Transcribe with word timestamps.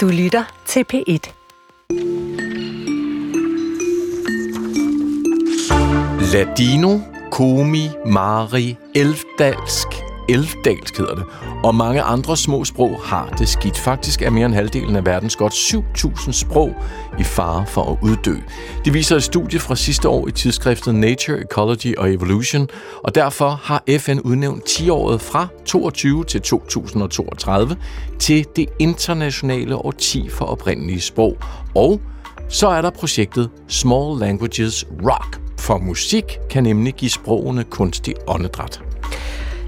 Du 0.00 0.08
lytter 0.08 0.44
til 0.66 0.84
P1. 0.92 1.32
Ladino, 6.32 6.98
Komi, 7.30 7.88
Mari, 8.06 8.76
Elfdalsk, 8.94 9.88
Elfdalsk 10.30 10.98
hedder 10.98 11.14
det, 11.14 11.24
og 11.64 11.74
mange 11.74 12.02
andre 12.02 12.36
små 12.36 12.64
sprog 12.64 13.00
har 13.04 13.34
det 13.38 13.48
skidt. 13.48 13.78
Faktisk 13.78 14.22
er 14.22 14.30
mere 14.30 14.46
end 14.46 14.54
halvdelen 14.54 14.96
af 14.96 15.06
verdens 15.06 15.36
godt 15.36 15.52
7.000 15.52 16.32
sprog 16.32 16.74
i 17.18 17.22
fare 17.22 17.66
for 17.66 17.82
at 17.92 17.98
uddø. 18.02 18.34
Det 18.84 18.94
viser 18.94 19.16
et 19.16 19.22
studie 19.22 19.60
fra 19.60 19.76
sidste 19.76 20.08
år 20.08 20.28
i 20.28 20.32
tidsskriftet 20.32 20.94
Nature, 20.94 21.40
Ecology 21.40 21.96
og 21.98 22.12
Evolution, 22.12 22.68
og 23.04 23.14
derfor 23.14 23.60
har 23.62 23.82
FN 23.98 24.18
udnævnt 24.18 24.64
10-året 24.68 25.20
fra 25.20 25.48
22 25.64 26.24
til 26.24 26.40
2032 26.40 27.76
til 28.18 28.46
det 28.56 28.66
internationale 28.78 29.76
årti 29.76 30.28
for 30.28 30.44
oprindelige 30.44 31.00
sprog. 31.00 31.36
Og 31.74 32.00
så 32.48 32.68
er 32.68 32.82
der 32.82 32.90
projektet 32.90 33.50
Small 33.68 34.18
Languages 34.18 34.86
Rock, 35.02 35.40
for 35.58 35.78
musik 35.78 36.38
kan 36.50 36.62
nemlig 36.62 36.94
give 36.94 37.10
sprogene 37.10 37.64
kunstig 37.64 38.14
åndedræt. 38.26 38.80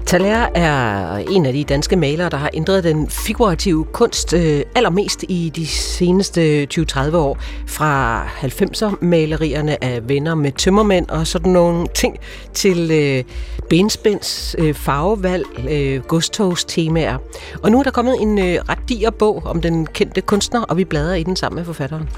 Thaler 0.05 0.47
er 0.55 1.15
en 1.17 1.45
af 1.45 1.53
de 1.53 1.63
danske 1.63 1.95
malere, 1.95 2.29
der 2.29 2.37
har 2.37 2.49
ændret 2.53 2.83
den 2.83 3.09
figurative 3.09 3.85
kunst 3.85 4.33
øh, 4.33 4.61
allermest 4.75 5.25
i 5.29 5.51
de 5.55 5.67
seneste 5.67 6.67
20-30 6.73 7.15
år. 7.15 7.37
Fra 7.67 8.25
90'er-malerierne 8.25 9.83
af 9.83 10.09
venner 10.09 10.35
med 10.35 10.51
tømmermænd 10.51 11.09
og 11.09 11.27
sådan 11.27 11.51
nogle 11.51 11.87
ting, 11.95 12.19
til 12.53 12.91
øh, 12.91 13.23
benspænds 13.69 14.55
øh, 14.59 14.73
farvevalg, 14.73 15.45
øh, 15.69 16.01
godstogstemaer. 16.01 17.17
Og 17.63 17.71
nu 17.71 17.79
er 17.79 17.83
der 17.83 17.91
kommet 17.91 18.21
en 18.21 18.39
øh, 18.39 18.55
ret 18.69 18.89
diger 18.89 19.11
bog 19.11 19.43
om 19.45 19.61
den 19.61 19.85
kendte 19.85 20.21
kunstner, 20.21 20.61
og 20.61 20.77
vi 20.77 20.85
bladrer 20.85 21.15
i 21.15 21.23
den 21.23 21.35
sammen 21.35 21.55
med 21.55 21.65
forfatteren. 21.65 22.09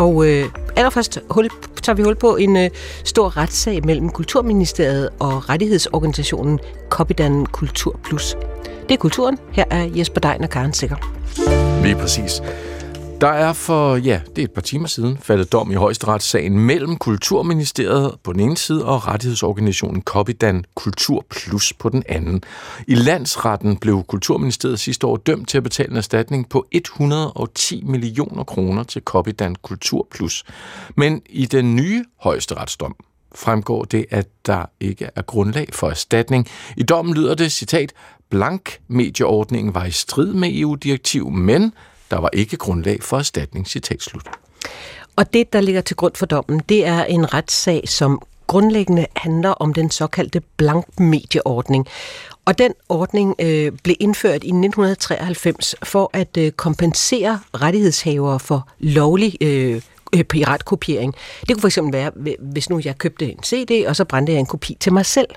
Og 0.00 0.26
øh, 0.26 0.44
allerførst 0.76 1.18
hul, 1.30 1.48
tager 1.82 1.96
vi 1.96 2.02
hul 2.02 2.14
på 2.14 2.36
en 2.36 2.56
øh, 2.56 2.70
stor 3.04 3.36
retssag 3.36 3.86
mellem 3.86 4.08
Kulturministeriet 4.08 5.08
og 5.18 5.48
rettighedsorganisationen 5.48 6.58
Copydan 6.88 7.46
Kultur 7.46 8.00
Plus. 8.04 8.36
Det 8.88 8.94
er 8.94 8.98
kulturen. 8.98 9.38
Her 9.52 9.64
er 9.70 9.84
Jesper 9.94 10.20
Dein 10.20 10.42
og 10.42 10.50
Karen 10.50 10.72
Sikker. 10.72 10.96
Lige 11.82 11.94
præcis. 11.94 12.42
Der 13.20 13.28
er 13.28 13.52
for, 13.52 13.96
ja, 13.96 14.20
det 14.36 14.42
er 14.42 14.44
et 14.44 14.50
par 14.50 14.60
timer 14.60 14.88
siden, 14.88 15.18
faldet 15.18 15.52
dom 15.52 15.70
i 15.70 15.74
højesteretssagen 15.74 16.58
mellem 16.58 16.96
Kulturministeriet 16.96 18.14
på 18.22 18.32
den 18.32 18.40
ene 18.40 18.56
side 18.56 18.84
og 18.84 19.08
rettighedsorganisationen 19.08 20.02
Copydan 20.02 20.64
Kultur 20.74 21.26
Plus 21.30 21.72
på 21.72 21.88
den 21.88 22.02
anden. 22.08 22.42
I 22.86 22.94
landsretten 22.94 23.76
blev 23.76 24.04
Kulturministeriet 24.04 24.80
sidste 24.80 25.06
år 25.06 25.16
dømt 25.16 25.48
til 25.48 25.56
at 25.56 25.62
betale 25.62 25.90
en 25.90 25.96
erstatning 25.96 26.48
på 26.48 26.66
110 26.72 27.82
millioner 27.86 28.44
kroner 28.44 28.82
til 28.82 29.02
Copydan 29.02 29.54
Kultur 29.54 30.06
Plus. 30.10 30.44
Men 30.96 31.22
i 31.30 31.46
den 31.46 31.76
nye 31.76 32.04
højesteretsdom 32.20 32.96
fremgår 33.34 33.84
det, 33.84 34.06
at 34.10 34.28
der 34.46 34.64
ikke 34.80 35.08
er 35.16 35.22
grundlag 35.22 35.68
for 35.72 35.90
erstatning. 35.90 36.46
I 36.76 36.82
dommen 36.82 37.14
lyder 37.14 37.34
det, 37.34 37.52
citat, 37.52 37.92
blank 38.30 38.78
medieordningen 38.88 39.74
var 39.74 39.84
i 39.84 39.90
strid 39.90 40.32
med 40.34 40.50
EU-direktiv, 40.52 41.30
men 41.30 41.72
der 42.10 42.20
var 42.20 42.30
ikke 42.32 42.56
grundlag 42.56 43.02
for 43.02 43.18
erstatning, 43.18 43.68
citat 43.68 44.02
slut. 44.02 44.26
Og 45.16 45.32
det, 45.32 45.52
der 45.52 45.60
ligger 45.60 45.80
til 45.80 45.96
grund 45.96 46.14
for 46.14 46.26
dommen, 46.26 46.62
det 46.68 46.86
er 46.86 47.04
en 47.04 47.34
retssag, 47.34 47.88
som 47.88 48.22
grundlæggende 48.46 49.06
handler 49.16 49.50
om 49.50 49.74
den 49.74 49.90
såkaldte 49.90 50.42
blankmedieordning. 50.56 51.86
Og 52.44 52.58
den 52.58 52.72
ordning 52.88 53.34
øh, 53.38 53.72
blev 53.82 53.96
indført 54.00 54.44
i 54.44 54.48
1993 54.48 55.74
for 55.82 56.10
at 56.12 56.36
øh, 56.38 56.52
kompensere 56.52 57.40
rettighedshavere 57.54 58.40
for 58.40 58.68
lovlig 58.78 59.36
øh, 59.40 59.82
piratkopiering. 60.24 61.14
Det 61.48 61.60
kunne 61.60 61.70
fx 61.70 61.78
være, 61.92 62.10
hvis 62.38 62.70
nu 62.70 62.80
jeg 62.84 62.98
købte 62.98 63.32
en 63.32 63.42
CD, 63.44 63.86
og 63.86 63.96
så 63.96 64.04
brændte 64.04 64.32
jeg 64.32 64.40
en 64.40 64.46
kopi 64.46 64.76
til 64.80 64.92
mig 64.92 65.06
selv. 65.06 65.28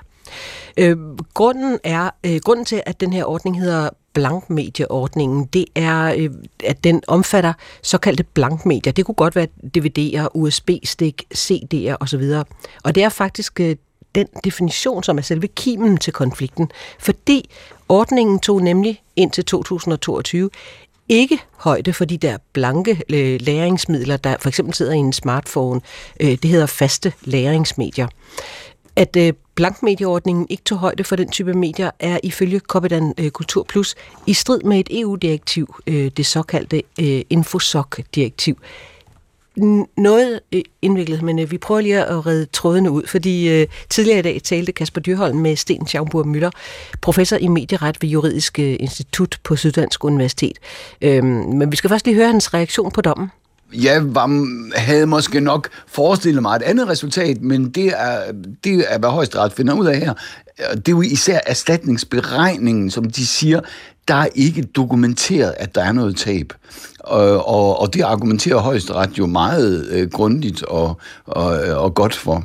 Øh, 0.78 0.98
grunden 1.34 1.80
er 1.84 2.10
øh, 2.24 2.40
grunden 2.44 2.66
til, 2.66 2.82
at 2.86 3.02
den 3.02 3.14
her 3.14 3.26
ordning 3.26 3.60
hedder 3.60 3.90
blankmedieordningen, 4.14 5.46
det 5.46 5.66
er, 5.76 6.14
øh, 6.18 6.30
at 6.64 6.84
den 6.84 7.02
omfatter 7.08 7.54
såkaldte 7.82 8.24
blankmedier. 8.24 8.94
Det 8.94 9.06
kunne 9.06 9.16
godt 9.16 9.36
være 9.36 9.48
DVD'er, 9.78 10.28
USB-stik, 10.34 11.24
CD'er 11.36 11.96
osv. 12.00 12.34
Og 12.84 12.96
det 12.96 13.04
er 13.04 13.10
faktisk 13.10 13.60
øh, 13.60 13.76
den 14.16 14.28
definition, 14.44 15.04
som 15.04 15.18
er 15.18 15.22
selve 15.22 15.48
kimen 15.48 15.98
til 15.98 16.14
konflikten, 16.14 16.72
fordi 17.00 17.50
ordningen 17.90 18.40
tog 18.40 18.62
nemlig 18.62 19.02
indtil 19.16 19.46
2022 19.46 20.50
ikke 21.10 21.40
højde 21.58 21.94
for 21.94 22.06
de 22.06 22.18
der 22.18 22.38
blanke 22.54 23.02
øh, 23.10 23.40
læringsmidler, 23.42 24.18
der 24.18 24.36
for 24.40 24.50
eksempel 24.50 24.74
sidder 24.74 24.94
i 24.94 24.98
en 24.98 25.14
smartphone. 25.14 25.82
Øh, 26.20 26.28
det 26.30 26.46
hedder 26.46 26.66
faste 26.66 27.14
læringsmedier. 27.22 28.08
At 28.96 29.16
øh, 29.16 29.34
blankmedieordningen 29.56 30.48
ikke 30.50 30.64
tog 30.64 30.78
højde 30.78 31.04
for 31.04 31.16
den 31.16 31.30
type 31.30 31.54
medier, 31.54 31.92
er 32.00 32.20
ifølge 32.24 32.60
Copydan 32.60 33.14
øh, 33.18 33.30
Kultur 33.30 33.64
Plus 33.64 33.96
i 34.28 34.34
strid 34.34 34.62
med 34.62 34.80
et 34.80 35.00
EU-direktiv, 35.00 35.76
øh, 35.88 36.12
det 36.18 36.26
såkaldte 36.26 36.84
øh, 37.00 37.22
Infosoc-direktiv. 37.30 38.58
Noget 39.98 40.40
indviklet, 40.82 41.22
men 41.22 41.52
vi 41.52 41.58
prøver 41.58 41.82
lige 41.82 42.06
at 42.06 42.26
redde 42.26 42.46
trådene 42.46 42.92
ud, 42.92 43.08
fordi 43.08 43.66
tidligere 43.90 44.20
i 44.20 44.22
dag 44.22 44.42
talte 44.44 44.72
Kasper 44.72 45.02
Dyrholm 45.02 45.38
med 45.38 45.56
Sten 45.56 45.88
Schaumburg 45.88 46.28
Møller, 46.28 46.50
professor 47.02 47.38
i 47.38 47.48
medieret 47.48 47.98
ved 48.02 48.10
Juridisk 48.10 48.60
Institut 48.60 49.38
på 49.44 49.56
Syddansk 49.56 50.04
Universitet. 50.04 50.58
Øhm, 51.02 51.26
men 51.26 51.72
vi 51.72 51.76
skal 51.76 51.90
først 51.90 52.06
lige 52.06 52.16
høre 52.16 52.28
hans 52.28 52.54
reaktion 52.54 52.92
på 52.92 53.02
dommen 53.02 53.30
jeg 53.74 54.16
var, 54.16 54.48
havde 54.76 55.06
måske 55.06 55.40
nok 55.40 55.70
forestillet 55.88 56.42
mig 56.42 56.56
et 56.56 56.62
andet 56.62 56.88
resultat, 56.88 57.42
men 57.42 57.70
det 57.70 57.94
er, 57.98 58.32
det 58.64 58.86
er 58.88 58.98
hvad 58.98 59.10
højesteret 59.10 59.54
finder 59.54 59.74
ud 59.74 59.86
af 59.86 60.00
her. 60.00 60.14
Det 60.76 60.88
er 60.88 60.92
jo 60.92 61.02
især 61.02 61.40
erstatningsberegningen, 61.48 62.92
som 62.92 63.10
de 63.10 63.28
siger, 63.28 63.60
der 64.08 64.16
er 64.16 64.28
ikke 64.36 64.62
dokumenteret, 64.62 65.54
at 65.58 65.76
der 65.76 65.84
er 65.84 65.92
noget 65.92 66.18
tab. 66.18 66.54
Og, 67.00 67.48
og, 67.48 67.80
og 67.80 67.94
det 67.94 68.02
argumenterer 68.02 68.58
højesteret 68.58 69.18
jo 69.18 69.26
meget 69.26 69.88
øh, 69.90 70.10
grundigt 70.10 70.64
og, 70.64 71.00
og, 71.26 71.46
og 71.60 71.94
godt 71.96 72.16
for. 72.16 72.44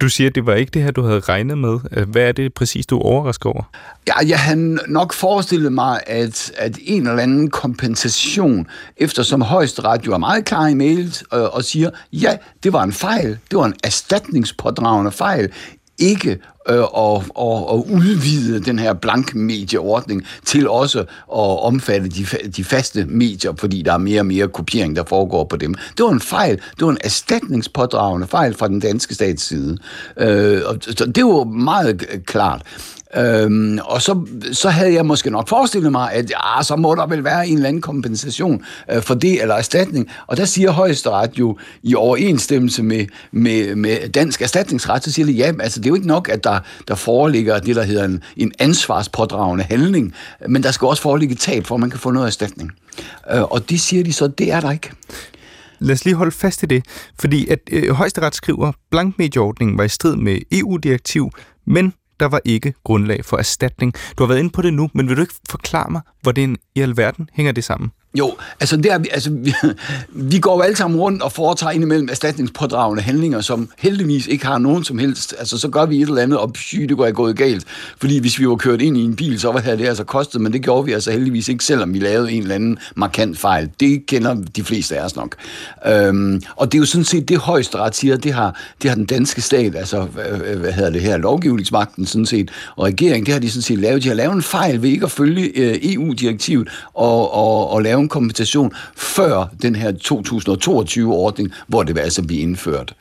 Du 0.00 0.08
siger, 0.08 0.30
at 0.30 0.34
det 0.34 0.46
var 0.46 0.54
ikke 0.54 0.70
det 0.70 0.82
her, 0.82 0.90
du 0.90 1.02
havde 1.02 1.20
regnet 1.20 1.58
med. 1.58 1.78
Øh, 1.92 2.08
hvad 2.08 2.22
er 2.22 2.32
det 2.32 2.54
præcis, 2.54 2.86
du 2.86 2.98
overrasker 2.98 3.50
over? 3.50 3.62
Ja, 4.08 4.28
jeg 4.28 4.40
havde 4.40 4.78
nok 4.88 5.12
forestillet 5.12 5.72
mig, 5.72 6.00
at, 6.06 6.52
at 6.56 6.78
en 6.82 7.06
eller 7.06 7.22
anden 7.22 7.50
kompensation, 7.50 8.66
eftersom 8.96 9.42
højesteret 9.42 10.06
jo 10.06 10.12
er 10.12 10.18
meget 10.18 10.44
klar 10.44 10.66
i 10.66 10.74
mailet 10.74 11.22
og, 11.30 11.54
og 11.54 11.64
siger, 11.64 11.90
ja, 12.12 12.36
det 12.62 12.72
var 12.72 12.82
en 12.82 12.92
fejl, 12.92 13.38
det 13.50 13.58
var 13.58 13.64
en 13.64 13.74
erstatningspådragende 13.84 15.12
fejl, 15.12 15.52
ikke 15.98 16.38
øh, 16.68 16.78
at, 16.78 17.16
at, 17.38 17.58
at 17.72 17.82
udvide 17.94 18.60
den 18.60 18.78
her 18.78 18.94
blankmedieordning 18.94 20.26
til 20.44 20.68
også 20.68 21.00
at 21.00 21.06
omfatte 21.62 22.08
de, 22.08 22.26
de 22.56 22.64
faste 22.64 23.04
medier, 23.04 23.52
fordi 23.58 23.82
der 23.82 23.92
er 23.92 23.98
mere 23.98 24.20
og 24.20 24.26
mere 24.26 24.48
kopiering, 24.48 24.96
der 24.96 25.04
foregår 25.04 25.44
på 25.44 25.56
dem. 25.56 25.74
Det 25.74 26.04
var 26.04 26.10
en 26.10 26.20
fejl. 26.20 26.56
Det 26.56 26.86
var 26.86 26.90
en 26.90 26.98
erstatningspådragende 27.04 28.26
fejl 28.26 28.54
fra 28.54 28.68
den 28.68 28.80
danske 28.80 29.14
stats 29.14 29.42
side. 29.42 29.78
Øh, 30.16 30.60
og 30.66 30.84
det 31.16 31.24
var 31.24 31.44
meget 31.44 32.06
klart. 32.26 32.62
Øhm, 33.16 33.78
og 33.84 34.02
så, 34.02 34.26
så 34.52 34.68
havde 34.68 34.94
jeg 34.94 35.06
måske 35.06 35.30
nok 35.30 35.48
forestillet 35.48 35.92
mig, 35.92 36.12
at 36.12 36.30
ja, 36.30 36.62
så 36.62 36.76
må 36.76 36.94
der 36.94 37.06
vel 37.06 37.24
være 37.24 37.48
en 37.48 37.54
eller 37.54 37.68
anden 37.68 37.82
kompensation 37.82 38.64
øh, 38.92 39.02
for 39.02 39.14
det, 39.14 39.42
eller 39.42 39.54
erstatning. 39.54 40.08
Og 40.26 40.36
der 40.36 40.44
siger 40.44 40.70
højesteret 40.70 41.38
jo 41.38 41.58
i 41.82 41.94
overensstemmelse 41.94 42.82
med, 42.82 43.06
med, 43.32 43.74
med 43.74 44.08
dansk 44.08 44.42
erstatningsret, 44.42 45.04
så 45.04 45.12
siger 45.12 45.26
de, 45.26 45.32
ja, 45.32 45.52
altså 45.60 45.80
det 45.80 45.86
er 45.86 45.90
jo 45.90 45.94
ikke 45.94 46.06
nok, 46.06 46.28
at 46.28 46.44
der, 46.44 46.58
der 46.88 46.94
foreligger 46.94 47.58
det, 47.58 47.76
der 47.76 47.82
hedder 47.82 48.04
en, 48.04 48.22
en 48.36 48.52
ansvarspådragende 48.58 49.64
handling, 49.64 50.14
men 50.48 50.62
der 50.62 50.70
skal 50.70 50.86
også 50.86 51.02
foreligge 51.02 51.34
tab, 51.34 51.66
for 51.66 51.74
at 51.74 51.80
man 51.80 51.90
kan 51.90 52.00
få 52.00 52.10
noget 52.10 52.26
erstatning. 52.26 52.70
Øh, 53.34 53.42
og 53.42 53.70
det 53.70 53.80
siger 53.80 54.04
de 54.04 54.12
så, 54.12 54.26
det 54.26 54.52
er 54.52 54.60
der 54.60 54.70
ikke. 54.70 54.90
Lad 55.78 55.94
os 55.94 56.04
lige 56.04 56.14
holde 56.14 56.32
fast 56.32 56.62
i 56.62 56.66
det, 56.66 56.84
fordi 57.20 57.48
at 57.48 57.58
øh, 57.72 57.90
højesteret 57.90 58.34
skriver, 58.34 58.72
blankmedieordningen 58.90 59.78
var 59.78 59.84
i 59.84 59.88
strid 59.88 60.16
med 60.16 60.38
EU-direktiv, 60.52 61.30
men 61.66 61.92
der 62.20 62.26
var 62.26 62.40
ikke 62.44 62.74
grundlag 62.84 63.24
for 63.24 63.36
erstatning. 63.36 63.94
Du 64.18 64.22
har 64.22 64.28
været 64.28 64.38
inde 64.38 64.50
på 64.50 64.62
det 64.62 64.74
nu, 64.74 64.90
men 64.94 65.08
vil 65.08 65.16
du 65.16 65.22
ikke 65.22 65.34
forklare 65.50 65.90
mig, 65.90 66.00
hvordan 66.22 66.56
i 66.74 66.80
alverden 66.80 67.28
hænger 67.32 67.52
det 67.52 67.64
sammen? 67.64 67.90
Jo, 68.18 68.34
altså, 68.60 68.76
det 68.76 68.86
er, 68.86 68.98
altså 69.12 69.30
vi, 69.30 69.54
vi 70.32 70.38
går 70.38 70.56
jo 70.56 70.60
alle 70.60 70.76
sammen 70.76 71.00
rundt 71.00 71.22
og 71.22 71.32
foretager 71.32 71.70
indimellem 71.70 72.08
erstatningspådragende 72.10 73.02
handlinger, 73.02 73.40
som 73.40 73.68
heldigvis 73.78 74.26
ikke 74.26 74.46
har 74.46 74.58
nogen 74.58 74.84
som 74.84 74.98
helst. 74.98 75.34
Altså, 75.38 75.58
så 75.58 75.68
gør 75.68 75.86
vi 75.86 76.02
et 76.02 76.08
eller 76.08 76.22
andet, 76.22 76.38
og 76.38 76.52
psy, 76.52 76.76
det 76.76 76.96
går 76.96 77.10
gået 77.10 77.36
galt. 77.36 77.64
Fordi 78.00 78.18
hvis 78.18 78.38
vi 78.38 78.48
var 78.48 78.56
kørt 78.56 78.82
ind 78.82 78.96
i 78.96 79.00
en 79.00 79.16
bil, 79.16 79.40
så 79.40 79.52
havde 79.52 79.78
det 79.78 79.86
altså 79.86 80.04
kostet, 80.04 80.40
men 80.40 80.52
det 80.52 80.62
gjorde 80.62 80.84
vi 80.84 80.92
altså 80.92 81.10
heldigvis 81.10 81.48
ikke, 81.48 81.64
selvom 81.64 81.94
vi 81.94 81.98
lavede 81.98 82.32
en 82.32 82.42
eller 82.42 82.54
anden 82.54 82.78
markant 82.94 83.38
fejl. 83.38 83.70
Det 83.80 84.06
kender 84.06 84.36
de 84.56 84.64
fleste 84.64 84.98
af 84.98 85.04
os 85.04 85.16
nok. 85.16 85.34
Øhm, 85.86 86.42
og 86.56 86.72
det 86.72 86.78
er 86.78 86.80
jo 86.80 86.86
sådan 86.86 87.04
set 87.04 87.28
det 87.28 87.38
højesteret 87.38 87.96
siger, 87.96 88.16
det 88.16 88.32
har, 88.32 88.60
det 88.82 88.90
har 88.90 88.94
den 88.94 89.06
danske 89.06 89.40
stat, 89.42 89.76
altså, 89.76 90.06
øh, 90.30 90.52
øh, 90.52 90.60
hvad 90.60 90.72
hedder 90.72 90.90
det 90.90 91.00
her, 91.00 91.16
lovgivningsmagten 91.16 92.06
sådan 92.06 92.26
set, 92.26 92.50
og 92.76 92.84
regeringen, 92.84 93.26
det 93.26 93.34
har 93.34 93.40
de 93.40 93.50
sådan 93.50 93.62
set 93.62 93.78
lavet. 93.78 94.02
De 94.02 94.08
har 94.08 94.14
lavet 94.14 94.34
en 94.34 94.42
fejl 94.42 94.82
ved 94.82 94.90
ikke 94.90 95.04
at 95.04 95.10
følge 95.10 95.42
øh, 95.54 95.78
EU-direktivet 95.82 96.68
og, 96.94 97.34
og, 97.34 97.70
og 97.70 97.82
lave 97.82 98.00
nogen 98.06 98.08
kompensation 98.08 98.72
før 98.96 99.46
den 99.62 99.74
her 99.76 99.92
2022-ordning, 99.92 101.52
hvor 101.68 101.82
det 101.82 101.94
vil 101.94 102.00
altså 102.00 102.22
blive 102.22 102.40
indført. 102.40 102.94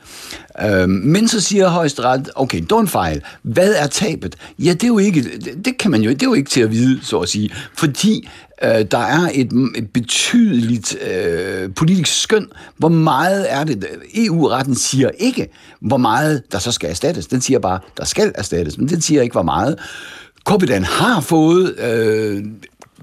Øh, 0.63 0.90
men 0.90 1.28
så 1.28 1.42
siger 1.42 1.69
højesteret, 1.69 2.30
okay, 2.36 2.62
det 2.62 2.72
var 2.72 2.80
en 2.80 2.88
fejl. 2.88 3.22
Hvad 3.42 3.74
er 3.74 3.88
tabet? 3.88 4.36
Ja, 4.60 4.74
det 4.74 4.84
er 4.84 4.88
jo 4.88 4.98
ikke, 4.98 5.22
det, 5.22 5.66
det 5.66 5.78
kan 5.78 5.92
man 5.92 6.02
jo, 6.02 6.10
det 6.10 6.22
er 6.22 6.28
jo 6.28 6.34
ikke 6.34 6.50
til 6.50 6.62
at 6.62 6.72
vide, 6.72 7.00
så 7.06 7.19
at 7.19 7.30
sige, 7.30 7.50
fordi 7.74 8.30
øh, 8.63 8.86
der 8.92 8.98
er 8.98 9.30
et, 9.34 9.52
et 9.75 9.90
betydeligt 9.94 10.98
øh, 11.02 11.74
politisk 11.75 12.22
skøn. 12.22 12.48
Hvor 12.78 12.90
meget 12.90 13.46
er 13.50 13.63
det? 13.63 13.86
EU-retten 14.16 14.75
siger 14.75 15.10
ikke, 15.18 15.48
hvor 15.80 15.98
meget 15.98 16.44
der 16.51 16.60
så 16.60 16.72
skal 16.72 16.90
erstattes. 16.90 17.28
Den 17.28 17.42
siger 17.42 17.60
bare, 17.60 17.80
der 17.98 18.06
skal 18.06 18.31
erstattes, 18.36 18.78
men 18.78 18.90
den 18.90 19.01
siger 19.01 19.22
ikke, 19.22 19.34
hvor 19.34 19.44
meget. 19.44 19.80
Korpidan 20.46 20.84
har 20.84 21.22
fået 21.22 21.80
øh, 21.80 22.44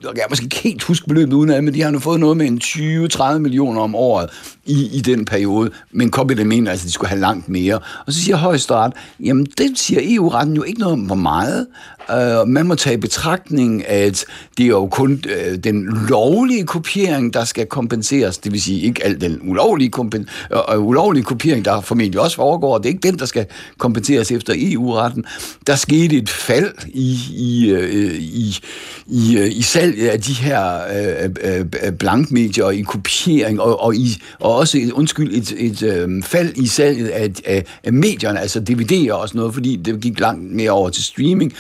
jeg 0.09 0.15
kan 0.15 0.25
måske 0.31 0.45
ikke 0.45 0.57
helt 0.57 0.83
huske 0.83 1.07
beløbet 1.07 1.33
uden 1.33 1.51
af, 1.51 1.63
men 1.63 1.75
de 1.75 1.83
har 1.83 1.91
nu 1.91 1.99
fået 1.99 2.21
noget 2.21 2.37
med 2.37 2.47
en 2.47 2.61
20-30 2.65 3.39
millioner 3.39 3.81
om 3.81 3.95
året 3.95 4.31
i, 4.65 4.89
i 4.93 5.01
den 5.01 5.25
periode, 5.25 5.71
men 5.91 6.11
Corbyn 6.11 6.49
mener 6.49 6.71
altså, 6.71 6.85
at 6.85 6.87
de 6.87 6.93
skulle 6.93 7.09
have 7.09 7.21
langt 7.21 7.49
mere. 7.49 7.79
Og 8.07 8.13
så 8.13 8.23
siger 8.23 8.37
højesteret, 8.37 8.93
jamen 9.21 9.47
det 9.59 9.79
siger 9.79 10.01
EU-retten 10.05 10.57
jo 10.57 10.63
ikke 10.63 10.81
noget 10.81 10.93
om, 10.93 11.01
hvor 11.01 11.15
meget. 11.15 11.67
Uh, 12.09 12.49
man 12.49 12.67
må 12.67 12.75
tage 12.75 12.95
i 12.95 12.97
betragtning, 12.97 13.89
at 13.89 14.25
det 14.59 14.65
er 14.65 14.69
jo 14.69 14.87
kun 14.87 15.13
uh, 15.13 15.55
den 15.65 16.07
lovlige 16.09 16.67
kopiering, 16.67 17.35
der 17.35 17.45
skal 17.45 17.67
kompenseres. 17.67 18.39
Det 18.39 18.53
vil 18.53 18.63
sige 18.63 18.81
ikke 18.81 19.05
al 19.05 19.21
den 19.21 19.39
ulovlige, 19.43 19.91
kompen- 19.97 20.27
uh, 20.75 20.87
ulovlige 20.87 21.25
kopiering, 21.25 21.65
der 21.65 21.81
formentlig 21.81 22.21
også 22.21 22.37
foregår. 22.37 22.79
Det 22.79 22.87
er 22.87 22.95
ikke 22.95 23.09
den, 23.09 23.19
der 23.19 23.27
skal 23.27 23.47
kompenseres 23.79 24.31
efter 24.31 24.55
EU-retten. 24.57 25.25
Der 25.67 25.77
skete 25.77 26.17
et 26.17 26.29
fald 26.29 26.73
i, 26.89 27.19
i, 27.33 27.73
uh, 27.73 28.15
i, 28.15 28.59
i, 29.07 29.39
uh, 29.39 29.57
i 29.57 29.63
salget 29.63 30.09
af 30.09 30.21
de 30.21 30.33
her 30.33 30.81
uh, 31.25 31.61
uh, 31.89 31.93
blankmedier 31.99 32.65
og 32.65 32.75
i 32.75 32.83
kopiering 32.83 33.61
og, 33.61 33.81
og, 33.81 33.95
i, 33.95 34.23
og 34.41 34.55
også 34.57 34.79
et, 34.79 34.93
undskyld, 34.93 35.35
et, 35.35 35.55
et 35.59 36.07
uh, 36.07 36.23
fald 36.23 36.53
i 36.57 36.67
salget 36.67 37.09
af, 37.09 37.31
af, 37.45 37.65
af 37.85 37.93
medierne, 37.93 38.41
altså 38.41 38.65
DVD'er 38.71 39.13
og 39.13 39.29
sådan 39.29 39.39
noget, 39.39 39.55
fordi 39.55 39.77
det 39.77 40.01
gik 40.01 40.21
langt 40.21 40.53
mere 40.53 40.71
over 40.71 40.91
til 40.91 41.05
streaming. 41.05 41.53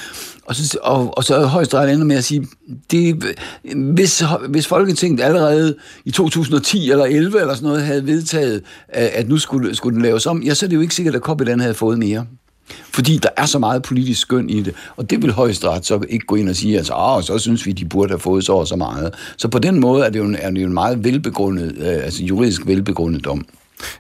Og 0.46 0.54
så, 0.54 0.78
og, 0.82 1.16
og 1.16 1.24
så 1.24 1.46
højesteret 1.46 1.92
ender 1.92 2.04
med 2.04 2.16
at 2.16 2.24
sige, 2.24 2.46
det, 2.90 3.34
hvis, 3.76 4.22
hvis 4.48 4.66
Folketinget 4.66 5.20
allerede 5.20 5.76
i 6.04 6.10
2010 6.10 6.90
eller 6.90 7.04
11 7.04 7.40
eller 7.40 7.54
sådan 7.54 7.68
noget 7.68 7.82
havde 7.82 8.06
vedtaget, 8.06 8.62
at 8.88 9.28
nu 9.28 9.38
skulle, 9.38 9.74
skulle 9.74 9.94
den 9.94 10.02
laves 10.02 10.26
om, 10.26 10.42
ja, 10.42 10.54
så 10.54 10.66
er 10.66 10.68
det 10.68 10.76
jo 10.76 10.80
ikke 10.80 10.94
sikkert, 10.94 11.14
at 11.14 11.20
Copydan 11.20 11.60
havde 11.60 11.74
fået 11.74 11.98
mere. 11.98 12.26
Fordi 12.92 13.18
der 13.18 13.28
er 13.36 13.46
så 13.46 13.58
meget 13.58 13.82
politisk 13.82 14.20
skøn 14.20 14.50
i 14.50 14.62
det, 14.62 14.74
og 14.96 15.10
det 15.10 15.22
vil 15.22 15.32
højesteret 15.32 15.86
så 15.86 16.00
ikke 16.08 16.26
gå 16.26 16.34
ind 16.34 16.48
og 16.48 16.56
sige, 16.56 16.76
altså, 16.78 16.92
ah, 16.92 17.22
så 17.22 17.38
synes 17.38 17.66
vi, 17.66 17.72
de 17.72 17.84
burde 17.84 18.10
have 18.10 18.18
fået 18.18 18.44
så 18.44 18.52
og 18.52 18.66
så 18.66 18.76
meget. 18.76 19.14
Så 19.36 19.48
på 19.48 19.58
den 19.58 19.80
måde 19.80 20.06
er 20.06 20.10
det 20.10 20.18
jo 20.18 20.24
en, 20.24 20.34
er 20.34 20.50
det 20.50 20.62
jo 20.62 20.66
en 20.66 20.74
meget 20.74 21.04
velbegrundet, 21.04 21.74
øh, 21.78 22.04
altså 22.04 22.24
juridisk 22.24 22.66
velbegrundet 22.66 23.24
dom. 23.24 23.44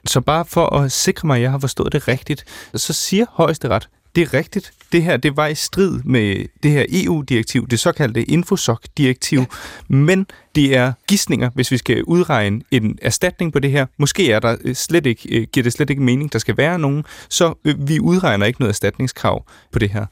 Så 0.06 0.20
bare 0.20 0.44
for 0.44 0.76
at 0.76 0.92
sikre 0.92 1.26
mig, 1.26 1.36
at 1.36 1.42
jeg 1.42 1.50
har 1.50 1.58
forstået 1.58 1.92
det 1.92 2.08
rigtigt, 2.08 2.44
så 2.74 2.92
siger 2.92 3.26
højesteret, 3.30 3.88
det 4.16 4.22
er 4.22 4.34
rigtigt. 4.34 4.72
Det 4.92 5.02
her 5.02 5.16
det 5.16 5.36
var 5.36 5.46
i 5.46 5.54
strid 5.54 6.00
med 6.04 6.46
det 6.62 6.70
her 6.70 6.84
EU-direktiv, 6.88 7.68
det 7.68 7.80
såkaldte 7.80 8.24
Infosoc-direktiv, 8.24 9.38
ja. 9.38 9.44
men 9.88 10.26
det 10.54 10.76
er 10.76 10.92
gissninger, 11.08 11.50
hvis 11.54 11.70
vi 11.70 11.76
skal 11.76 12.04
udregne 12.04 12.62
en 12.70 12.98
erstatning 13.02 13.52
på 13.52 13.58
det 13.58 13.70
her. 13.70 13.86
Måske 13.98 14.32
er 14.32 14.40
der 14.40 14.56
øh, 14.64 14.74
slet 14.74 15.06
ikke, 15.06 15.38
øh, 15.38 15.46
giver 15.52 15.62
det 15.64 15.72
slet 15.72 15.90
ikke 15.90 16.02
mening, 16.02 16.32
der 16.32 16.38
skal 16.38 16.56
være 16.56 16.78
nogen, 16.78 17.04
så 17.28 17.54
øh, 17.64 17.88
vi 17.88 18.00
udregner 18.00 18.46
ikke 18.46 18.60
noget 18.60 18.72
erstatningskrav 18.72 19.44
på 19.72 19.78
det 19.78 19.90
her. 19.90 20.06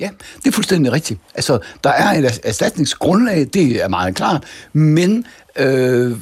Ja, 0.00 0.10
det 0.36 0.46
er 0.46 0.52
fuldstændig 0.52 0.92
rigtigt. 0.92 1.20
Altså, 1.34 1.58
der 1.84 1.90
er 1.90 2.18
et 2.18 2.40
erstatningsgrundlag, 2.44 3.46
det 3.54 3.82
er 3.82 3.88
meget 3.88 4.14
klart, 4.14 4.44
men 4.72 5.26
øh, 5.58 6.16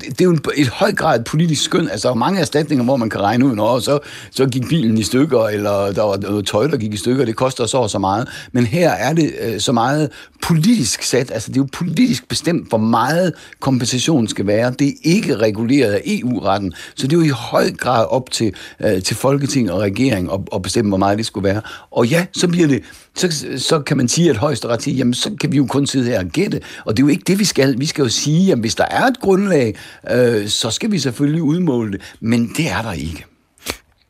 det 0.00 0.20
er 0.20 0.24
jo 0.24 0.38
et 0.56 0.68
høj 0.68 0.92
grad 0.92 1.24
politisk 1.24 1.62
skøn. 1.62 1.88
Altså, 1.88 2.08
der 2.08 2.14
er 2.14 2.18
mange 2.18 2.40
erstatninger, 2.40 2.84
hvor 2.84 2.96
man 2.96 3.10
kan 3.10 3.20
regne 3.20 3.46
ud, 3.46 3.54
når 3.54 3.78
så, 3.78 3.98
så 4.30 4.46
gik 4.46 4.68
bilen 4.68 4.98
i 4.98 5.02
stykker, 5.02 5.46
eller 5.46 5.92
der 5.92 6.02
var 6.02 6.16
noget 6.16 6.46
tøj, 6.46 6.66
der 6.66 6.76
gik 6.76 6.94
i 6.94 6.96
stykker, 6.96 7.24
det 7.24 7.36
koster 7.36 7.66
så 7.66 7.78
og 7.78 7.90
så 7.90 7.98
meget. 7.98 8.28
Men 8.52 8.66
her 8.66 8.90
er 8.90 9.12
det 9.12 9.32
øh, 9.40 9.60
så 9.60 9.72
meget 9.72 10.10
politisk 10.42 11.02
sat, 11.02 11.30
altså 11.30 11.48
det 11.48 11.56
er 11.56 11.60
jo 11.60 11.68
politisk 11.72 12.28
bestemt, 12.28 12.68
hvor 12.68 12.78
meget 12.78 13.32
kompensation 13.60 14.28
skal 14.28 14.46
være. 14.46 14.74
Det 14.78 14.88
er 14.88 14.92
ikke 15.02 15.36
reguleret 15.36 15.92
af 15.92 16.02
EU-retten, 16.06 16.72
så 16.94 17.06
det 17.06 17.12
er 17.12 17.16
jo 17.16 17.26
i 17.26 17.28
høj 17.28 17.70
grad 17.70 18.06
op 18.10 18.30
til, 18.30 18.54
øh, 18.80 19.02
til 19.02 19.16
Folketing 19.16 19.72
og 19.72 19.80
regering 19.80 20.32
at, 20.32 20.40
at 20.54 20.62
bestemme, 20.62 20.88
hvor 20.88 20.98
meget 20.98 21.18
det 21.18 21.26
skulle 21.26 21.48
være. 21.48 21.60
Og 21.90 22.06
ja, 22.06 22.26
så 22.32 22.48
bliver 22.48 22.68
det 22.68 22.82
så, 23.14 23.46
så 23.56 23.80
kan 23.80 23.96
man 23.96 24.08
sige, 24.08 24.30
at 24.30 24.36
højesteret 24.36 24.82
siger, 24.82 24.96
jamen 24.96 25.14
så 25.14 25.30
kan 25.40 25.52
vi 25.52 25.56
jo 25.56 25.66
kun 25.66 25.86
sidde 25.86 26.04
her 26.04 26.18
og 26.18 26.26
gætte. 26.26 26.60
Og 26.84 26.96
det 26.96 27.02
er 27.02 27.06
jo 27.06 27.10
ikke 27.10 27.24
det, 27.26 27.38
vi 27.38 27.44
skal. 27.44 27.78
Vi 27.78 27.86
skal 27.86 28.02
jo 28.02 28.08
sige, 28.08 28.46
jamen, 28.46 28.61
hvis 28.62 28.74
der 28.74 28.84
er 28.90 29.06
et 29.06 29.20
grundlag, 29.20 29.76
øh, 30.10 30.48
så 30.48 30.70
skal 30.70 30.92
vi 30.92 30.98
selvfølgelig 30.98 31.42
udmåle 31.42 31.92
det. 31.92 32.00
Men 32.20 32.48
det 32.56 32.70
er 32.70 32.82
der 32.82 32.92
ikke. 32.92 33.24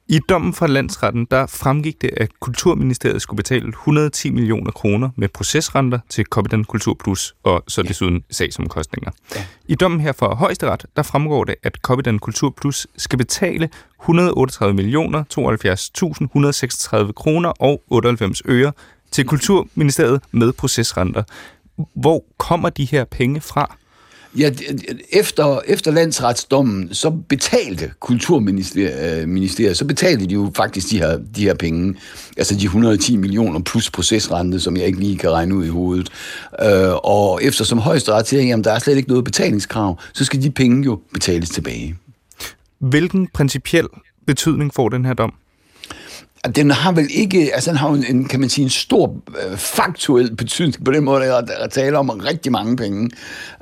I 0.09 0.21
dommen 0.29 0.55
fra 0.55 0.67
landsretten, 0.67 1.27
der 1.31 1.47
fremgik 1.47 2.03
det, 2.03 2.11
at 2.17 2.29
Kulturministeriet 2.41 3.23
skulle 3.23 3.37
betale 3.37 3.69
110 3.69 4.31
millioner 4.31 4.71
kroner 4.71 5.11
med 5.17 5.29
procesrenter 5.29 5.99
til 6.09 6.25
Copydan 6.25 6.65
Kultur 6.65 6.97
Plus, 7.05 7.35
og 7.43 7.65
så 7.69 7.83
desuden 7.83 8.15
ja. 8.15 8.35
sagsomkostninger. 8.35 9.11
Ja. 9.37 9.45
I 9.69 9.75
dommen 9.75 10.01
her 10.01 10.13
fra 10.13 10.35
Højesteret, 10.35 10.87
der 10.97 11.03
fremgår 11.03 11.45
det, 11.45 11.55
at 11.63 11.77
Copydan 11.83 12.19
Kultur 12.19 12.55
Plus 12.61 12.87
skal 12.97 13.19
betale 13.19 13.69
138 14.03 14.75
millioner 14.75 15.25
72.136 17.07 17.13
kroner 17.13 17.49
og 17.49 17.83
98 17.91 18.43
øre 18.49 18.73
til 19.11 19.27
Kulturministeriet 19.27 20.21
med 20.33 20.53
procesrenter. 20.53 21.23
Hvor 21.95 22.25
kommer 22.39 22.71
de 22.71 22.85
her 22.85 23.05
penge 23.05 23.41
fra? 23.41 23.77
Ja, 24.39 24.51
efter, 25.11 25.61
efter 25.67 25.91
landsretsdommen, 25.91 26.95
så 26.95 27.11
betalte 27.11 27.91
Kulturministeriet, 28.01 29.77
så 29.77 29.85
betalte 29.85 30.27
de 30.27 30.35
jo 30.35 30.51
faktisk 30.57 30.91
de 30.91 30.99
her, 30.99 31.19
de 31.37 31.43
her 31.43 31.55
penge, 31.55 31.95
altså 32.37 32.55
de 32.55 32.65
110 32.65 33.17
millioner 33.17 33.61
plus 33.61 33.91
procesrente, 33.91 34.61
som 34.61 34.77
jeg 34.77 34.87
ikke 34.87 34.99
lige 34.99 35.19
kan 35.19 35.31
regne 35.31 35.55
ud 35.55 35.65
i 35.65 35.69
hovedet. 35.69 36.09
Øh, 36.63 36.95
og 37.05 37.45
eftersom 37.45 37.79
højesteret 37.79 38.29
siger, 38.29 38.43
jamen 38.43 38.65
der 38.65 38.73
er 38.73 38.79
slet 38.79 38.97
ikke 38.97 39.09
noget 39.09 39.25
betalingskrav, 39.25 39.99
så 40.13 40.25
skal 40.25 40.43
de 40.43 40.51
penge 40.51 40.85
jo 40.85 41.01
betales 41.13 41.51
tilbage. 41.51 41.97
Hvilken 42.79 43.29
principiel 43.35 43.87
betydning 44.27 44.75
får 44.75 44.89
den 44.89 45.05
her 45.05 45.15
dom? 45.15 45.33
Den 46.57 46.71
har 46.71 46.93
vel 46.93 47.09
ikke, 47.11 47.55
altså 47.55 47.71
den 47.71 47.79
har 47.79 47.89
jo 47.89 48.03
en, 48.09 48.29
kan 48.29 48.41
man 48.41 48.49
sige, 48.49 48.65
en 48.65 48.71
stor 48.71 49.17
øh, 49.29 49.57
faktuel 49.57 50.37
betydning 50.37 50.85
på 50.85 50.93
den 50.93 51.05
måde, 51.05 51.37
at 51.37 51.49
der 51.49 51.69
taler 51.69 51.99
om 51.99 52.11
rigtig 52.11 52.53
mange 52.53 52.77
penge. 52.77 53.11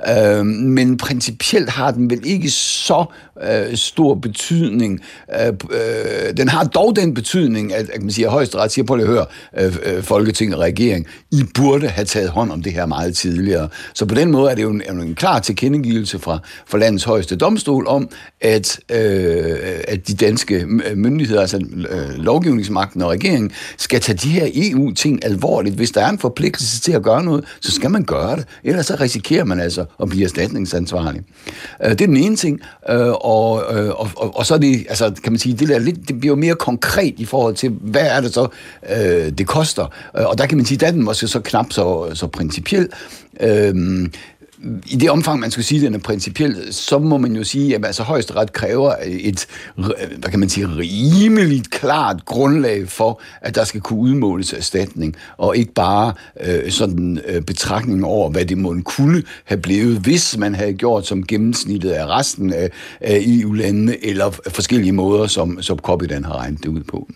Øh, 0.09 0.45
men 0.45 0.97
principielt 0.97 1.69
har 1.69 1.91
den 1.91 2.09
vel 2.09 2.21
ikke 2.23 2.49
så 2.49 3.05
øh, 3.43 3.75
stor 3.75 4.15
betydning. 4.15 5.01
Øh, 5.41 5.47
øh, 5.47 6.37
den 6.37 6.47
har 6.47 6.63
dog 6.63 6.95
den 6.95 7.13
betydning, 7.13 7.73
at, 7.73 7.89
at 7.89 8.01
man 8.01 8.11
siger, 8.11 8.27
at 8.27 8.33
højesteret 8.33 8.71
siger, 8.71 8.85
på 8.85 8.93
at 8.93 9.07
høre, 9.07 9.25
øh, 9.59 9.75
øh, 9.85 10.03
Folketing 10.03 10.55
og 10.55 10.61
regering, 10.61 11.07
I 11.31 11.43
burde 11.55 11.87
have 11.87 12.05
taget 12.05 12.29
hånd 12.29 12.51
om 12.51 12.63
det 12.63 12.73
her 12.73 12.85
meget 12.85 13.15
tidligere. 13.15 13.69
Så 13.93 14.05
på 14.05 14.15
den 14.15 14.31
måde 14.31 14.51
er 14.51 14.55
det 14.55 14.63
jo 14.63 14.69
en, 14.69 14.81
en 14.89 15.15
klar 15.15 15.39
tilkendegivelse 15.39 16.19
fra, 16.19 16.39
fra 16.67 16.77
landets 16.77 17.03
højeste 17.03 17.35
domstol 17.35 17.87
om, 17.87 18.09
at, 18.41 18.79
øh, 18.91 19.57
at 19.87 20.07
de 20.07 20.13
danske 20.13 20.55
øh, 20.89 20.97
myndigheder, 20.97 21.41
altså 21.41 21.57
øh, 21.89 22.15
lovgivningsmagten 22.15 23.01
og 23.01 23.09
regeringen, 23.09 23.51
skal 23.77 23.99
tage 23.99 24.17
de 24.17 24.29
her 24.29 24.47
EU-ting 24.53 25.25
alvorligt. 25.25 25.75
Hvis 25.75 25.91
der 25.91 26.05
er 26.05 26.09
en 26.09 26.19
forpligtelse 26.19 26.81
til 26.81 26.91
at 26.91 27.03
gøre 27.03 27.23
noget, 27.23 27.45
så 27.61 27.71
skal 27.71 27.91
man 27.91 28.03
gøre 28.03 28.35
det. 28.35 28.45
Ellers 28.63 28.85
så 28.85 28.95
risikerer 28.99 29.43
man 29.43 29.59
altså 29.59 29.85
at 30.01 30.09
blive 30.09 30.23
erstatningsansvarlig. 30.23 31.21
Øh, 31.83 31.89
det 31.89 32.01
er 32.01 32.07
den 32.07 32.17
ene 32.17 32.35
ting. 32.35 32.59
Øh, 32.89 33.07
og, 33.07 33.30
øh, 33.73 33.89
og, 33.89 34.09
og, 34.15 34.37
og 34.37 34.45
så 34.45 34.53
er 34.53 34.57
det, 34.57 34.85
altså, 34.89 35.11
kan 35.23 35.31
man 35.31 35.39
sige, 35.39 35.57
det, 35.57 35.69
der 35.69 35.79
lidt, 35.79 36.07
det 36.07 36.19
bliver 36.19 36.31
jo 36.31 36.39
mere 36.39 36.55
konkret 36.55 37.13
i 37.17 37.25
forhold 37.25 37.55
til, 37.55 37.69
hvad 37.69 38.07
er 38.07 38.21
det 38.21 38.33
så, 38.33 38.47
øh, 38.89 39.31
det 39.37 39.47
koster. 39.47 39.85
Øh, 40.17 40.25
og 40.25 40.37
der 40.37 40.45
kan 40.45 40.57
man 40.57 40.65
sige, 40.65 40.87
at 40.87 40.93
den 40.93 41.03
måske 41.03 41.27
så 41.27 41.39
knap 41.39 41.71
så, 41.71 42.11
så 42.13 42.27
principiel. 42.27 42.89
Øh, 43.39 43.75
i 44.85 44.95
det 44.95 45.09
omfang, 45.09 45.39
man 45.39 45.51
skulle 45.51 45.65
sige, 45.65 45.79
at 45.79 45.85
den 45.85 45.93
er 45.93 45.99
principiel, 45.99 46.73
så 46.73 46.99
må 46.99 47.17
man 47.17 47.35
jo 47.35 47.43
sige, 47.43 47.75
at 47.75 47.85
altså, 47.85 48.03
højesteret 48.03 48.53
kræver 48.53 48.95
et, 49.05 49.47
hvad 49.75 50.29
kan 50.29 50.39
man 50.39 50.49
sige, 50.49 50.67
rimeligt 50.67 51.69
klart 51.69 52.25
grundlag 52.25 52.89
for, 52.89 53.21
at 53.41 53.55
der 53.55 53.63
skal 53.63 53.81
kunne 53.81 53.99
udmåles 53.99 54.53
erstatning, 54.53 55.15
og 55.37 55.57
ikke 55.57 55.73
bare 55.73 56.13
øh, 56.41 56.71
sådan 56.71 57.21
øh, 57.27 57.41
betragtning 57.41 58.05
over, 58.05 58.29
hvad 58.29 58.45
det 58.45 58.57
må 58.57 58.77
kunne 58.85 59.23
have 59.45 59.61
blevet, 59.61 59.97
hvis 59.97 60.37
man 60.37 60.55
havde 60.55 60.73
gjort 60.73 61.07
som 61.07 61.27
gennemsnittet 61.27 61.89
af 61.89 62.05
resten 62.05 62.53
af, 62.53 62.69
af 63.01 63.23
EU-landene, 63.25 64.05
eller 64.05 64.31
forskellige 64.47 64.91
måder, 64.91 65.27
som, 65.27 65.61
som 65.61 65.79
Copydan 65.79 66.25
har 66.25 66.37
regnet 66.37 66.63
det 66.63 66.69
ud 66.69 66.83
på. 66.83 67.07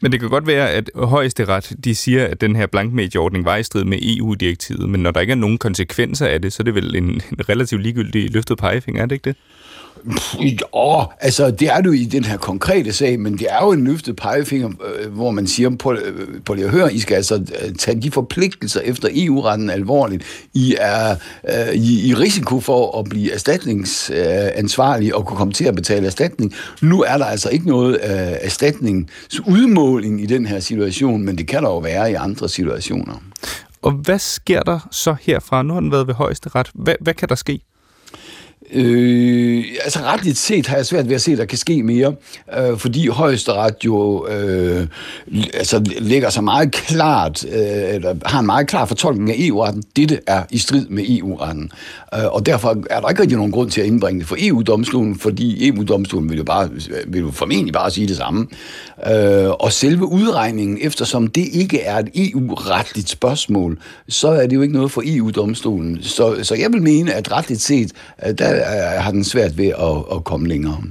Men 0.00 0.12
det 0.12 0.20
kan 0.20 0.28
godt 0.28 0.46
være, 0.46 0.70
at 0.70 0.90
højesteret 0.94 1.72
de 1.84 1.94
siger, 1.94 2.26
at 2.26 2.40
den 2.40 2.56
her 2.56 2.66
blankmedieordning 2.66 3.44
var 3.44 3.56
i 3.56 3.62
strid 3.62 3.84
med 3.84 3.98
EU-direktivet, 4.02 4.88
men 4.88 5.02
når 5.02 5.10
der 5.10 5.20
ikke 5.20 5.30
er 5.30 5.34
nogen 5.34 5.58
konsekvenser 5.58 6.26
af 6.26 6.42
det, 6.42 6.52
så 6.52 6.62
er 6.62 6.64
det 6.64 6.74
vel 6.74 6.96
en 6.96 7.22
relativt 7.48 7.82
ligegyldig 7.82 8.30
løftet 8.30 8.58
pegefinger, 8.58 9.02
er 9.02 9.06
det 9.06 9.14
ikke 9.14 9.24
det? 9.24 9.36
Åh, 10.72 11.04
altså 11.20 11.50
det 11.50 11.68
er 11.68 11.80
du 11.80 11.92
i 11.92 12.04
den 12.04 12.24
her 12.24 12.36
konkrete 12.36 12.92
sag, 12.92 13.20
men 13.20 13.38
det 13.38 13.46
er 13.50 13.64
jo 13.64 13.72
en 13.72 13.84
løftet 13.84 14.16
pegefinger, 14.16 14.68
øh, 14.68 15.12
hvor 15.12 15.30
man 15.30 15.46
siger, 15.46 15.70
på, 15.70 15.92
øh, 15.92 16.42
på 16.44 16.54
det 16.54 16.64
at 16.64 16.70
høre, 16.70 16.94
I 16.94 16.98
skal 16.98 17.14
altså 17.14 17.34
øh, 17.34 17.74
tage 17.74 18.02
de 18.02 18.10
forpligtelser 18.10 18.80
efter 18.80 19.08
EU-retten 19.12 19.70
alvorligt. 19.70 20.24
I 20.54 20.76
er 20.78 21.16
øh, 21.48 21.74
I, 21.74 22.08
i 22.08 22.14
risiko 22.14 22.60
for 22.60 22.98
at 22.98 23.04
blive 23.04 23.32
erstatningsansvarlige 23.32 25.16
og 25.16 25.26
kunne 25.26 25.36
komme 25.36 25.52
til 25.52 25.64
at 25.64 25.74
betale 25.74 26.06
erstatning. 26.06 26.54
Nu 26.82 27.02
er 27.02 27.18
der 27.18 27.24
altså 27.24 27.48
ikke 27.48 27.68
noget 27.68 27.94
øh, 27.94 28.36
erstatningsudmåling 28.40 30.22
i 30.22 30.26
den 30.26 30.46
her 30.46 30.60
situation, 30.60 31.22
men 31.22 31.38
det 31.38 31.46
kan 31.48 31.62
der 31.62 31.68
jo 31.68 31.78
være 31.78 32.10
i 32.10 32.14
andre 32.14 32.48
situationer. 32.48 33.22
Og 33.82 33.92
hvad 33.92 34.18
sker 34.18 34.62
der 34.62 34.88
så 34.90 35.16
herfra? 35.20 35.62
Nu 35.62 35.72
har 35.72 35.80
den 35.80 35.92
været 35.92 36.06
ved 36.06 36.14
højeste 36.14 36.48
ret. 36.54 36.70
Hvad, 36.74 36.94
hvad 37.00 37.14
kan 37.14 37.28
der 37.28 37.34
ske? 37.34 37.60
Øh, 38.72 39.64
altså 39.84 40.00
retligt 40.02 40.38
set 40.38 40.66
har 40.66 40.76
jeg 40.76 40.86
svært 40.86 41.08
ved 41.08 41.14
at 41.14 41.20
se, 41.20 41.32
at 41.32 41.38
der 41.38 41.44
kan 41.44 41.58
ske 41.58 41.82
mere, 41.82 42.14
øh, 42.58 42.78
fordi 42.78 43.08
højesteret 43.08 43.74
jo 43.84 44.26
øh, 44.26 44.86
altså, 45.54 45.84
lægger 45.98 46.30
sig 46.30 46.44
meget 46.44 46.72
klart, 46.72 47.44
øh, 47.44 47.94
eller 47.94 48.14
har 48.26 48.40
en 48.40 48.46
meget 48.46 48.66
klar 48.66 48.84
fortolkning 48.84 49.30
af 49.30 49.34
EU-retten. 49.38 49.82
Dette 49.96 50.20
er 50.26 50.42
i 50.50 50.58
strid 50.58 50.86
med 50.88 51.04
EU-retten. 51.08 51.70
Øh, 52.14 52.26
og 52.26 52.46
derfor 52.46 52.76
er 52.90 53.00
der 53.00 53.08
ikke 53.08 53.22
rigtig 53.22 53.36
nogen 53.36 53.52
grund 53.52 53.70
til 53.70 53.80
at 53.80 53.86
indbringe 53.86 54.20
det 54.20 54.28
for 54.28 54.36
EU-domstolen, 54.38 55.18
fordi 55.18 55.68
EU-domstolen 55.68 56.30
vil 56.30 56.38
jo, 56.38 56.44
bare, 56.44 56.70
vil 57.06 57.20
jo 57.20 57.30
formentlig 57.30 57.72
bare 57.72 57.90
sige 57.90 58.08
det 58.08 58.16
samme. 58.16 58.46
Øh, 59.06 59.50
og 59.50 59.72
selve 59.72 60.06
udregningen, 60.06 60.78
eftersom 60.80 61.26
det 61.26 61.48
ikke 61.52 61.80
er 61.80 61.98
et 61.98 62.08
EU-retligt 62.14 63.08
spørgsmål, 63.08 63.78
så 64.08 64.28
er 64.28 64.46
det 64.46 64.56
jo 64.56 64.62
ikke 64.62 64.74
noget 64.74 64.90
for 64.90 65.02
EU-domstolen. 65.06 66.02
Så, 66.02 66.36
så 66.42 66.54
jeg 66.54 66.72
vil 66.72 66.82
mene, 66.82 67.14
at 67.14 67.32
retligt 67.32 67.60
set, 67.60 67.92
øh, 68.26 68.34
der 68.38 68.47
der 68.52 69.00
har 69.00 69.10
den 69.10 69.24
svært 69.24 69.58
ved 69.58 69.66
at, 69.66 70.16
at 70.16 70.24
komme 70.24 70.48
længere. 70.48 70.82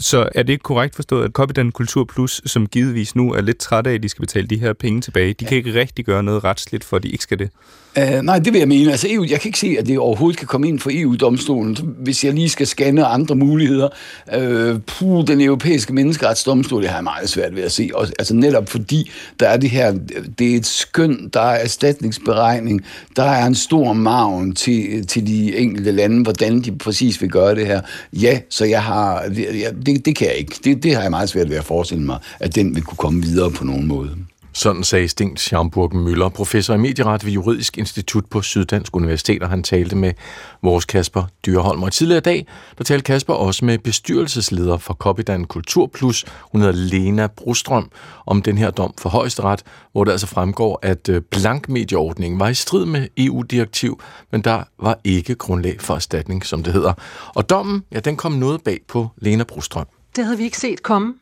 Så 0.00 0.28
er 0.34 0.42
det 0.42 0.52
ikke 0.52 0.62
korrekt 0.62 0.94
forstået, 0.94 1.24
at 1.24 1.30
Copydan 1.30 1.72
Kultur 1.72 2.04
Plus, 2.04 2.42
som 2.46 2.66
givetvis 2.66 3.16
nu 3.16 3.32
er 3.32 3.40
lidt 3.40 3.58
træt 3.58 3.86
af, 3.86 3.94
at 3.94 4.02
de 4.02 4.08
skal 4.08 4.20
betale 4.20 4.46
de 4.46 4.58
her 4.58 4.72
penge 4.72 5.00
tilbage, 5.00 5.28
de 5.28 5.34
ja. 5.42 5.48
kan 5.48 5.56
ikke 5.58 5.74
rigtig 5.74 6.04
gøre 6.04 6.22
noget 6.22 6.44
retsligt, 6.44 6.84
for 6.84 6.96
at 6.96 7.02
de 7.02 7.08
ikke 7.08 7.22
skal 7.22 7.38
det? 7.38 7.50
Uh, 7.96 8.22
nej, 8.22 8.38
det 8.38 8.52
vil 8.52 8.58
jeg 8.58 8.68
mene. 8.68 8.90
Altså, 8.90 9.06
EU, 9.10 9.24
jeg 9.24 9.40
kan 9.40 9.48
ikke 9.48 9.58
se, 9.58 9.76
at 9.78 9.86
det 9.86 9.98
overhovedet 9.98 10.38
kan 10.38 10.46
komme 10.46 10.68
ind 10.68 10.78
for 10.78 10.90
EU-domstolen, 10.92 11.76
hvis 11.98 12.24
jeg 12.24 12.34
lige 12.34 12.48
skal 12.48 12.66
scanne 12.66 13.04
andre 13.04 13.34
muligheder. 13.34 13.88
Uh, 14.36 14.80
puh, 14.86 15.26
den 15.26 15.40
europæiske 15.40 15.92
menneskeretsdomstol, 15.92 16.82
det 16.82 16.90
har 16.90 16.96
jeg 16.96 17.04
meget 17.04 17.28
svært 17.28 17.56
ved 17.56 17.62
at 17.62 17.72
se. 17.72 17.90
Og, 17.94 18.06
altså 18.18 18.34
netop 18.34 18.68
fordi, 18.68 19.10
der 19.40 19.48
er 19.48 19.56
det 19.56 19.70
her, 19.70 19.98
det 20.38 20.52
er 20.52 20.56
et 20.56 20.66
skøn, 20.66 21.30
der 21.34 21.40
er 21.40 21.56
erstatningsberegning, 21.62 22.84
der 23.16 23.24
er 23.24 23.46
en 23.46 23.54
stor 23.54 23.92
maven 23.92 24.54
til, 24.54 25.06
til 25.06 25.26
de 25.26 25.56
enkelte 25.56 25.92
lande, 25.92 26.22
hvordan 26.22 26.60
de 26.60 26.78
præcis 26.78 27.22
vil 27.22 27.30
gøre 27.30 27.54
det 27.54 27.66
her. 27.66 27.80
Ja, 28.12 28.40
så 28.50 28.64
jeg 28.64 28.82
har, 28.82 29.22
det, 29.28 29.46
det, 29.86 29.89
det 29.98 30.16
kan 30.16 30.26
jeg 30.26 30.36
ikke. 30.36 30.56
Det, 30.64 30.82
det 30.82 30.94
har 30.94 31.02
jeg 31.02 31.10
meget 31.10 31.28
svært 31.28 31.50
ved 31.50 31.56
at 31.56 31.64
forestille 31.64 32.04
mig, 32.04 32.18
at 32.40 32.54
den 32.54 32.74
vil 32.74 32.82
kunne 32.82 32.96
komme 32.96 33.22
videre 33.22 33.50
på 33.50 33.64
nogen 33.64 33.86
måde. 33.86 34.16
Sådan 34.52 34.84
sagde 34.84 35.08
Sten 35.08 35.36
Schamburg 35.36 35.96
Møller, 35.96 36.28
professor 36.28 36.74
i 36.74 36.78
medieret 36.78 37.24
ved 37.24 37.32
Juridisk 37.32 37.78
Institut 37.78 38.26
på 38.26 38.42
Syddansk 38.42 38.96
Universitet, 38.96 39.42
og 39.42 39.48
han 39.48 39.62
talte 39.62 39.96
med 39.96 40.12
vores 40.62 40.84
Kasper 40.84 41.24
Dyrholm. 41.46 41.82
Og 41.82 41.92
tidligere 41.92 42.18
i 42.18 42.20
dag, 42.20 42.46
der 42.78 42.84
talte 42.84 43.04
Kasper 43.04 43.34
også 43.34 43.64
med 43.64 43.78
bestyrelsesleder 43.78 44.76
for 44.76 44.94
Copydan 44.94 45.44
Kultur 45.44 45.86
Plus, 45.86 46.24
hun 46.52 46.60
hedder 46.60 46.74
Lena 46.74 47.26
Brostrøm, 47.26 47.90
om 48.26 48.42
den 48.42 48.58
her 48.58 48.70
dom 48.70 48.94
for 48.98 49.08
højesteret, 49.08 49.62
hvor 49.92 50.04
det 50.04 50.12
altså 50.12 50.26
fremgår, 50.26 50.78
at 50.82 51.08
øh, 51.08 51.22
blankmedieordningen 51.22 52.40
var 52.40 52.48
i 52.48 52.54
strid 52.54 52.86
med 52.86 53.08
EU-direktiv, 53.16 54.00
men 54.32 54.40
der 54.40 54.62
var 54.82 54.98
ikke 55.04 55.34
grundlag 55.34 55.80
for 55.80 55.94
erstatning, 55.94 56.46
som 56.46 56.62
det 56.62 56.72
hedder. 56.72 56.92
Og 57.34 57.50
dommen, 57.50 57.82
ja, 57.92 58.00
den 58.00 58.16
kom 58.16 58.32
noget 58.32 58.62
bag 58.62 58.80
på 58.88 59.08
Lena 59.16 59.44
Brostrøm. 59.44 59.86
Det 60.16 60.24
havde 60.24 60.38
vi 60.38 60.44
ikke 60.44 60.58
set 60.58 60.82
komme, 60.82 61.14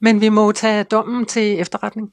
men 0.00 0.20
vi 0.20 0.28
må 0.28 0.52
tage 0.52 0.84
dommen 0.84 1.26
til 1.26 1.60
efterretning 1.60 2.12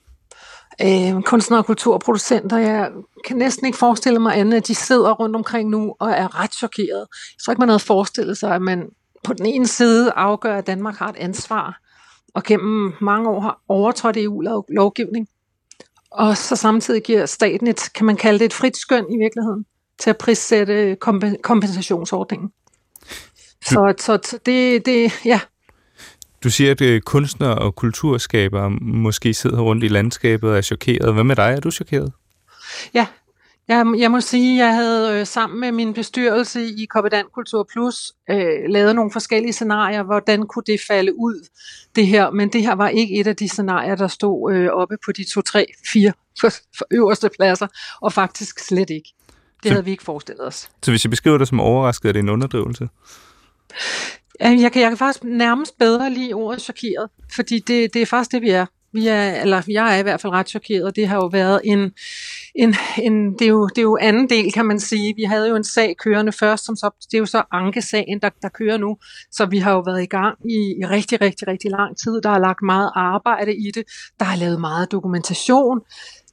øh, 0.82 1.22
kunstnere 1.24 1.62
og 1.62 1.66
kulturproducenter. 1.66 2.58
Jeg 2.58 2.92
kan 3.28 3.38
næsten 3.38 3.66
ikke 3.66 3.78
forestille 3.78 4.20
mig 4.20 4.38
andet, 4.38 4.58
at 4.58 4.68
de 4.68 4.76
sidder 4.76 5.12
rundt 5.14 5.36
omkring 5.36 5.70
nu 5.70 5.96
og 6.00 6.10
er 6.10 6.42
ret 6.44 6.54
chokeret. 6.54 7.00
Jeg 7.00 7.42
tror 7.46 7.52
ikke, 7.52 7.60
man 7.60 7.70
havde 7.70 7.80
forestillet 7.80 8.38
sig, 8.38 8.56
at 8.56 8.62
man 8.62 8.90
på 9.24 9.34
den 9.34 9.46
ene 9.46 9.68
side 9.68 10.12
afgør, 10.12 10.58
at 10.58 10.68
Danmark 10.68 10.96
har 10.96 11.10
et 11.10 11.16
ansvar, 11.16 11.80
og 12.34 12.44
gennem 12.44 12.94
mange 13.02 13.30
år 13.30 13.40
har 13.40 13.62
overtrådt 13.68 14.18
EU-lovgivning, 14.18 15.28
og 16.12 16.38
så 16.38 16.56
samtidig 16.56 17.04
giver 17.04 17.26
staten 17.26 17.68
et, 17.68 17.82
kan 17.96 18.06
man 18.06 18.18
kalde 18.18 18.40
det 18.40 18.46
et 18.46 18.54
frit 18.54 18.78
skøn 18.78 19.06
i 19.12 19.18
virkeligheden, 19.18 19.66
til 20.00 20.10
at 20.10 20.18
prissætte 20.18 20.98
kompensationsordningen. 21.44 22.50
Så, 23.66 23.94
så, 23.98 24.20
så 24.24 24.40
det, 24.46 24.86
det, 24.86 25.12
ja, 25.26 25.40
du 26.44 26.50
siger, 26.50 26.72
at 26.72 26.82
øh, 26.82 27.02
kunstnere 27.02 27.56
og 27.56 27.76
kulturskabere 27.76 28.70
måske 28.82 29.34
sidder 29.34 29.62
rundt 29.62 29.84
i 29.84 29.88
landskabet 29.88 30.50
og 30.50 30.58
er 30.58 30.62
chokeret. 30.62 31.14
Hvad 31.14 31.24
med 31.24 31.36
dig? 31.36 31.54
Er 31.56 31.60
du 31.60 31.72
chokeret? 31.72 32.12
Ja, 32.94 33.08
jeg, 33.68 33.86
jeg 33.98 34.12
må 34.12 34.22
sige, 34.22 34.64
at 34.64 34.68
jeg 34.68 34.76
havde 34.76 35.20
øh, 35.20 35.26
sammen 35.26 35.60
med 35.60 35.72
min 35.72 35.94
bestyrelse 35.94 36.66
i 36.66 36.86
Koppedan 36.86 37.26
Kultur 37.34 37.68
Plus 37.74 38.12
øh, 38.30 38.70
lavet 38.70 38.96
nogle 38.96 39.12
forskellige 39.12 39.54
scenarier, 39.54 40.04
hvordan 40.04 40.48
kunne 40.48 40.64
det 40.68 40.80
falde 40.88 41.20
ud, 41.20 41.48
det 41.96 42.08
her. 42.08 42.32
Men 42.32 42.54
det 42.54 42.62
her 42.62 42.76
var 42.76 42.90
ikke 42.90 43.20
et 43.20 43.28
af 43.28 43.36
de 43.36 43.50
scenarier, 43.50 43.96
der 43.96 44.08
stod 44.08 44.54
øh, 44.54 44.70
oppe 44.70 44.98
på 45.06 45.12
de 45.12 45.24
to, 45.24 45.42
tre, 45.42 45.66
fire 45.94 46.14
for, 46.42 46.50
for 46.50 46.86
øverste 46.92 47.30
pladser, 47.36 47.68
og 48.02 48.14
faktisk 48.14 48.60
slet 48.60 48.90
ikke. 48.90 49.14
Det 49.64 49.64
så, 49.64 49.70
havde 49.70 49.86
vi 49.86 49.92
ikke 49.92 50.04
forestillet 50.04 50.48
os. 50.48 50.70
Så 50.84 50.92
hvis 50.92 51.06
jeg 51.06 51.10
beskriver 51.10 51.38
det 51.38 51.48
som 51.48 51.60
overrasket, 51.60 52.10
er 52.10 52.14
det 52.14 52.20
en 52.20 52.30
underdrivelse? 52.30 52.90
Jeg 54.40 54.72
kan, 54.72 54.82
jeg 54.82 54.90
kan 54.90 54.98
faktisk 54.98 55.24
nærmest 55.24 55.78
bedre 55.78 56.10
lide 56.10 56.34
ordet 56.34 56.62
chokeret, 56.62 57.10
fordi 57.36 57.60
det, 57.60 57.94
det 57.94 58.02
er 58.02 58.06
faktisk 58.06 58.32
det, 58.32 58.42
vi 58.42 58.50
er. 58.50 58.66
Vi 58.94 59.08
er, 59.08 59.42
eller 59.42 59.62
jeg 59.68 59.96
er 59.96 60.00
i 60.00 60.02
hvert 60.02 60.22
fald 60.22 60.34
ret 60.34 60.50
chokeret, 60.50 60.84
og 60.84 60.96
det 60.96 61.08
har 61.08 61.16
jo 61.16 61.26
været 61.26 61.62
en, 61.64 61.92
en, 62.56 62.76
en 62.98 63.34
det, 63.34 63.42
er 63.42 63.50
jo, 63.50 63.68
det 63.68 63.78
er 63.78 63.82
jo 63.82 63.98
anden 64.02 64.30
del, 64.30 64.52
kan 64.52 64.66
man 64.66 64.80
sige. 64.80 65.14
Vi 65.16 65.24
havde 65.24 65.50
jo 65.50 65.56
en 65.56 65.64
sag 65.64 65.96
kørende 66.04 66.32
først, 66.32 66.66
som 66.66 66.76
så, 66.76 66.90
det 67.12 67.18
er 67.18 67.20
jo 67.20 67.26
så 67.26 67.44
ankesagen, 67.52 68.20
der, 68.22 68.30
der 68.42 68.50
kører 68.50 68.78
nu, 68.78 68.98
så 69.32 69.46
vi 69.46 69.58
har 69.58 69.72
jo 69.72 69.80
været 69.80 70.04
i 70.04 70.06
gang 70.06 70.38
i, 70.50 70.56
i 70.82 70.86
rigtig, 70.86 71.22
rigtig, 71.22 71.48
rigtig 71.48 71.72
lang 71.72 71.98
tid. 71.98 72.22
Der 72.22 72.30
er 72.30 72.40
lagt 72.40 72.62
meget 72.62 72.92
arbejde 72.96 73.56
i 73.56 73.72
det, 73.76 73.84
der 74.20 74.26
er 74.26 74.36
lavet 74.36 74.60
meget 74.60 74.92
dokumentation, 74.92 75.80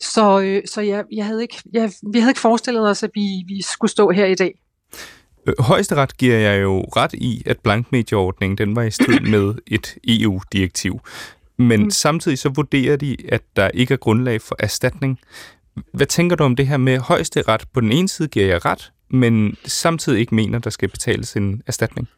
så, 0.01 0.41
øh, 0.41 0.63
så 0.67 0.81
jeg, 0.81 1.05
jeg 1.13 1.27
havde 1.27 1.43
ikke, 1.43 1.63
jeg, 1.73 1.93
vi 2.13 2.19
havde 2.19 2.31
ikke 2.31 2.41
forestillet 2.41 2.89
os, 2.89 3.03
at 3.03 3.11
vi, 3.15 3.45
vi 3.47 3.63
skulle 3.63 3.91
stå 3.91 4.11
her 4.11 4.27
i 4.27 4.35
dag. 4.35 4.53
Øh, 5.47 5.55
højesteret 5.59 6.17
giver 6.17 6.37
jeg 6.37 6.63
jo 6.63 6.81
ret 6.81 7.13
i, 7.13 7.43
at 7.47 7.59
blankmedieordningen 7.59 8.59
den 8.59 8.77
var 8.77 8.83
i 8.83 8.91
strid 8.91 9.21
med 9.37 9.55
et 9.67 9.97
EU-direktiv. 10.09 11.01
Men 11.57 11.83
mm. 11.83 11.91
samtidig 11.91 12.39
så 12.39 12.49
vurderer 12.49 12.97
de, 12.97 13.17
at 13.29 13.43
der 13.57 13.69
ikke 13.69 13.95
er 13.95 13.99
grundlag 13.99 14.41
for 14.41 14.57
erstatning. 14.59 15.19
Hvad 15.93 16.07
tænker 16.07 16.37
du 16.37 16.45
om 16.45 16.57
det 16.57 16.67
her 16.67 16.77
med 16.77 16.99
højesteret? 16.99 17.65
På 17.73 17.81
den 17.81 17.93
ene 17.93 18.09
side 18.09 18.29
giver 18.29 18.47
jeg 18.47 18.65
ret, 18.65 18.93
men 19.11 19.57
samtidig 19.65 20.21
ikke 20.21 20.35
mener, 20.35 20.59
der 20.59 20.71
skal 20.71 20.89
betales 20.89 21.37
en 21.37 21.63
erstatning. 21.67 22.09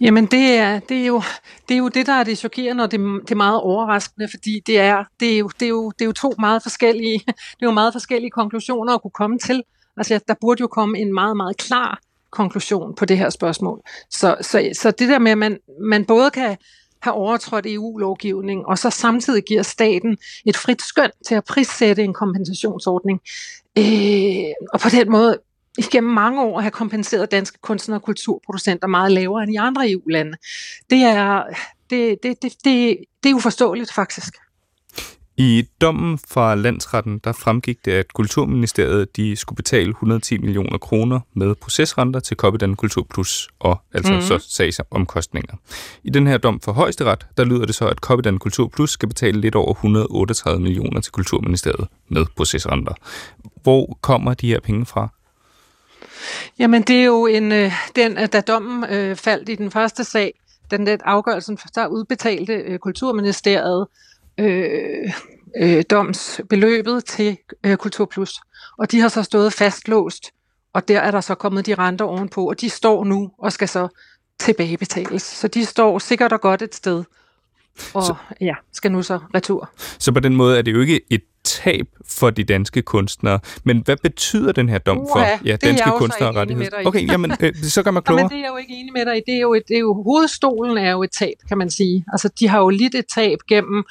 Jamen 0.00 0.26
det 0.26 0.50
er, 0.56 0.78
det, 0.78 1.02
er 1.02 1.06
jo, 1.06 1.22
det 1.68 1.74
er 1.74 1.78
jo 1.78 1.88
det, 1.88 2.06
der 2.06 2.12
er 2.12 2.24
det 2.24 2.38
chokerende, 2.38 2.84
og 2.84 2.90
det, 2.90 3.00
det 3.00 3.30
er 3.30 3.36
meget 3.36 3.60
overraskende, 3.60 4.28
fordi 4.30 4.60
det 4.66 4.78
er, 4.78 5.04
det, 5.20 5.34
er 5.34 5.38
jo, 5.38 5.50
det, 5.60 5.66
er 5.66 5.68
jo, 5.68 5.90
det 5.90 6.04
er 6.04 6.06
jo 6.06 6.12
to 6.12 6.34
meget 6.38 6.62
forskellige, 6.62 7.18
det 7.56 7.62
er 7.62 7.66
jo 7.66 7.70
meget 7.70 7.94
forskellige 7.94 8.30
konklusioner 8.30 8.94
at 8.94 9.02
kunne 9.02 9.10
komme 9.10 9.38
til. 9.38 9.62
Altså, 9.96 10.20
der 10.28 10.34
burde 10.40 10.60
jo 10.60 10.66
komme 10.66 10.98
en 10.98 11.14
meget, 11.14 11.36
meget 11.36 11.56
klar 11.56 12.00
konklusion 12.30 12.94
på 12.94 13.04
det 13.04 13.18
her 13.18 13.30
spørgsmål. 13.30 13.80
Så, 14.10 14.36
så, 14.40 14.70
så 14.72 14.90
det 14.90 15.08
der 15.08 15.18
med, 15.18 15.32
at 15.32 15.38
man, 15.38 15.58
man 15.80 16.04
både 16.04 16.30
kan 16.30 16.56
have 17.02 17.14
overtrådt 17.14 17.66
EU-lovgivning, 17.66 18.66
og 18.66 18.78
så 18.78 18.90
samtidig 18.90 19.42
giver 19.44 19.62
staten 19.62 20.18
et 20.46 20.56
frit 20.56 20.82
skøn 20.82 21.10
til 21.26 21.34
at 21.34 21.44
prissætte 21.44 22.02
en 22.02 22.14
kompensationsordning. 22.14 23.20
Øh, 23.78 24.52
og 24.72 24.80
på 24.80 24.88
den 24.88 25.10
måde 25.10 25.38
igennem 25.78 26.12
mange 26.12 26.42
år 26.42 26.60
have 26.60 26.70
kompenseret 26.70 27.30
danske 27.30 27.58
kunstnere 27.58 27.98
og 27.98 28.02
kulturproducenter 28.02 28.86
meget 28.86 29.12
lavere 29.12 29.42
end 29.42 29.52
i 29.52 29.56
andre 29.56 29.90
EU-lande. 29.90 30.38
Det 30.90 31.02
er, 31.02 31.42
det, 31.90 32.22
det, 32.22 32.42
det, 32.42 32.52
det, 32.64 32.96
det 33.22 33.30
er 33.30 33.34
uforståeligt 33.34 33.92
faktisk. 33.92 34.34
I 35.42 35.68
dommen 35.80 36.18
fra 36.28 36.54
landsretten, 36.54 37.18
der 37.24 37.32
fremgik 37.32 37.84
det, 37.84 37.92
at 37.92 38.12
Kulturministeriet 38.12 39.16
de 39.16 39.36
skulle 39.36 39.56
betale 39.56 39.90
110 39.90 40.38
millioner 40.38 40.78
kroner 40.78 41.20
med 41.34 41.54
procesrenter 41.54 42.20
til 42.20 42.36
Copydan 42.36 42.76
Kultur 42.76 43.06
Plus 43.10 43.48
og 43.60 43.80
altså 43.94 44.12
mm-hmm. 44.12 44.26
så 44.26 44.38
sagsomkostninger. 44.48 45.56
I 46.04 46.10
den 46.10 46.26
her 46.26 46.38
dom 46.38 46.60
for 46.60 46.72
højesteret, 46.72 47.26
der 47.36 47.44
lyder 47.44 47.66
det 47.66 47.74
så, 47.74 47.86
at 47.86 47.96
Copydan 47.96 48.38
Kultur 48.38 48.68
Plus 48.68 48.90
skal 48.90 49.08
betale 49.08 49.40
lidt 49.40 49.54
over 49.54 49.72
138 49.72 50.60
millioner 50.60 51.00
til 51.00 51.12
Kulturministeriet 51.12 51.88
med 52.08 52.26
procesrenter. 52.36 52.94
Hvor 53.62 53.98
kommer 54.00 54.34
de 54.34 54.48
her 54.48 54.60
penge 54.60 54.86
fra? 54.86 55.08
Jamen 56.58 56.82
det 56.82 56.96
er 56.96 57.04
jo 57.04 57.26
en, 57.26 57.52
øh, 57.52 57.72
den, 57.96 58.28
da 58.28 58.40
dommen 58.40 58.90
øh, 58.90 59.16
faldt 59.16 59.48
i 59.48 59.54
den 59.54 59.70
første 59.70 60.04
sag, 60.04 60.34
den 60.70 60.86
der 60.86 60.96
afgørelsen, 61.04 61.58
der 61.74 61.86
udbetalte 61.86 62.52
øh, 62.52 62.78
Kulturministeriet 62.78 63.86
øh, 64.38 65.12
øh, 65.60 65.84
domsbeløbet 65.90 67.04
til 67.04 67.38
øh, 67.66 67.76
Kultur 67.76 68.04
Plus. 68.04 68.40
Og 68.78 68.92
de 68.92 69.00
har 69.00 69.08
så 69.08 69.22
stået 69.22 69.52
fastlåst, 69.52 70.30
og 70.74 70.88
der 70.88 71.00
er 71.00 71.10
der 71.10 71.20
så 71.20 71.34
kommet 71.34 71.66
de 71.66 71.74
renter 71.74 72.04
ovenpå, 72.04 72.48
og 72.48 72.60
de 72.60 72.70
står 72.70 73.04
nu 73.04 73.30
og 73.38 73.52
skal 73.52 73.68
så 73.68 73.88
tilbagebetales. 74.40 75.22
Så 75.22 75.48
de 75.48 75.64
står 75.64 75.98
sikkert 75.98 76.32
og 76.32 76.40
godt 76.40 76.62
et 76.62 76.74
sted, 76.74 77.04
og 77.94 78.02
så, 78.02 78.14
ja, 78.40 78.54
skal 78.72 78.92
nu 78.92 79.02
så 79.02 79.18
retur. 79.34 79.70
Så 79.98 80.12
på 80.12 80.20
den 80.20 80.36
måde 80.36 80.58
er 80.58 80.62
det 80.62 80.72
jo 80.72 80.80
ikke 80.80 81.00
et 81.10 81.22
tab 81.44 81.86
for 82.06 82.30
de 82.30 82.44
danske 82.44 82.82
kunstnere. 82.82 83.40
Men 83.64 83.82
hvad 83.84 83.96
betyder 84.02 84.52
den 84.52 84.68
her 84.68 84.78
dom 84.78 84.98
Uha, 84.98 85.12
for 85.12 85.40
ja, 85.44 85.56
danske 85.56 85.90
kunstnere 85.98 86.30
og 86.30 86.36
rettigheder? 86.36 86.86
Okay, 86.86 87.08
jamen, 87.08 87.32
øh, 87.40 87.54
så 87.56 87.82
gør 87.82 87.90
man 87.90 88.02
klogere. 88.06 88.28
men 88.28 88.38
det 88.38 88.44
er 88.44 88.48
jo 88.48 88.56
ikke 88.56 88.74
enig 88.74 88.92
med 88.92 89.06
dig 89.06 89.16
i. 89.16 89.20
Det 89.26 89.34
er 89.34 89.40
jo, 89.40 89.54
et, 89.54 89.62
det 89.68 89.76
er 89.76 89.80
jo, 89.80 90.02
hovedstolen 90.02 90.78
er 90.78 90.90
jo 90.90 91.02
et 91.02 91.10
tab, 91.10 91.34
kan 91.48 91.58
man 91.58 91.70
sige. 91.70 92.04
Altså, 92.12 92.28
de 92.40 92.48
har 92.48 92.58
jo 92.58 92.68
lidt 92.68 92.94
et 92.94 93.04
tab 93.14 93.38
gennem 93.48 93.84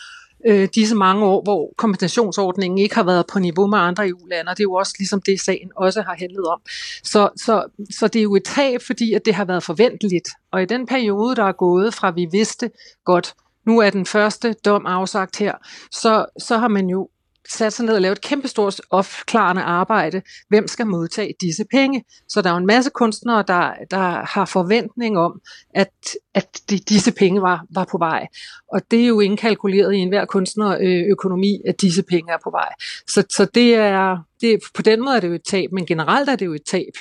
øh, 0.46 0.70
disse 0.76 0.96
mange 0.96 1.26
år, 1.26 1.44
hvor 1.44 1.74
kompensationsordningen 1.78 2.78
ikke 2.78 2.96
har 2.96 3.04
været 3.04 3.26
på 3.28 3.40
niveau 3.40 3.68
med 3.68 3.78
andre 3.78 4.08
EU-lande, 4.08 4.50
og 4.50 4.58
det 4.58 4.62
er 4.62 4.70
jo 4.72 4.74
også 4.74 4.96
ligesom 5.00 5.22
det, 5.22 5.42
sagen 5.42 5.72
også 5.76 6.02
har 6.02 6.16
handlet 6.20 6.46
om. 6.46 6.62
Så, 7.04 7.30
så, 7.36 7.64
så 8.00 8.08
det 8.08 8.20
er 8.20 8.24
jo 8.24 8.36
et 8.36 8.44
tab, 8.44 8.82
fordi 8.82 9.14
at 9.14 9.26
det 9.26 9.36
har 9.36 9.46
været 9.46 9.64
forventeligt. 9.64 10.30
Og 10.52 10.62
i 10.62 10.66
den 10.66 10.86
periode, 10.86 11.36
der 11.36 11.44
er 11.44 11.52
gået 11.52 11.94
fra 11.94 12.12
vi 12.12 12.28
vidste 12.32 12.72
godt, 13.06 13.34
nu 13.66 13.80
er 13.80 13.90
den 13.90 14.06
første 14.06 14.56
dom 14.66 14.86
afsagt 14.86 15.38
her, 15.38 15.54
så, 15.92 16.26
så 16.40 16.58
har 16.58 16.68
man 16.68 16.90
jo 16.90 17.10
sat 17.50 17.74
sig 17.74 17.86
ned 17.86 17.96
og 17.96 18.02
lavet 18.02 18.18
et 18.18 18.22
kæmpestort 18.22 18.82
opklarende 18.90 19.62
arbejde. 19.62 20.22
Hvem 20.50 20.68
skal 20.68 20.88
modtage 20.88 21.34
disse 21.42 21.66
penge? 21.72 22.04
Så 22.30 22.42
der 22.42 22.50
er 22.50 22.54
jo 22.54 22.58
en 22.58 22.66
masse 22.66 22.92
kunstnere, 22.94 23.44
der, 23.48 23.74
der 23.92 24.26
har 24.26 24.46
forventning 24.46 25.18
om, 25.18 25.42
at, 25.76 25.90
at 26.34 26.60
de, 26.70 26.80
disse 26.80 27.12
penge 27.12 27.42
var, 27.42 27.66
var 27.74 27.88
på 27.92 27.98
vej. 27.98 28.28
Og 28.74 28.82
det 28.92 29.02
er 29.02 29.08
jo 29.08 29.20
indkalkuleret 29.20 29.94
i 29.94 29.98
enhver 29.98 30.26
kunstnerøkonomi, 30.26 31.54
øh, 31.54 31.70
at 31.70 31.82
disse 31.82 32.04
penge 32.04 32.34
er 32.34 32.38
på 32.44 32.50
vej. 32.50 32.70
Så, 33.08 33.24
så 33.30 33.46
det 33.46 33.76
er, 33.76 34.18
det, 34.42 34.60
på 34.76 34.82
den 34.82 35.02
måde 35.02 35.16
er 35.16 35.20
det 35.20 35.28
jo 35.28 35.34
et 35.34 35.44
tab, 35.50 35.72
men 35.72 35.86
generelt 35.86 36.30
er 36.30 36.36
det 36.36 36.46
jo 36.46 36.54
et 36.54 36.66
tab, 36.72 36.94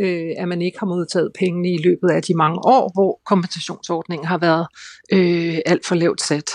øh, 0.00 0.30
at 0.38 0.48
man 0.48 0.62
ikke 0.62 0.78
har 0.78 0.86
modtaget 0.86 1.30
pengene 1.38 1.74
i 1.74 1.78
løbet 1.78 2.10
af 2.10 2.22
de 2.22 2.34
mange 2.34 2.58
år, 2.58 2.90
hvor 2.94 3.20
kompensationsordningen 3.26 4.26
har 4.26 4.38
været 4.38 4.66
øh, 5.12 5.58
alt 5.66 5.86
for 5.86 5.94
lavt 5.94 6.22
sat. 6.22 6.50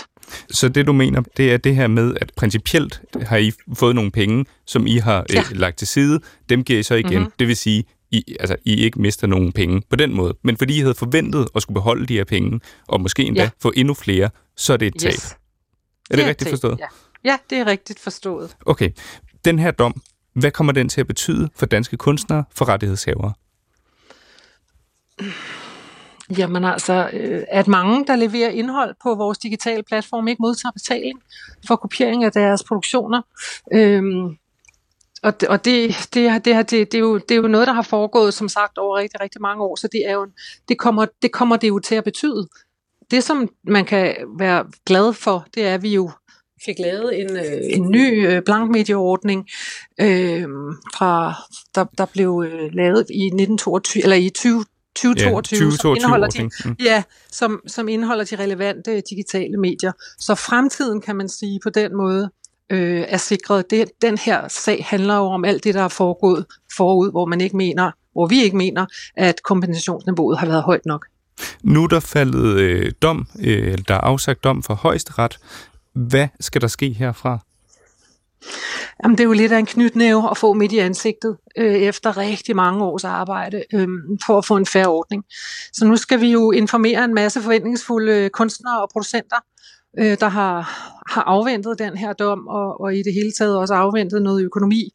Så 0.50 0.68
det 0.68 0.86
du 0.86 0.92
mener, 0.92 1.22
det 1.36 1.52
er 1.52 1.56
det 1.56 1.74
her 1.74 1.86
med, 1.86 2.14
at 2.20 2.32
principielt 2.36 3.02
har 3.22 3.36
I 3.36 3.52
fået 3.74 3.94
nogle 3.94 4.10
penge, 4.10 4.44
som 4.66 4.86
I 4.86 4.96
har 4.96 5.26
ja. 5.32 5.40
øh, 5.40 5.56
lagt 5.56 5.78
til 5.78 5.88
side, 5.88 6.20
dem 6.48 6.64
giver 6.64 6.78
I 6.78 6.82
så 6.82 6.94
igen. 6.94 7.18
Mm-hmm. 7.18 7.32
Det 7.38 7.48
vil 7.48 7.56
sige, 7.56 7.84
I, 8.10 8.36
altså, 8.40 8.56
I 8.64 8.74
ikke 8.74 9.00
mister 9.00 9.26
nogen 9.26 9.52
penge 9.52 9.82
på 9.90 9.96
den 9.96 10.14
måde. 10.14 10.34
Men 10.42 10.56
fordi 10.56 10.76
I 10.76 10.80
havde 10.80 10.94
forventet 10.94 11.48
at 11.54 11.62
skulle 11.62 11.74
beholde 11.74 12.06
de 12.06 12.14
her 12.14 12.24
penge, 12.24 12.60
og 12.88 13.00
måske 13.00 13.24
endda 13.24 13.42
ja. 13.42 13.50
få 13.62 13.72
endnu 13.76 13.94
flere, 13.94 14.30
så 14.56 14.72
er 14.72 14.76
det 14.76 14.86
et 14.86 15.00
tab. 15.00 15.12
Yes. 15.12 15.30
Er 15.30 15.34
det, 16.10 16.18
det 16.18 16.24
er 16.24 16.28
rigtigt 16.28 16.50
forstået? 16.50 16.78
Ja. 16.78 16.86
ja, 17.24 17.36
det 17.50 17.58
er 17.58 17.66
rigtigt 17.66 18.00
forstået. 18.00 18.56
Okay. 18.66 18.90
Den 19.44 19.58
her 19.58 19.70
dom, 19.70 20.02
hvad 20.34 20.50
kommer 20.50 20.72
den 20.72 20.88
til 20.88 21.00
at 21.00 21.06
betyde 21.06 21.48
for 21.56 21.66
danske 21.66 21.96
kunstnere, 21.96 22.44
for 22.54 22.68
rettighedshavere? 22.68 23.32
Jamen 26.38 26.64
altså, 26.64 27.10
øh, 27.12 27.42
at 27.48 27.68
mange, 27.68 28.06
der 28.06 28.16
leverer 28.16 28.50
indhold 28.50 28.94
på 29.02 29.14
vores 29.14 29.38
digitale 29.38 29.82
platform, 29.82 30.28
ikke 30.28 30.42
modtager 30.42 30.72
betaling 30.72 31.22
for 31.66 31.76
kopiering 31.76 32.24
af 32.24 32.32
deres 32.32 32.64
produktioner. 32.64 33.22
Øhm, 33.72 34.36
og 35.22 35.40
det, 35.40 35.48
og 35.48 35.64
det, 35.64 35.94
det, 36.14 36.44
det, 36.44 36.70
det, 36.70 36.92
det, 36.92 36.94
er 36.94 36.98
jo, 36.98 37.18
det 37.18 37.30
er 37.30 37.36
jo 37.36 37.48
noget, 37.48 37.66
der 37.66 37.72
har 37.72 37.82
foregået, 37.82 38.34
som 38.34 38.48
sagt, 38.48 38.78
over 38.78 38.96
rigtig, 38.96 39.20
rigtig 39.20 39.40
mange 39.40 39.64
år, 39.64 39.76
så 39.76 39.88
det, 39.92 40.02
er 40.06 40.12
jo, 40.12 40.26
det, 40.68 40.78
kommer, 40.78 41.06
det 41.22 41.32
kommer 41.32 41.56
det 41.56 41.68
jo 41.68 41.78
til 41.78 41.94
at 41.94 42.04
betyde. 42.04 42.48
Det, 43.10 43.24
som 43.24 43.48
man 43.66 43.84
kan 43.84 44.16
være 44.38 44.64
glad 44.86 45.12
for, 45.12 45.46
det 45.54 45.66
er, 45.66 45.74
at 45.74 45.82
vi 45.82 45.94
jo 45.94 46.10
fik 46.64 46.78
lavet 46.78 47.20
en, 47.20 47.36
øh, 47.36 47.60
en 47.62 47.90
ny 47.90 48.28
øh, 48.28 48.42
blankmedieordning, 48.42 49.48
øh, 50.00 50.48
fra, 50.94 51.34
der, 51.74 51.84
der 51.98 52.06
blev 52.12 52.44
øh, 52.46 52.70
lavet 52.72 53.06
i 53.10 53.24
1922, 53.26 54.02
eller 54.02 54.16
i 54.16 54.30
20, 54.30 54.64
2022, 54.96 55.64
ja, 55.64 55.70
2022 55.70 55.78
som, 55.80 55.94
indeholder 55.94 56.28
de, 56.28 56.68
mm. 56.68 56.76
ja, 56.80 57.02
som, 57.30 57.60
som 57.66 57.88
indeholder 57.88 58.24
de 58.24 58.36
relevante 58.36 59.02
digitale 59.10 59.56
medier. 59.56 59.92
Så 60.18 60.34
fremtiden, 60.34 61.00
kan 61.00 61.16
man 61.16 61.28
sige, 61.28 61.60
på 61.62 61.70
den 61.70 61.96
måde 61.96 62.30
øh, 62.70 63.04
er 63.08 63.16
sikret. 63.16 63.70
Det, 63.70 63.90
den 64.02 64.18
her 64.18 64.48
sag 64.48 64.86
handler 64.88 65.16
jo 65.16 65.22
om 65.22 65.44
alt 65.44 65.64
det, 65.64 65.74
der 65.74 65.82
er 65.82 65.88
foregået 65.88 66.46
forud, 66.76 67.10
hvor 67.10 67.26
man 67.26 67.40
ikke 67.40 67.56
mener, 67.56 67.90
hvor 68.12 68.26
vi 68.26 68.42
ikke 68.42 68.56
mener, 68.56 68.86
at 69.16 69.42
kompensationsniveauet 69.42 70.38
har 70.38 70.46
været 70.46 70.62
højt 70.62 70.86
nok. 70.86 71.06
Nu 71.62 71.84
er 71.84 71.88
der 71.88 72.00
faldet 72.00 72.58
øh, 72.58 72.92
dom, 73.02 73.26
øh, 73.40 73.78
der 73.88 73.94
er 73.94 74.00
afsagt 74.00 74.44
dom 74.44 74.62
for 74.62 74.74
højesteret. 74.74 75.38
Hvad 75.92 76.28
skal 76.40 76.60
der 76.60 76.66
ske 76.66 76.92
herfra? 76.92 77.38
Jamen, 79.04 79.18
det 79.18 79.24
er 79.24 79.28
jo 79.28 79.32
lidt 79.32 79.52
af 79.52 79.58
en 79.58 79.66
knytnæve 79.66 80.30
at 80.30 80.38
få 80.38 80.52
midt 80.52 80.72
i 80.72 80.78
ansigtet 80.78 81.36
øh, 81.58 81.74
efter 81.74 82.16
rigtig 82.16 82.56
mange 82.56 82.84
års 82.84 83.04
arbejde 83.04 83.62
øh, 83.74 83.88
for 84.26 84.38
at 84.38 84.44
få 84.44 84.56
en 84.56 84.66
færre 84.66 84.86
ordning. 84.88 85.24
Så 85.72 85.84
nu 85.84 85.96
skal 85.96 86.20
vi 86.20 86.30
jo 86.32 86.50
informere 86.50 87.04
en 87.04 87.14
masse 87.14 87.42
forventningsfulde 87.42 88.12
øh, 88.12 88.30
kunstnere 88.30 88.82
og 88.82 88.88
producenter, 88.92 89.36
øh, 89.98 90.16
der 90.20 90.28
har, 90.28 90.56
har 91.12 91.22
afventet 91.22 91.78
den 91.78 91.96
her 91.96 92.12
dom, 92.12 92.46
og, 92.46 92.80
og 92.80 92.94
i 92.94 93.02
det 93.02 93.14
hele 93.14 93.32
taget 93.38 93.58
også 93.58 93.74
afventet 93.74 94.22
noget 94.22 94.44
økonomi. 94.44 94.90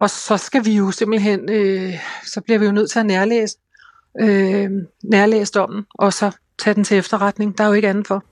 Og 0.00 0.10
så 0.10 0.36
skal 0.36 0.64
vi 0.64 0.76
jo 0.76 0.90
simpelthen, 0.90 1.50
øh, 1.50 1.94
så 2.24 2.40
bliver 2.40 2.58
vi 2.58 2.66
jo 2.66 2.72
nødt 2.72 2.90
til 2.90 2.98
at 2.98 3.06
nærlæse, 3.06 3.56
øh, 4.20 4.70
nærlæse 5.04 5.52
dommen, 5.52 5.84
og 5.94 6.12
så 6.12 6.30
tage 6.58 6.74
den 6.74 6.84
til 6.84 6.96
efterretning. 6.96 7.58
Der 7.58 7.64
er 7.64 7.68
jo 7.68 7.74
ikke 7.74 7.88
andet 7.88 8.06
for 8.06 8.24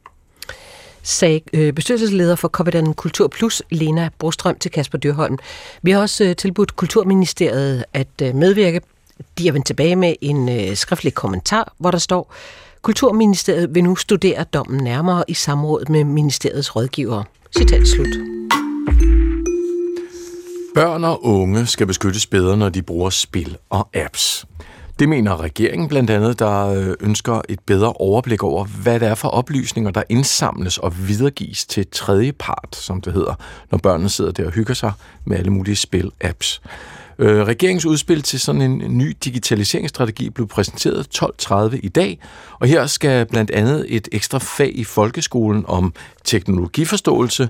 sagde 1.07 1.40
øh, 1.53 1.73
bestyrelsesleder 1.73 2.37
for 2.37 2.49
Coppedan 2.49 2.95
Kultur 2.95 3.29
Plus, 3.29 3.62
Lena 3.71 4.09
Brostrøm 4.19 4.59
til 4.59 4.71
Kasper 4.71 4.99
Dyrholm. 4.99 5.38
Vi 5.83 5.90
har 5.90 6.01
også 6.01 6.25
øh, 6.25 6.37
tilbudt 6.37 6.77
Kulturministeriet 6.77 7.85
at 7.92 8.09
øh, 8.23 8.35
medvirke. 8.35 8.81
De 9.38 9.47
har 9.47 9.53
vendt 9.53 9.66
tilbage 9.66 9.97
med 9.97 10.14
en 10.21 10.49
øh, 10.49 10.77
skriftlig 10.77 11.14
kommentar, 11.14 11.73
hvor 11.79 11.90
der 11.90 11.99
står, 11.99 12.35
Kulturministeriet 12.83 13.75
vil 13.75 13.85
nu 13.85 13.97
studere 13.97 14.45
dommen 14.45 14.85
nærmere 14.85 15.25
i 15.29 15.35
samråd 15.35 15.85
med 15.88 16.05
ministeriets 16.05 16.77
rådgivere. 16.77 17.25
Citat 17.59 17.88
slut. 17.88 18.37
Børn 20.75 21.05
og 21.05 21.25
unge 21.25 21.66
skal 21.66 21.87
beskyttes 21.87 22.27
bedre, 22.27 22.57
når 22.57 22.69
de 22.69 22.83
bruger 22.83 23.11
spil 23.11 23.57
og 23.71 23.88
apps. 23.95 24.47
Det 24.98 25.09
mener 25.09 25.40
regeringen 25.40 25.88
blandt 25.88 26.11
andet, 26.11 26.38
der 26.38 26.66
øh, 26.66 26.94
ønsker 27.00 27.40
et 27.48 27.61
bedre 27.61 27.92
overblik 27.92 28.42
over, 28.42 28.64
hvad 28.64 29.00
det 29.00 29.09
er 29.09 29.14
for 29.14 29.28
oplysninger, 29.28 29.90
der 29.90 30.02
indsamles 30.09 30.78
og 30.78 31.09
videregives 31.09 31.66
til 31.66 31.87
tredje 31.92 32.32
part, 32.32 32.76
som 32.76 33.00
det 33.00 33.12
hedder, 33.12 33.35
når 33.70 33.78
børnene 33.78 34.09
sidder 34.09 34.32
der 34.32 34.46
og 34.46 34.52
hygger 34.52 34.74
sig 34.74 34.92
med 35.24 35.38
alle 35.38 35.50
mulige 35.50 35.76
spil-apps. 35.76 36.61
Øh, 37.18 37.46
regeringens 37.46 37.87
udspil 37.87 38.22
til 38.22 38.40
sådan 38.40 38.62
en 38.62 38.98
ny 38.98 39.16
digitaliseringsstrategi 39.24 40.31
blev 40.31 40.48
præsenteret 40.48 41.22
12.30 41.22 41.79
i 41.83 41.88
dag, 41.88 42.18
og 42.59 42.68
her 42.68 42.87
skal 42.87 43.26
blandt 43.26 43.50
andet 43.50 43.87
et 43.88 44.09
ekstra 44.12 44.38
fag 44.38 44.79
i 44.79 44.85
folkeskolen 44.85 45.64
om 45.68 45.94
teknologiforståelse 46.24 47.48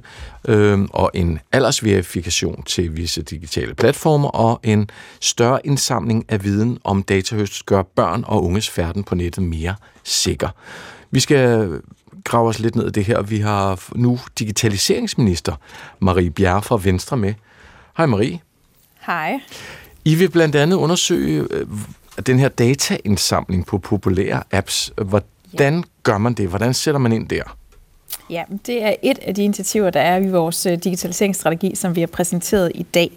øh, 0.48 0.80
og 0.90 1.10
en 1.14 1.38
aldersverifikation 1.52 2.62
til 2.62 2.96
visse 2.96 3.22
digitale 3.22 3.74
platformer 3.74 4.28
og 4.28 4.60
en 4.62 4.90
større 5.20 5.66
indsamling 5.66 6.24
af 6.28 6.44
viden 6.44 6.78
om 6.84 7.02
datahøst 7.02 7.66
gør 7.66 7.82
børn 7.82 8.24
og 8.26 8.44
unges 8.44 8.70
færden 8.70 9.04
på 9.04 9.14
nettet 9.14 9.44
mere 9.44 9.74
sikker. 10.04 10.48
Vi 11.10 11.20
skal 11.20 11.70
grave 12.24 12.48
os 12.48 12.58
lidt 12.58 12.76
ned 12.76 12.86
i 12.86 12.90
det 12.90 13.04
her. 13.04 13.22
Vi 13.22 13.38
har 13.38 13.80
nu 13.94 14.18
digitaliseringsminister 14.38 15.54
Marie 15.98 16.30
Bjerre 16.30 16.62
fra 16.62 16.80
Venstre 16.82 17.16
med. 17.16 17.34
Hej 17.96 18.06
Marie. 18.06 18.45
Hej. 19.06 19.40
I 20.04 20.14
vil 20.14 20.30
blandt 20.30 20.56
andet 20.56 20.76
undersøge 20.76 21.46
øh, 21.50 21.66
den 22.26 22.38
her 22.38 22.48
dataindsamling 22.48 23.66
på 23.66 23.78
populære 23.78 24.42
apps. 24.52 24.92
Hvordan 24.96 25.74
ja. 25.74 25.82
gør 26.02 26.18
man 26.18 26.34
det? 26.34 26.48
Hvordan 26.48 26.74
sætter 26.74 26.98
man 26.98 27.12
ind 27.12 27.28
der? 27.28 27.56
Ja, 28.30 28.42
det 28.66 28.82
er 28.82 28.94
et 29.02 29.18
af 29.18 29.34
de 29.34 29.44
initiativer, 29.44 29.90
der 29.90 30.00
er 30.00 30.16
i 30.16 30.30
vores 30.30 30.66
øh, 30.66 30.72
digitaliseringsstrategi, 30.72 31.74
som 31.74 31.96
vi 31.96 32.00
har 32.00 32.06
præsenteret 32.06 32.72
i 32.74 32.82
dag. 32.82 33.10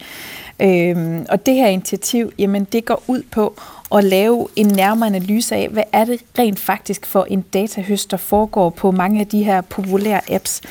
Øhm, 0.61 1.25
og 1.29 1.45
det 1.45 1.53
her 1.55 1.67
initiativ, 1.67 2.31
jamen 2.37 2.63
det 2.63 2.85
går 2.85 3.03
ud 3.07 3.23
på 3.31 3.61
at 3.95 4.03
lave 4.03 4.47
en 4.55 4.67
nærmere 4.67 5.07
analyse 5.07 5.55
af, 5.55 5.69
hvad 5.69 5.83
er 5.93 6.05
det 6.05 6.21
rent 6.39 6.59
faktisk 6.59 7.05
for 7.05 7.23
en 7.29 7.41
datahøst, 7.41 8.11
der 8.11 8.17
foregår 8.17 8.69
på 8.69 8.91
mange 8.91 9.19
af 9.19 9.27
de 9.27 9.43
her 9.43 9.61
populære 9.61 10.31
apps. 10.31 10.61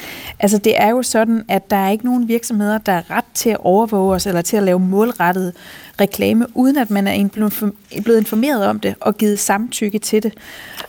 Altså 0.40 0.58
det 0.58 0.80
er 0.80 0.88
jo 0.88 1.02
sådan, 1.02 1.44
at 1.48 1.70
der 1.70 1.76
er 1.76 1.90
ikke 1.90 2.04
nogen 2.04 2.28
virksomheder, 2.28 2.78
der 2.78 2.92
er 2.92 3.10
ret 3.10 3.24
til 3.34 3.50
at 3.50 3.58
overvåge 3.60 4.14
os 4.14 4.26
eller 4.26 4.42
til 4.42 4.56
at 4.56 4.62
lave 4.62 4.80
målrettet 4.80 5.54
reklame, 6.00 6.46
uden 6.54 6.78
at 6.78 6.90
man 6.90 7.06
er 7.06 7.28
blevet 8.04 8.18
informeret 8.18 8.66
om 8.66 8.80
det 8.80 8.94
og 9.00 9.16
givet 9.16 9.38
samtykke 9.38 9.98
til 9.98 10.22
det. 10.22 10.34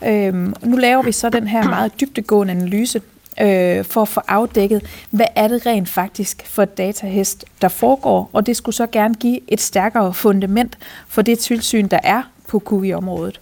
Øhm, 0.05 0.53
nu 0.63 0.77
laver 0.77 1.03
vi 1.03 1.11
så 1.11 1.29
den 1.29 1.47
her 1.47 1.63
meget 1.63 1.91
dybtegående 2.01 2.53
analyse, 2.53 3.01
øh, 3.41 3.85
for 3.85 4.01
at 4.01 4.07
få 4.07 4.21
afdækket, 4.27 4.81
hvad 5.09 5.25
er 5.35 5.47
det 5.47 5.65
rent 5.65 5.89
faktisk 5.89 6.43
for 6.45 6.63
et 6.63 6.77
datahest, 6.77 7.45
der 7.61 7.67
foregår, 7.67 8.29
og 8.33 8.45
det 8.45 8.57
skulle 8.57 8.75
så 8.75 8.87
gerne 8.87 9.15
give 9.15 9.39
et 9.47 9.61
stærkere 9.61 10.13
fundament 10.13 10.77
for 11.07 11.21
det 11.21 11.39
tilsyn, 11.39 11.87
der 11.87 11.99
er 12.03 12.21
på 12.47 12.63
QI-området. 12.69 13.39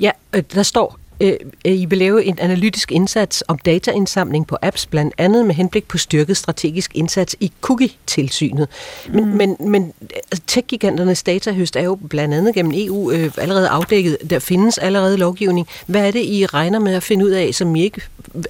Ja, 0.00 0.10
øh, 0.32 0.42
der 0.54 0.62
står 0.62 0.98
øh, 1.20 1.36
I 1.64 1.86
vil 1.86 1.98
lave 1.98 2.24
en 2.24 2.38
analytisk 2.38 2.92
indsats 2.92 3.44
om 3.48 3.58
dataindsamling 3.58 4.46
på 4.46 4.56
apps, 4.62 4.86
blandt 4.86 5.14
andet 5.18 5.46
med 5.46 5.54
henblik 5.54 5.88
på 5.88 5.98
styrket 5.98 6.36
strategisk 6.36 6.90
indsats 6.94 7.36
i 7.40 7.52
cookie-tilsynet. 7.60 8.68
Men, 9.12 9.24
mm. 9.24 9.30
men, 9.30 9.56
men 9.60 9.92
altså, 10.12 10.42
tech-giganternes 10.46 11.22
datahøst 11.22 11.76
er 11.76 11.82
jo 11.82 11.94
blandt 11.94 12.34
andet 12.34 12.54
gennem 12.54 12.72
EU 12.74 13.10
øh, 13.10 13.30
allerede 13.38 13.68
afdækket. 13.68 14.18
Der 14.30 14.38
findes 14.38 14.78
allerede 14.78 15.16
lovgivning. 15.16 15.68
Hvad 15.86 16.06
er 16.06 16.10
det, 16.10 16.24
I 16.24 16.46
regner 16.46 16.78
med 16.78 16.94
at 16.94 17.02
finde 17.02 17.24
ud 17.24 17.30
af, 17.30 17.54
som 17.54 17.76
I 17.76 17.82
ikke 17.82 18.02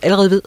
allerede 0.02 0.30
ved? 0.30 0.42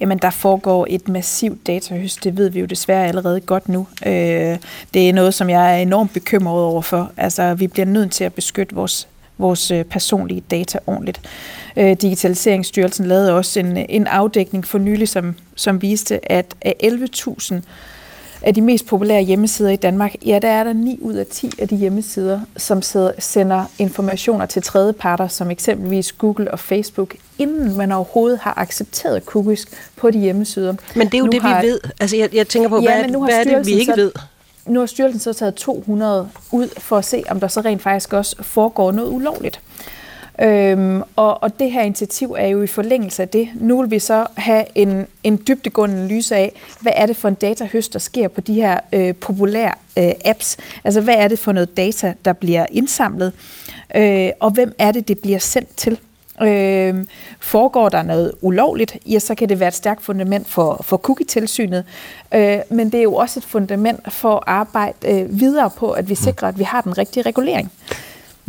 Jamen, 0.00 0.18
der 0.18 0.30
foregår 0.30 0.86
et 0.90 1.08
massivt 1.08 1.66
datahøst, 1.66 2.24
det 2.24 2.36
ved 2.36 2.50
vi 2.50 2.60
jo 2.60 2.66
desværre 2.66 3.06
allerede 3.06 3.40
godt 3.40 3.68
nu. 3.68 3.86
Øh, 4.06 4.58
det 4.94 5.08
er 5.08 5.12
noget, 5.12 5.34
som 5.34 5.50
jeg 5.50 5.74
er 5.74 5.82
enormt 5.82 6.12
bekymret 6.12 6.62
over 6.62 6.82
for. 6.82 7.12
Altså, 7.16 7.54
vi 7.54 7.66
bliver 7.66 7.86
nødt 7.86 8.12
til 8.12 8.24
at 8.24 8.34
beskytte 8.34 8.74
vores, 8.74 9.08
vores 9.38 9.70
øh, 9.70 9.84
personlige 9.84 10.42
data 10.50 10.78
ordentligt. 10.86 11.20
Øh, 11.76 11.96
Digitaliseringsstyrelsen 12.02 13.06
lavede 13.06 13.32
også 13.32 13.60
en, 13.60 13.76
en 13.76 14.06
afdækning 14.06 14.66
for 14.66 14.78
nylig, 14.78 15.08
som, 15.08 15.34
som 15.54 15.82
viste, 15.82 16.32
at 16.32 16.54
af 16.62 16.74
11.000 16.82 17.54
af 18.42 18.54
de 18.54 18.60
mest 18.60 18.86
populære 18.86 19.22
hjemmesider 19.22 19.70
i 19.70 19.76
Danmark, 19.76 20.14
ja, 20.26 20.38
der 20.38 20.48
er 20.48 20.64
der 20.64 20.72
9 20.72 20.98
ud 21.02 21.14
af 21.14 21.26
10 21.26 21.50
af 21.58 21.68
de 21.68 21.76
hjemmesider, 21.76 22.40
som 22.56 22.82
sender 23.18 23.64
informationer 23.78 24.46
til 24.46 24.62
tredjeparter, 24.62 25.28
som 25.28 25.50
eksempelvis 25.50 26.12
Google 26.12 26.50
og 26.50 26.58
Facebook, 26.58 27.14
inden 27.38 27.76
man 27.76 27.92
overhovedet 27.92 28.38
har 28.38 28.54
accepteret 28.56 29.22
cookies 29.24 29.66
på 29.96 30.10
de 30.10 30.18
hjemmesider. 30.18 30.74
Men 30.94 31.06
det 31.06 31.14
er 31.14 31.18
jo 31.18 31.24
nu 31.24 31.32
det, 31.32 31.42
har, 31.42 31.62
vi 31.62 31.66
ved. 31.66 31.80
Altså, 32.00 32.16
jeg, 32.16 32.34
jeg 32.34 32.48
tænker 32.48 32.68
på, 32.68 32.80
ja, 32.82 33.00
hvad, 33.00 33.10
nu 33.10 33.24
hvad 33.24 33.34
er 33.34 33.44
det, 33.44 33.66
vi 33.66 33.72
ikke 33.72 33.92
så, 33.92 33.96
ved? 33.96 34.12
Nu 34.66 34.80
har 34.80 34.86
styrelsen 34.86 35.20
så 35.20 35.32
taget 35.32 35.54
200 35.54 36.28
ud 36.52 36.68
for 36.78 36.98
at 36.98 37.04
se, 37.04 37.22
om 37.30 37.40
der 37.40 37.48
så 37.48 37.60
rent 37.60 37.82
faktisk 37.82 38.12
også 38.12 38.36
foregår 38.42 38.92
noget 38.92 39.10
ulovligt. 39.10 39.60
Øhm, 40.42 41.02
og, 41.16 41.42
og 41.42 41.58
det 41.58 41.72
her 41.72 41.82
initiativ 41.82 42.36
er 42.38 42.46
jo 42.46 42.62
i 42.62 42.66
forlængelse 42.66 43.22
af 43.22 43.28
det. 43.28 43.48
Nu 43.54 43.80
vil 43.80 43.90
vi 43.90 43.98
så 43.98 44.26
have 44.36 44.64
en, 44.74 45.06
en 45.22 45.42
dybdegående 45.48 45.96
analyse 45.96 46.36
af, 46.36 46.52
hvad 46.80 46.92
er 46.96 47.06
det 47.06 47.16
for 47.16 47.28
en 47.28 47.34
datahøst, 47.34 47.92
der 47.92 47.98
sker 47.98 48.28
på 48.28 48.40
de 48.40 48.54
her 48.54 48.80
øh, 48.92 49.14
populære 49.14 49.74
øh, 49.98 50.12
apps. 50.24 50.56
Altså, 50.84 51.00
hvad 51.00 51.14
er 51.14 51.28
det 51.28 51.38
for 51.38 51.52
noget 51.52 51.76
data, 51.76 52.14
der 52.24 52.32
bliver 52.32 52.66
indsamlet, 52.70 53.32
øh, 53.96 54.28
og 54.40 54.50
hvem 54.50 54.74
er 54.78 54.92
det, 54.92 55.08
det 55.08 55.18
bliver 55.18 55.38
sendt 55.38 55.76
til. 55.76 55.98
Øh, 56.42 56.94
foregår 57.40 57.88
der 57.88 58.02
noget 58.02 58.32
ulovligt, 58.40 58.96
ja, 59.06 59.18
så 59.18 59.34
kan 59.34 59.48
det 59.48 59.60
være 59.60 59.68
et 59.68 59.74
stærkt 59.74 60.02
fundament 60.02 60.48
for, 60.48 60.80
for 60.84 60.96
cookie-tilsynet, 60.96 61.84
øh, 62.34 62.58
men 62.70 62.92
det 62.92 62.98
er 62.98 63.02
jo 63.02 63.14
også 63.14 63.40
et 63.40 63.44
fundament 63.44 64.12
for 64.12 64.36
at 64.36 64.42
arbejde 64.46 65.08
øh, 65.08 65.40
videre 65.40 65.70
på, 65.76 65.90
at 65.90 66.08
vi 66.08 66.14
sikrer, 66.14 66.48
at 66.48 66.58
vi 66.58 66.64
har 66.64 66.80
den 66.80 66.98
rigtige 66.98 67.22
regulering. 67.22 67.72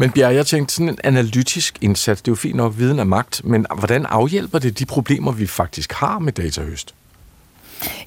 Men 0.01 0.11
Bjerg, 0.11 0.35
jeg 0.35 0.45
tænkte 0.45 0.73
sådan 0.73 0.89
en 0.89 0.97
analytisk 1.03 1.77
indsats, 1.81 2.21
det 2.21 2.27
er 2.27 2.31
jo 2.31 2.35
fint 2.35 2.55
nok 2.55 2.73
viden 2.77 2.99
af 2.99 3.05
magt, 3.05 3.41
men 3.43 3.65
hvordan 3.77 4.05
afhjælper 4.05 4.59
det 4.59 4.79
de 4.79 4.85
problemer, 4.85 5.31
vi 5.31 5.47
faktisk 5.47 5.93
har 5.93 6.19
med 6.19 6.33
datahøst? 6.33 6.95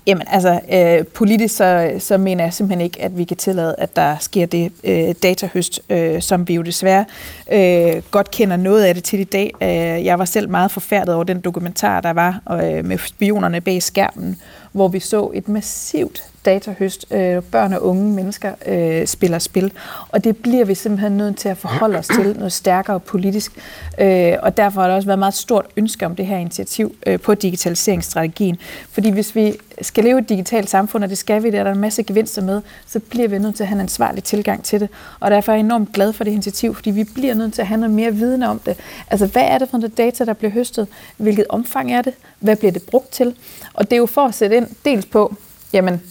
Jamen 0.07 0.27
altså, 0.27 0.61
øh, 0.73 1.07
politisk 1.07 1.57
så, 1.57 1.97
så 1.99 2.19
mener 2.19 2.45
jeg 2.45 2.55
simpelthen 2.55 2.81
ikke, 2.81 3.03
at 3.03 3.19
vi 3.19 3.25
kan 3.25 3.37
tillade, 3.37 3.75
at 3.79 3.97
der 3.97 4.17
sker 4.21 4.47
det 4.47 4.73
øh, 4.85 5.15
datahøst, 5.23 5.81
øh, 5.91 6.23
som 6.23 6.49
vi 6.49 6.55
jo 6.55 6.63
desværre 6.63 7.05
øh, 7.53 8.03
godt 8.11 8.31
kender 8.31 8.57
noget 8.57 8.85
af 8.85 8.95
det 8.95 9.05
til 9.05 9.21
i 9.21 9.25
dag. 9.25 9.51
Øh, 9.63 10.05
jeg 10.05 10.19
var 10.19 10.25
selv 10.25 10.49
meget 10.49 10.71
forfærdet 10.71 11.15
over 11.15 11.25
den 11.25 11.41
dokumentar, 11.41 12.01
der 12.01 12.13
var 12.13 12.41
øh, 12.51 12.85
med 12.85 12.99
spionerne 12.99 13.61
bag 13.61 13.83
skærmen, 13.83 14.37
hvor 14.73 14.89
vi 14.89 15.01
så 15.01 15.31
et 15.35 15.49
massivt 15.49 16.23
datahøst. 16.45 17.07
Øh, 17.11 17.43
børn 17.43 17.73
og 17.73 17.87
unge 17.87 18.13
mennesker 18.13 18.53
øh, 18.67 19.07
spiller 19.07 19.39
spil, 19.39 19.73
og 20.09 20.25
det 20.25 20.37
bliver 20.37 20.65
vi 20.65 20.75
simpelthen 20.75 21.13
nødt 21.13 21.37
til 21.37 21.49
at 21.49 21.59
forholde 21.59 21.99
os 21.99 22.07
til 22.07 22.37
noget 22.37 22.53
stærkere 22.53 23.01
politisk. 23.01 23.53
Øh, 23.99 24.33
og 24.43 24.57
derfor 24.57 24.81
har 24.81 24.89
der 24.89 24.95
også 24.95 25.07
været 25.07 25.19
meget 25.19 25.35
stort 25.35 25.67
ønske 25.77 26.07
om 26.07 26.17
det 26.17 26.27
her 26.27 26.37
initiativ 26.37 26.95
øh, 27.07 27.21
på 27.21 27.35
digitaliseringsstrategien. 27.35 28.57
Fordi 28.91 29.11
hvis 29.11 29.37
vi 29.37 29.55
skal 29.83 30.05
leve 30.05 30.19
i 30.19 30.23
et 30.23 30.29
digitalt 30.29 30.71
samfund, 30.71 31.05
og 31.05 31.11
det 31.11 31.19
skal 31.19 31.43
vi, 31.43 31.51
der 31.51 31.61
er 31.61 31.65
der 31.65 31.73
en 31.73 31.81
masse 31.81 32.03
gevinster 32.03 32.43
med, 32.43 32.63
så 32.87 33.01
bliver 33.01 33.29
vi 33.29 33.39
nødt 33.39 33.57
til 33.57 33.63
at 33.63 33.69
have 33.69 33.77
en 33.77 33.81
ansvarlig 33.81 34.25
tilgang 34.25 34.65
til 34.65 34.81
det. 34.81 34.89
Og 35.21 35.31
derfor 35.31 35.53
er 35.53 35.57
jeg 35.57 35.65
enormt 35.65 35.93
glad 35.93 36.13
for 36.13 36.25
det 36.25 36.31
initiativ, 36.31 36.75
fordi 36.75 36.91
vi 36.91 37.05
bliver 37.05 37.35
nødt 37.35 37.55
til 37.55 37.61
at 37.61 37.69
have 37.69 37.81
noget 37.81 37.95
mere 37.95 38.15
viden 38.15 38.43
om 38.43 38.59
det. 38.59 38.77
Altså, 39.11 39.27
hvad 39.27 39.43
er 39.43 39.59
det 39.59 39.69
for 39.69 39.79
noget 39.79 39.99
data, 39.99 40.25
der 40.25 40.33
bliver 40.33 40.51
høstet? 40.51 40.89
Hvilket 41.17 41.45
omfang 41.49 41.93
er 41.93 42.03
det? 42.03 42.15
Hvad 42.41 42.57
bliver 42.57 42.73
det 42.73 42.83
brugt 42.83 43.13
til? 43.13 43.35
Og 43.75 43.85
det 43.85 43.93
er 43.93 44.01
jo 44.01 44.07
for 44.07 44.25
at 44.25 44.35
sætte 44.35 44.57
ind 44.57 44.67
dels 44.85 45.07
på, 45.07 45.37
jamen, 45.73 46.03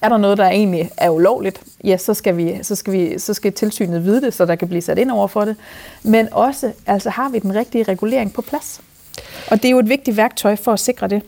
er 0.00 0.08
der 0.08 0.16
noget, 0.16 0.38
der 0.38 0.48
egentlig 0.48 0.90
er 0.96 1.10
ulovligt, 1.10 1.60
ja, 1.84 1.96
så 1.96 2.14
skal, 2.14 2.36
vi, 2.36 2.58
så, 2.62 2.74
skal 2.74 2.92
vi, 2.92 3.18
så 3.18 3.34
skal 3.34 3.52
tilsynet 3.52 4.04
vide 4.04 4.20
det, 4.20 4.34
så 4.34 4.44
der 4.46 4.54
kan 4.54 4.68
blive 4.68 4.82
sat 4.82 4.98
ind 4.98 5.10
over 5.10 5.28
for 5.28 5.44
det. 5.44 5.56
Men 6.02 6.28
også, 6.32 6.72
altså 6.86 7.10
har 7.10 7.28
vi 7.28 7.38
den 7.38 7.54
rigtige 7.54 7.84
regulering 7.84 8.32
på 8.32 8.42
plads? 8.42 8.80
Og 9.50 9.56
det 9.56 9.64
er 9.64 9.70
jo 9.70 9.78
et 9.78 9.88
vigtigt 9.88 10.16
værktøj 10.16 10.56
for 10.56 10.72
at 10.72 10.80
sikre 10.80 11.08
det. 11.08 11.22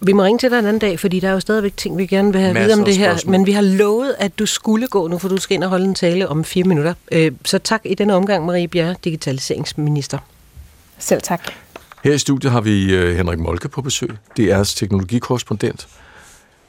Vi 0.00 0.12
må 0.12 0.22
ringe 0.22 0.38
til 0.38 0.50
dig 0.50 0.58
en 0.58 0.66
anden 0.66 0.78
dag, 0.78 1.00
fordi 1.00 1.20
der 1.20 1.28
er 1.28 1.32
jo 1.32 1.40
stadigvæk 1.40 1.76
ting, 1.76 1.98
vi 1.98 2.06
gerne 2.06 2.32
vil 2.32 2.40
have 2.40 2.54
vide 2.54 2.72
om 2.72 2.84
det 2.84 2.96
her. 2.96 3.10
Spørgsmål. 3.10 3.30
Men 3.30 3.46
vi 3.46 3.52
har 3.52 3.62
lovet, 3.62 4.14
at 4.18 4.38
du 4.38 4.46
skulle 4.46 4.86
gå 4.86 5.08
nu, 5.08 5.18
for 5.18 5.28
du 5.28 5.36
skal 5.36 5.54
ind 5.54 5.64
og 5.64 5.70
holde 5.70 5.84
en 5.84 5.94
tale 5.94 6.28
om 6.28 6.44
fire 6.44 6.64
minutter. 6.64 6.94
Øh, 7.12 7.32
så 7.44 7.58
tak 7.58 7.80
i 7.84 7.94
denne 7.94 8.14
omgang, 8.14 8.46
Marie 8.46 8.68
Bjerre, 8.68 8.94
digitaliseringsminister. 9.04 10.18
Selv 10.98 11.22
tak. 11.22 11.40
Her 12.04 12.12
i 12.12 12.18
studiet 12.18 12.52
har 12.52 12.60
vi 12.60 12.94
øh, 12.94 13.16
Henrik 13.16 13.38
Molke 13.38 13.68
på 13.68 13.82
besøg, 13.82 14.10
DR's 14.40 14.78
teknologikorrespondent. 14.78 15.88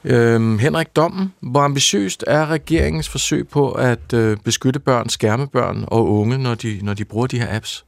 Øhm, 0.04 0.58
Henrik 0.58 0.96
Dommen, 0.96 1.32
hvor 1.40 1.60
ambitiøst 1.60 2.24
er 2.26 2.46
regeringens 2.46 3.08
forsøg 3.08 3.48
på 3.48 3.72
at 3.72 4.12
øh, 4.14 4.36
beskytte 4.44 4.80
børn, 4.80 5.08
skærme 5.08 5.46
børn 5.46 5.84
og 5.86 6.10
unge, 6.10 6.38
når 6.38 6.54
de, 6.54 6.78
når 6.82 6.94
de 6.94 7.04
bruger 7.04 7.26
de 7.26 7.38
her 7.38 7.56
apps? 7.56 7.84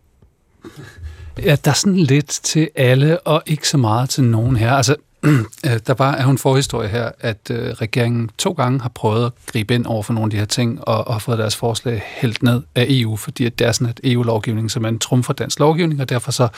Ja, 1.43 1.57
der 1.65 1.71
er 1.71 1.75
sådan 1.75 1.97
lidt 1.97 2.29
til 2.29 2.69
alle, 2.75 3.21
og 3.21 3.43
ikke 3.47 3.69
så 3.69 3.79
meget 3.79 4.11
til 4.11 4.25
nogen 4.25 4.57
her. 4.57 4.73
Altså, 4.73 4.97
øh, 5.67 5.79
der 5.87 5.95
var, 5.95 6.13
er 6.13 6.25
jo 6.25 6.31
en 6.31 6.39
forhistorie 6.39 6.89
her, 6.89 7.11
at 7.21 7.51
øh, 7.51 7.69
regeringen 7.69 8.31
to 8.39 8.53
gange 8.53 8.81
har 8.81 8.89
prøvet 8.89 9.27
at 9.27 9.33
gribe 9.47 9.75
ind 9.75 9.87
over 9.87 10.03
for 10.03 10.13
nogle 10.13 10.27
af 10.27 10.31
de 10.31 10.37
her 10.37 10.45
ting, 10.45 10.89
og, 10.89 11.07
og 11.07 11.15
har 11.15 11.19
fået 11.19 11.39
deres 11.39 11.57
forslag 11.57 12.03
hældt 12.07 12.43
ned 12.43 12.63
af 12.75 12.87
EU, 12.89 13.17
fordi 13.17 13.47
at 13.47 13.59
det 13.59 13.67
er 13.67 13.73
sådan 13.73 13.91
et 13.91 14.13
EU-lovgivning, 14.13 14.71
som 14.71 14.85
er 14.85 14.89
en 14.89 14.99
trumfer 14.99 15.33
dansk 15.33 15.59
lovgivning, 15.59 16.01
og 16.01 16.09
derfor 16.09 16.33
så 16.33 16.49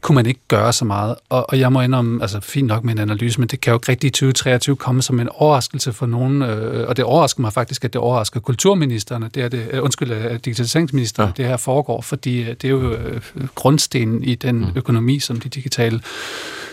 kunne 0.00 0.14
man 0.14 0.26
ikke 0.26 0.40
gøre 0.48 0.72
så 0.72 0.84
meget. 0.84 1.14
Og, 1.28 1.50
og 1.50 1.58
jeg 1.58 1.72
må 1.72 1.80
indrømme, 1.80 2.22
altså 2.22 2.40
fint 2.40 2.66
nok 2.66 2.84
med 2.84 2.92
en 2.92 2.98
analyse, 2.98 3.40
men 3.40 3.48
det 3.48 3.60
kan 3.60 3.70
jo 3.70 3.76
ikke 3.76 3.88
rigtig 3.88 4.08
i 4.08 4.10
2023 4.10 4.76
komme 4.76 5.02
som 5.02 5.20
en 5.20 5.28
overraskelse 5.28 5.92
for 5.92 6.06
nogen, 6.06 6.42
øh, 6.42 6.88
og 6.88 6.96
det 6.96 7.04
overrasker 7.04 7.40
mig 7.40 7.52
faktisk, 7.52 7.84
at 7.84 7.92
det 7.92 8.00
overrasker 8.00 8.40
kulturministerne, 8.40 9.30
det 9.34 9.42
er 9.42 9.48
det, 9.48 9.70
uh, 9.72 9.84
undskyld, 9.84 10.10
uh, 10.10 10.32
digitaliseringsministeren, 10.32 11.32
ja. 11.36 11.42
det 11.42 11.50
her 11.50 11.56
foregår, 11.56 12.00
fordi 12.00 12.40
uh, 12.40 12.48
det 12.48 12.64
er 12.64 12.68
jo 12.68 12.92
uh, 12.92 13.46
grundstenen 13.54 14.24
i 14.24 14.34
den 14.34 14.58
mm. 14.58 14.72
økonomi, 14.76 15.18
som 15.18 15.40
de 15.40 15.48
digitale 15.48 16.00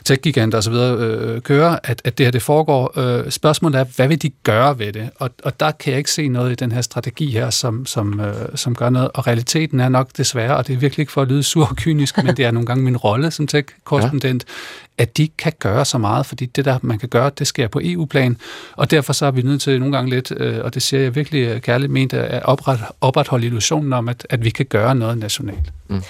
tech-giganter 0.06 0.58
osv. 0.58 0.74
Øh, 0.74 1.42
kører, 1.42 1.80
at, 1.84 2.02
at 2.04 2.18
det 2.18 2.26
her 2.26 2.32
det 2.32 2.42
foregår. 2.42 3.00
Øh, 3.00 3.32
spørgsmålet 3.32 3.80
er, 3.80 3.86
hvad 3.96 4.08
vil 4.08 4.22
de 4.22 4.30
gøre 4.30 4.80
ved 4.80 4.94
det? 4.94 5.10
Og, 5.16 5.30
og 5.44 5.60
der 5.60 5.72
kan 5.72 5.92
jeg 5.92 5.98
ikke 5.98 6.12
se 6.12 6.28
noget 6.28 6.52
i 6.52 6.56
den 6.56 6.72
her 6.72 6.82
strategi 6.82 7.32
her, 7.32 7.50
som, 7.50 7.86
som, 7.86 8.20
øh, 8.20 8.34
som 8.56 8.76
gør 8.76 8.90
noget. 8.90 9.10
Og 9.14 9.28
realiteten 9.28 9.80
er 9.80 9.90
nok 9.90 10.10
desværre, 10.18 10.58
og 10.58 10.68
det 10.68 10.74
er 10.74 10.78
virkelig 10.78 11.04
ikke 11.04 11.12
for 11.12 11.22
at 11.22 11.28
lyde 11.28 11.44
sur 11.44 11.66
og 11.66 11.76
kynisk, 11.76 12.24
men 12.24 12.38
det 12.38 12.46
er 12.46 12.52
nogle 12.52 12.66
gange 12.66 12.84
min 12.84 12.98
rolle 12.98 13.32
som 13.32 13.48
tech-korrespondent, 13.48 14.46
ja. 14.48 15.04
at 15.04 15.18
de 15.18 15.28
kan 15.28 15.54
gøre 15.60 15.86
så 15.86 15.98
meget, 15.98 16.26
fordi 16.26 16.46
det 16.46 16.66
der, 16.66 16.80
man 16.82 17.00
kan 17.00 17.10
gøre, 17.10 17.32
det 17.40 17.48
sker 17.48 17.68
på 17.68 17.80
EU-plan, 17.84 18.38
og 18.76 18.92
derfor 18.92 19.14
så 19.14 19.26
er 19.26 19.32
vi 19.32 19.42
nødt 19.42 19.62
til 19.62 19.80
nogle 19.80 19.98
gange 19.98 20.10
lidt, 20.10 20.34
øh, 20.38 20.64
og 20.64 20.74
det 20.74 20.82
siger 20.82 21.02
jeg 21.02 21.16
virkelig 21.16 21.42
øh, 21.42 21.62
kærligt 21.62 21.92
ment, 21.92 22.14
at 22.14 22.44
opret, 22.44 22.80
opretholde 23.02 23.46
illusionen 23.46 23.94
om, 23.94 24.10
at, 24.10 24.28
at 24.30 24.44
vi 24.44 24.50
kan 24.50 24.66
gøre 24.66 24.96
noget 24.96 25.18
nationalt. 25.18 25.72
Mm. 25.88 26.02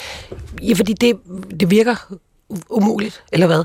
Ja, 0.62 0.74
fordi 0.74 0.94
det, 0.94 1.14
det 1.60 1.70
virker 1.70 2.14
umuligt, 2.70 3.24
eller 3.32 3.48
hvad? 3.48 3.64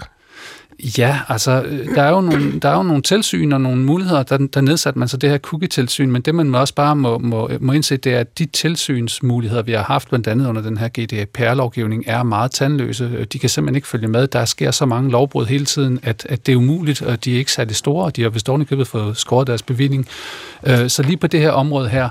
Ja, 0.99 1.19
altså, 1.29 1.63
øh, 1.63 1.95
der 1.95 2.03
er 2.03 2.11
jo 2.11 2.21
nogle, 2.21 2.61
der 2.61 2.69
er 2.69 2.77
jo 2.77 2.83
nogle 2.83 3.03
tilsyn 3.03 3.53
og 3.53 3.61
nogle 3.61 3.83
muligheder, 3.83 4.23
der, 4.23 4.37
der 4.55 4.61
nedsatte 4.61 4.99
man 4.99 5.09
så 5.09 5.17
det 5.17 5.31
her 5.31 5.39
cookie-tilsyn, 5.39 6.11
men 6.11 6.23
det 6.23 6.35
man 6.35 6.55
også 6.55 6.75
bare 6.75 6.97
må, 6.97 7.19
må, 7.19 7.51
må 7.61 7.73
indse, 7.73 7.97
det 7.97 8.15
er, 8.15 8.21
at 8.21 8.39
de 8.39 8.47
tilsynsmuligheder, 8.47 9.63
vi 9.63 9.73
har 9.73 9.83
haft 9.83 10.09
blandt 10.09 10.27
andet 10.27 10.47
under 10.47 10.63
den 10.63 10.79
her 10.79 10.89
GDPR-lovgivning, 10.89 12.05
er 12.07 12.23
meget 12.23 12.51
tandløse. 12.51 13.11
Øh, 13.17 13.27
de 13.33 13.39
kan 13.39 13.49
simpelthen 13.49 13.77
ikke 13.77 13.89
følge 13.89 14.09
med. 14.09 14.27
Der 14.27 14.45
sker 14.45 14.71
så 14.71 14.87
mange 14.87 15.11
lovbrud 15.11 15.47
hele 15.47 15.65
tiden, 15.65 16.01
at, 16.03 16.27
at 16.29 16.47
det 16.47 16.53
er 16.53 16.57
umuligt, 16.57 17.03
og 17.03 17.25
de 17.25 17.35
er 17.35 17.39
ikke 17.39 17.53
særlig 17.53 17.77
store, 17.77 18.05
og 18.05 18.17
de 18.17 18.23
har 18.23 18.29
vist 18.29 18.51
købet 18.69 18.87
fået 18.87 19.17
skåret 19.17 19.47
deres 19.47 19.63
bevilling. 19.63 20.07
Øh, 20.67 20.91
så 20.91 21.03
lige 21.03 21.17
på 21.17 21.27
det 21.27 21.41
her 21.41 21.51
område 21.51 21.89
her, 21.89 22.09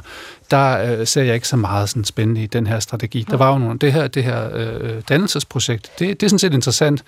der 0.51 0.99
øh, 0.99 1.07
ser 1.07 1.23
jeg 1.23 1.35
ikke 1.35 1.47
så 1.47 1.55
meget 1.55 1.89
sådan 1.89 2.03
spændende 2.03 2.43
i 2.43 2.47
den 2.47 2.67
her 2.67 2.79
strategi. 2.79 3.25
Der 3.29 3.37
var 3.37 3.51
jo 3.51 3.57
nogle, 3.57 3.79
det 3.79 3.93
her, 3.93 4.07
det 4.07 4.23
her 4.23 4.49
øh, 4.53 5.01
dannelsesprojekt, 5.09 5.91
det, 5.99 6.21
det 6.21 6.25
er 6.25 6.29
sådan 6.29 6.39
set 6.39 6.53
interessant 6.53 7.03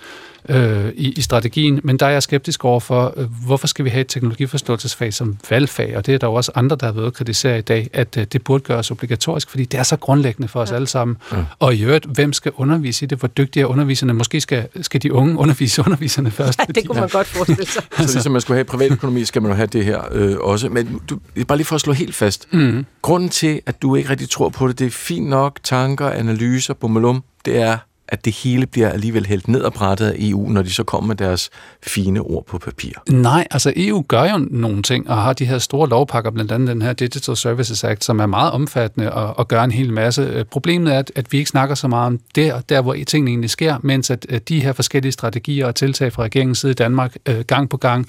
øh, 0.48 0.88
i, 0.94 1.12
i 1.12 1.20
strategien, 1.20 1.80
men 1.84 1.96
der 1.96 2.06
er 2.06 2.10
jeg 2.10 2.22
skeptisk 2.22 2.64
over 2.64 2.80
for, 2.80 3.14
øh, 3.16 3.26
hvorfor 3.46 3.66
skal 3.66 3.84
vi 3.84 3.90
have 3.90 4.00
et 4.00 4.08
teknologiforståelsesfag 4.08 5.14
som 5.14 5.38
valgfag, 5.50 5.96
og 5.96 6.06
det 6.06 6.14
er 6.14 6.18
der 6.18 6.26
jo 6.26 6.34
også 6.34 6.52
andre, 6.54 6.76
der 6.76 6.86
har 6.86 6.92
været 6.92 7.06
at 7.06 7.12
kritisere 7.12 7.58
i 7.58 7.62
dag, 7.62 7.90
at 7.92 8.16
øh, 8.16 8.26
det 8.32 8.44
burde 8.44 8.64
gøres 8.64 8.90
obligatorisk, 8.90 9.50
fordi 9.50 9.64
det 9.64 9.80
er 9.80 9.82
så 9.82 9.96
grundlæggende 9.96 10.48
for 10.48 10.60
os 10.60 10.70
ja. 10.70 10.74
alle 10.74 10.86
sammen. 10.86 11.16
Ja. 11.32 11.36
Og 11.58 11.74
i 11.74 11.82
øvrigt, 11.82 12.06
hvem 12.06 12.32
skal 12.32 12.52
undervise 12.56 13.04
i 13.04 13.08
det? 13.08 13.18
Hvor 13.18 13.28
dygtige 13.28 13.62
er 13.62 13.66
underviserne? 13.66 14.12
Måske 14.12 14.40
skal, 14.40 14.68
skal 14.82 15.02
de 15.02 15.12
unge 15.12 15.38
undervise 15.38 15.82
underviserne 15.86 16.30
først. 16.30 16.58
Ja, 16.58 16.64
det 16.64 16.86
kunne 16.86 17.00
man 17.00 17.08
ja. 17.12 17.18
godt 17.18 17.26
forestille 17.26 17.66
sig. 17.66 17.82
så 17.96 18.12
ligesom 18.12 18.32
man 18.32 18.40
skulle 18.40 18.56
have 18.56 18.64
privatøkonomi, 18.64 19.24
skal 19.24 19.42
man 19.42 19.50
jo 19.50 19.56
have 19.56 19.66
det 19.66 19.84
her 19.84 20.00
øh, 20.12 20.36
også. 20.38 20.68
Men 20.68 21.00
du, 21.10 21.18
bare 21.48 21.58
lige 21.58 21.66
for 21.66 21.74
at 21.74 21.80
slå 21.80 21.92
helt 21.92 22.14
fast. 22.14 22.48
Mm. 22.52 22.86
Grunden 23.02 23.30
til, 23.32 23.60
at 23.66 23.82
du 23.82 23.94
ikke 23.94 24.10
rigtig 24.10 24.30
tror 24.30 24.48
på 24.48 24.68
det, 24.68 24.78
det 24.78 24.86
er 24.86 24.90
fint 24.90 25.28
nok 25.28 25.58
tanker, 25.62 26.10
analyser, 26.10 26.74
bummelum, 26.74 27.24
det 27.44 27.58
er 27.58 27.78
at 28.12 28.24
det 28.24 28.32
hele 28.32 28.66
bliver 28.66 28.88
alligevel 28.88 29.26
hældt 29.26 29.48
ned 29.48 29.60
og 29.60 29.72
brættet 29.72 30.06
af 30.06 30.14
EU, 30.18 30.48
når 30.48 30.62
de 30.62 30.70
så 30.70 30.84
kommer 30.84 31.08
med 31.08 31.16
deres 31.16 31.50
fine 31.82 32.20
ord 32.20 32.46
på 32.46 32.58
papir? 32.58 32.92
Nej, 33.10 33.46
altså 33.50 33.72
EU 33.76 34.04
gør 34.08 34.24
jo 34.24 34.38
nogle 34.50 34.82
ting, 34.82 35.10
og 35.10 35.22
har 35.22 35.32
de 35.32 35.44
her 35.44 35.58
store 35.58 35.88
lovpakker, 35.88 36.30
blandt 36.30 36.52
andet 36.52 36.68
den 36.68 36.82
her 36.82 36.92
Digital 36.92 37.36
Services 37.36 37.84
Act, 37.84 38.04
som 38.04 38.20
er 38.20 38.26
meget 38.26 38.52
omfattende 38.52 39.12
og, 39.12 39.38
og 39.38 39.48
gør 39.48 39.62
en 39.62 39.70
hel 39.70 39.92
masse. 39.92 40.22
Øh, 40.22 40.44
problemet 40.44 40.94
er, 40.94 40.98
at, 40.98 41.12
at 41.16 41.32
vi 41.32 41.38
ikke 41.38 41.50
snakker 41.50 41.74
så 41.74 41.88
meget 41.88 42.06
om 42.06 42.20
det, 42.34 42.68
der 42.68 42.80
hvor 42.80 42.96
tingene 43.06 43.30
egentlig 43.30 43.50
sker, 43.50 43.76
mens 43.82 44.10
at, 44.10 44.26
at 44.28 44.48
de 44.48 44.60
her 44.60 44.72
forskellige 44.72 45.12
strategier 45.12 45.66
og 45.66 45.74
tiltag 45.74 46.12
fra 46.12 46.22
regeringens 46.22 46.58
side 46.58 46.72
i 46.72 46.74
Danmark 46.74 47.16
øh, 47.26 47.40
gang 47.40 47.70
på 47.70 47.76
gang, 47.76 48.06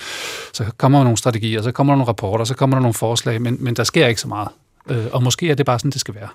så 0.54 0.66
kommer 0.78 1.00
der 1.00 1.04
nogle 1.04 1.18
strategier, 1.18 1.62
så 1.62 1.72
kommer 1.72 1.94
der 1.94 1.98
nogle 1.98 2.08
rapporter, 2.08 2.46
så 2.46 2.56
kommer 2.56 2.76
der 2.76 2.82
nogle 2.82 2.94
forslag, 2.94 3.42
men, 3.42 3.58
men 3.60 3.74
der 3.74 3.84
sker 3.84 4.08
ikke 4.08 4.22
så 4.22 4.28
meget. 4.28 4.48
Øh, 4.90 5.06
og 5.12 5.24
måske 5.24 5.50
er 5.50 5.56
det 5.56 5.66
bare 5.66 5.80
sådan, 5.80 5.92
det 5.92 6.02
skal 6.02 6.16
være. 6.16 6.28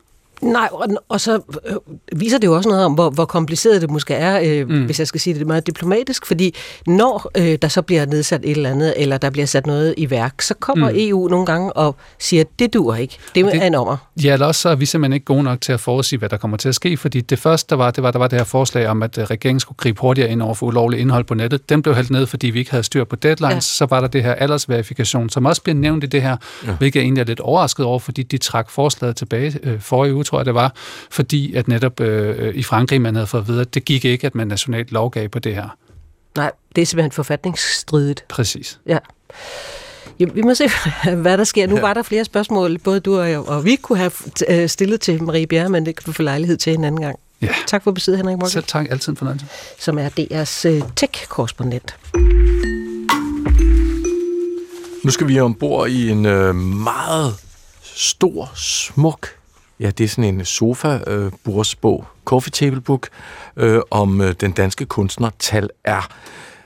Nej, 0.43 0.69
og, 0.73 0.87
og 1.09 1.21
så 1.21 1.41
øh, 1.67 1.77
viser 2.21 2.39
det 2.39 2.47
jo 2.47 2.57
også 2.57 2.69
noget 2.69 2.85
om, 2.85 2.93
hvor, 2.93 3.11
hvor 3.11 3.25
kompliceret 3.25 3.83
det 3.83 3.91
måske 3.91 4.15
er, 4.15 4.41
øh, 4.45 4.69
mm. 4.69 4.85
hvis 4.85 4.99
jeg 4.99 5.07
skal 5.07 5.21
sige 5.21 5.39
det 5.39 5.47
meget 5.47 5.67
diplomatisk, 5.67 6.27
fordi 6.27 6.55
når 6.87 7.31
øh, 7.37 7.59
der 7.63 7.69
så 7.69 7.83
bliver 7.83 8.07
nedsat 8.07 8.41
et 8.45 8.51
eller 8.51 8.71
andet, 8.71 8.95
eller 8.97 9.19
der 9.19 9.31
bliver 9.31 9.47
sat 9.47 9.67
noget 9.67 9.95
i 9.97 10.11
værk, 10.11 10.43
så 10.43 10.55
kommer 10.55 10.91
mm. 10.91 10.97
EU 10.99 11.29
nogle 11.29 11.47
gange 11.47 11.73
og 11.73 11.97
siger, 12.19 12.45
det 12.59 12.75
duer 12.75 12.97
ikke. 12.97 13.19
Det, 13.35 13.45
det 13.45 13.55
er 13.55 13.67
en 13.67 13.75
ommer. 13.75 13.97
Ja, 14.25 14.33
eller 14.33 14.47
også 14.47 14.61
så 14.61 14.69
er 14.69 14.75
vi 14.75 14.87
simpelthen 14.87 15.13
ikke 15.13 15.25
gode 15.25 15.43
nok 15.43 15.61
til 15.61 15.73
at 15.73 15.81
forudsige, 15.81 16.19
hvad 16.19 16.29
der 16.29 16.37
kommer 16.37 16.57
til 16.57 16.69
at 16.69 16.75
ske, 16.75 16.97
fordi 16.97 17.21
det 17.21 17.39
første, 17.39 17.71
der 17.71 17.77
var, 17.77 17.91
det 17.91 18.03
var, 18.03 18.11
der 18.11 18.19
var 18.19 18.29
det 18.29 18.39
her 18.39 18.45
forslag 18.45 18.89
om, 18.89 19.03
at 19.03 19.19
øh, 19.19 19.25
regeringen 19.25 19.61
skulle 19.61 19.77
gribe 19.77 20.01
hurtigere 20.01 20.31
ind 20.31 20.43
over 20.43 20.55
for 20.55 20.67
ulovligt 20.67 21.01
indhold 21.01 21.25
på 21.25 21.35
nettet. 21.35 21.69
Den 21.69 21.83
blev 21.83 21.95
hældt 21.95 22.11
ned, 22.11 22.27
fordi 22.27 22.47
vi 22.47 22.59
ikke 22.59 22.71
havde 22.71 22.85
styr 22.85 23.05
på 23.05 23.17
deadlines. 23.17 23.55
Ja. 23.55 23.61
Så 23.61 23.87
var 23.87 24.01
der 24.01 24.09
det 24.09 24.23
her 24.23 24.33
aldersverifikation, 24.35 25.31
som 25.31 25.47
også 25.47 25.63
bliver 25.63 25.77
nævnt 25.77 26.05
i 26.05 26.07
det 26.07 26.23
her, 26.23 26.37
ja. 26.67 26.73
hvilket 26.73 26.97
jeg 26.97 27.05
egentlig 27.05 27.21
er 27.21 27.27
lidt 27.27 27.41
overrasket 27.41 27.87
over, 27.87 27.99
fordi 27.99 28.23
de 28.23 28.39
trak 28.39 28.71
forslaget 28.71 29.17
tilbage 29.17 29.59
øh, 29.63 29.81
forrige 29.81 30.15
uge, 30.15 30.25
tror 30.29 30.39
jeg 30.39 30.47
det 30.47 30.55
var, 30.55 30.75
fordi 31.11 31.55
at 31.55 31.69
netop 31.69 32.01
øh, 32.01 32.55
i 32.55 32.63
Frankrig 32.63 33.01
man 33.01 33.15
havde 33.15 33.27
fået 33.27 33.41
at 33.41 33.49
vide, 33.49 33.61
at 33.61 33.75
det 33.75 33.85
gik 33.85 34.05
ikke, 34.05 34.27
at 34.27 34.35
man 34.35 34.47
nationalt 34.47 34.93
lovgav 34.93 35.29
på 35.29 35.39
det 35.39 35.55
her. 35.55 35.77
Nej, 36.37 36.53
det 36.77 36.83
er 36.83 36.87
simpelthen 36.87 37.13
forfatningsstridigt. 37.13 38.25
Præcis. 38.29 38.81
Ja. 38.87 38.99
Ja, 40.21 40.25
vi 40.35 40.43
må 40.43 40.55
se, 40.55 40.65
hvad 41.23 41.39
der 41.39 41.45
sker. 41.45 41.67
Nu 41.67 41.81
var 41.81 41.95
der 41.95 42.03
flere 42.03 42.25
spørgsmål, 42.25 42.79
både 42.79 43.01
du 43.01 43.19
og 43.19 43.31
jeg, 43.31 43.39
og 43.39 43.65
vi 43.65 43.77
kunne 43.77 43.99
have 43.99 44.13
øh, 44.49 44.69
stillet 44.69 45.01
til 45.01 45.23
Marie 45.23 45.47
Bjerre, 45.47 45.69
men 45.69 45.87
det 45.87 45.97
kan 45.97 46.05
du 46.07 46.13
få 46.13 46.23
lejlighed 46.23 46.57
til 46.57 46.75
en 46.75 46.85
anden 46.85 47.01
gang. 47.01 47.19
Ja. 47.43 47.49
Tak 47.67 47.85
for 47.85 47.91
besøget, 47.91 48.19
Henrik 48.19 48.37
Morgan. 48.37 48.51
Selv 48.51 48.65
tak. 48.65 48.87
Altid 48.91 49.13
en 49.13 49.17
fornøjelse. 49.17 49.47
Som 49.79 49.99
er 49.99 50.09
DR's 50.09 50.69
uh, 50.69 50.91
tech-korrespondent. 50.97 51.97
Nu 55.05 55.11
skal 55.11 55.29
vi 55.29 55.41
ombord 55.41 55.89
i 55.89 56.11
en 56.11 56.27
øh, 56.27 56.55
meget 56.55 57.35
stor, 57.83 58.53
smuk 58.55 59.29
Ja, 59.81 59.91
det 59.91 60.05
er 60.05 60.09
sådan 60.09 60.35
en 60.35 60.45
sofa-bordsbog, 60.45 62.07
coffee 62.25 62.51
table 62.51 62.81
book, 62.81 63.09
øh, 63.57 63.81
om 63.91 64.21
øh, 64.21 64.35
den 64.41 64.53
danske 64.53 64.87
kunstner 64.87 65.31
Tal 65.39 65.71
R. 65.89 66.09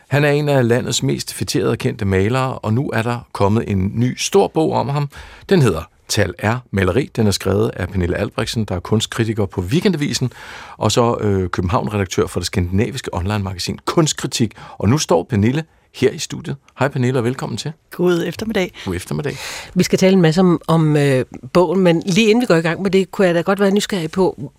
Han 0.09 0.25
er 0.25 0.31
en 0.31 0.49
af 0.49 0.69
landets 0.69 1.03
mest 1.03 1.35
fætterede 1.35 1.71
og 1.71 1.79
kendte 1.79 2.05
malere, 2.05 2.59
og 2.59 2.75
nu 2.75 2.91
er 2.91 3.03
der 3.03 3.19
kommet 3.33 3.71
en 3.71 3.93
ny 3.95 4.17
stor 4.17 4.49
bog 4.49 4.73
om 4.73 4.89
ham. 4.89 5.09
Den 5.49 5.63
hedder 5.63 5.83
Tal 6.09 6.35
R. 6.45 6.57
Maleri. 6.71 7.11
Den 7.17 7.27
er 7.27 7.31
skrevet 7.31 7.71
af 7.77 7.89
Pernille 7.89 8.17
Albrechtsen, 8.17 8.65
der 8.65 8.75
er 8.75 8.81
kunstkritiker 8.81 9.47
på 9.47 9.61
Weekendavisen, 9.61 10.33
og 10.77 10.93
så 10.93 11.17
øh, 11.21 11.49
København-redaktør 11.49 12.27
for 12.27 12.41
det 12.41 12.47
skandinaviske 12.47 13.15
online-magasin 13.15 13.79
Kunstkritik. 13.85 14.53
Og 14.79 14.89
nu 14.89 14.99
står 14.99 15.23
Pernille 15.23 15.65
her 15.95 16.11
i 16.11 16.19
studiet. 16.19 16.57
Hej 16.79 16.89
Pernille, 16.89 17.21
og 17.21 17.25
velkommen 17.25 17.57
til. 17.57 17.73
God 17.91 18.23
eftermiddag. 18.27 18.75
God 18.85 18.95
eftermiddag. 18.95 19.37
Vi 19.75 19.83
skal 19.83 19.99
tale 19.99 20.13
en 20.13 20.23
masse 20.23 20.41
om, 20.41 20.61
om 20.67 20.97
øh, 20.97 21.25
bogen, 21.53 21.81
men 21.81 22.03
lige 22.07 22.31
inden 22.31 22.41
vi 22.41 22.47
går 22.47 22.55
i 22.55 22.61
gang 22.61 22.83
med 22.83 22.91
det, 22.91 23.11
kunne 23.11 23.27
jeg 23.27 23.35
da 23.35 23.41
godt 23.41 23.61
være 23.61 23.71
nysgerrig 23.71 24.11
på, 24.11 24.53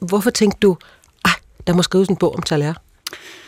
hvorfor 0.00 0.30
tænkte 0.30 0.58
du, 0.60 0.76
ah, 1.24 1.34
der 1.66 1.74
må 1.74 1.82
skrives 1.82 2.08
en 2.08 2.16
bog 2.16 2.34
om 2.34 2.42
Taler? 2.42 2.74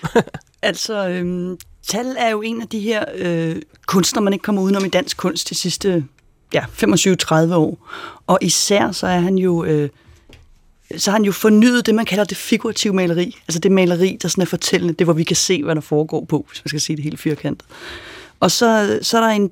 altså, 0.62 1.08
øhm, 1.08 1.58
Tal 1.88 2.16
er 2.18 2.30
jo 2.30 2.42
en 2.42 2.62
af 2.62 2.68
de 2.68 2.80
her 2.80 3.04
øh, 3.14 3.56
kunstnere, 3.86 4.24
man 4.24 4.32
ikke 4.32 4.42
kommer 4.42 4.62
udenom 4.62 4.84
i 4.84 4.88
dansk 4.88 5.16
kunst 5.16 5.48
de 5.50 5.54
sidste 5.54 6.04
ja, 6.54 6.64
25-30 6.64 7.54
år. 7.54 7.88
Og 8.26 8.38
især 8.40 8.92
så 8.92 9.06
er 9.06 9.18
han 9.18 9.38
jo... 9.38 9.64
Øh, 9.64 9.88
så 10.96 11.10
har 11.10 11.18
han 11.18 11.24
jo 11.24 11.32
fornyet 11.32 11.86
det, 11.86 11.94
man 11.94 12.04
kalder 12.04 12.24
det 12.24 12.36
figurative 12.36 12.94
maleri. 12.94 13.36
Altså 13.48 13.58
det 13.58 13.72
maleri, 13.72 14.18
der 14.22 14.28
sådan 14.28 14.42
er 14.42 14.46
fortællende. 14.46 14.94
Det, 14.94 15.06
hvor 15.06 15.14
vi 15.14 15.24
kan 15.24 15.36
se, 15.36 15.62
hvad 15.62 15.74
der 15.74 15.80
foregår 15.80 16.24
på, 16.24 16.46
hvis 16.48 16.64
man 16.64 16.68
skal 16.68 16.80
sige 16.80 16.96
det 16.96 17.04
helt 17.04 17.20
firkantet. 17.20 17.68
Og 18.40 18.50
så, 18.50 18.98
så 19.02 19.16
er 19.16 19.20
der 19.20 19.28
en, 19.28 19.50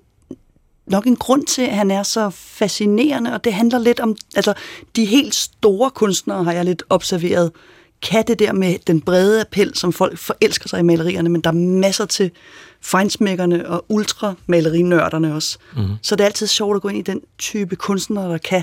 nok 0.87 1.07
en 1.07 1.17
grund 1.17 1.47
til, 1.47 1.63
at 1.63 1.77
han 1.77 1.91
er 1.91 2.03
så 2.03 2.31
fascinerende, 2.31 3.33
og 3.33 3.45
det 3.45 3.53
handler 3.53 3.79
lidt 3.79 4.01
om, 4.01 4.17
altså 4.37 4.55
de 4.97 5.05
helt 5.05 5.35
store 5.35 5.91
kunstnere 5.91 6.45
har 6.45 6.53
jeg 6.53 6.65
lidt 6.65 6.83
observeret, 6.91 7.53
kan 8.03 8.25
det 8.27 8.39
der 8.39 8.53
med 8.53 8.79
den 8.87 9.01
brede 9.01 9.41
appel, 9.41 9.75
som 9.75 9.93
folk 9.93 10.19
forelsker 10.19 10.69
sig 10.69 10.81
i 10.81 10.83
malerierne, 10.83 11.29
men 11.29 11.41
der 11.41 11.51
er 11.51 11.55
masser 11.55 12.05
til 12.05 12.31
fejnsmækkerne 12.81 13.69
og 13.69 13.85
ultramalerinørderne 13.89 15.35
også. 15.35 15.59
Mm. 15.77 15.83
Så 16.03 16.17
det 16.17 16.25
er 16.25 16.27
altid 16.27 16.47
sjovt 16.47 16.77
at 16.77 16.83
gå 16.83 16.89
ind 16.89 16.99
i 16.99 17.03
den 17.03 17.21
type 17.39 17.77
kunstnere, 17.77 18.31
der 18.31 18.39
kan 18.39 18.63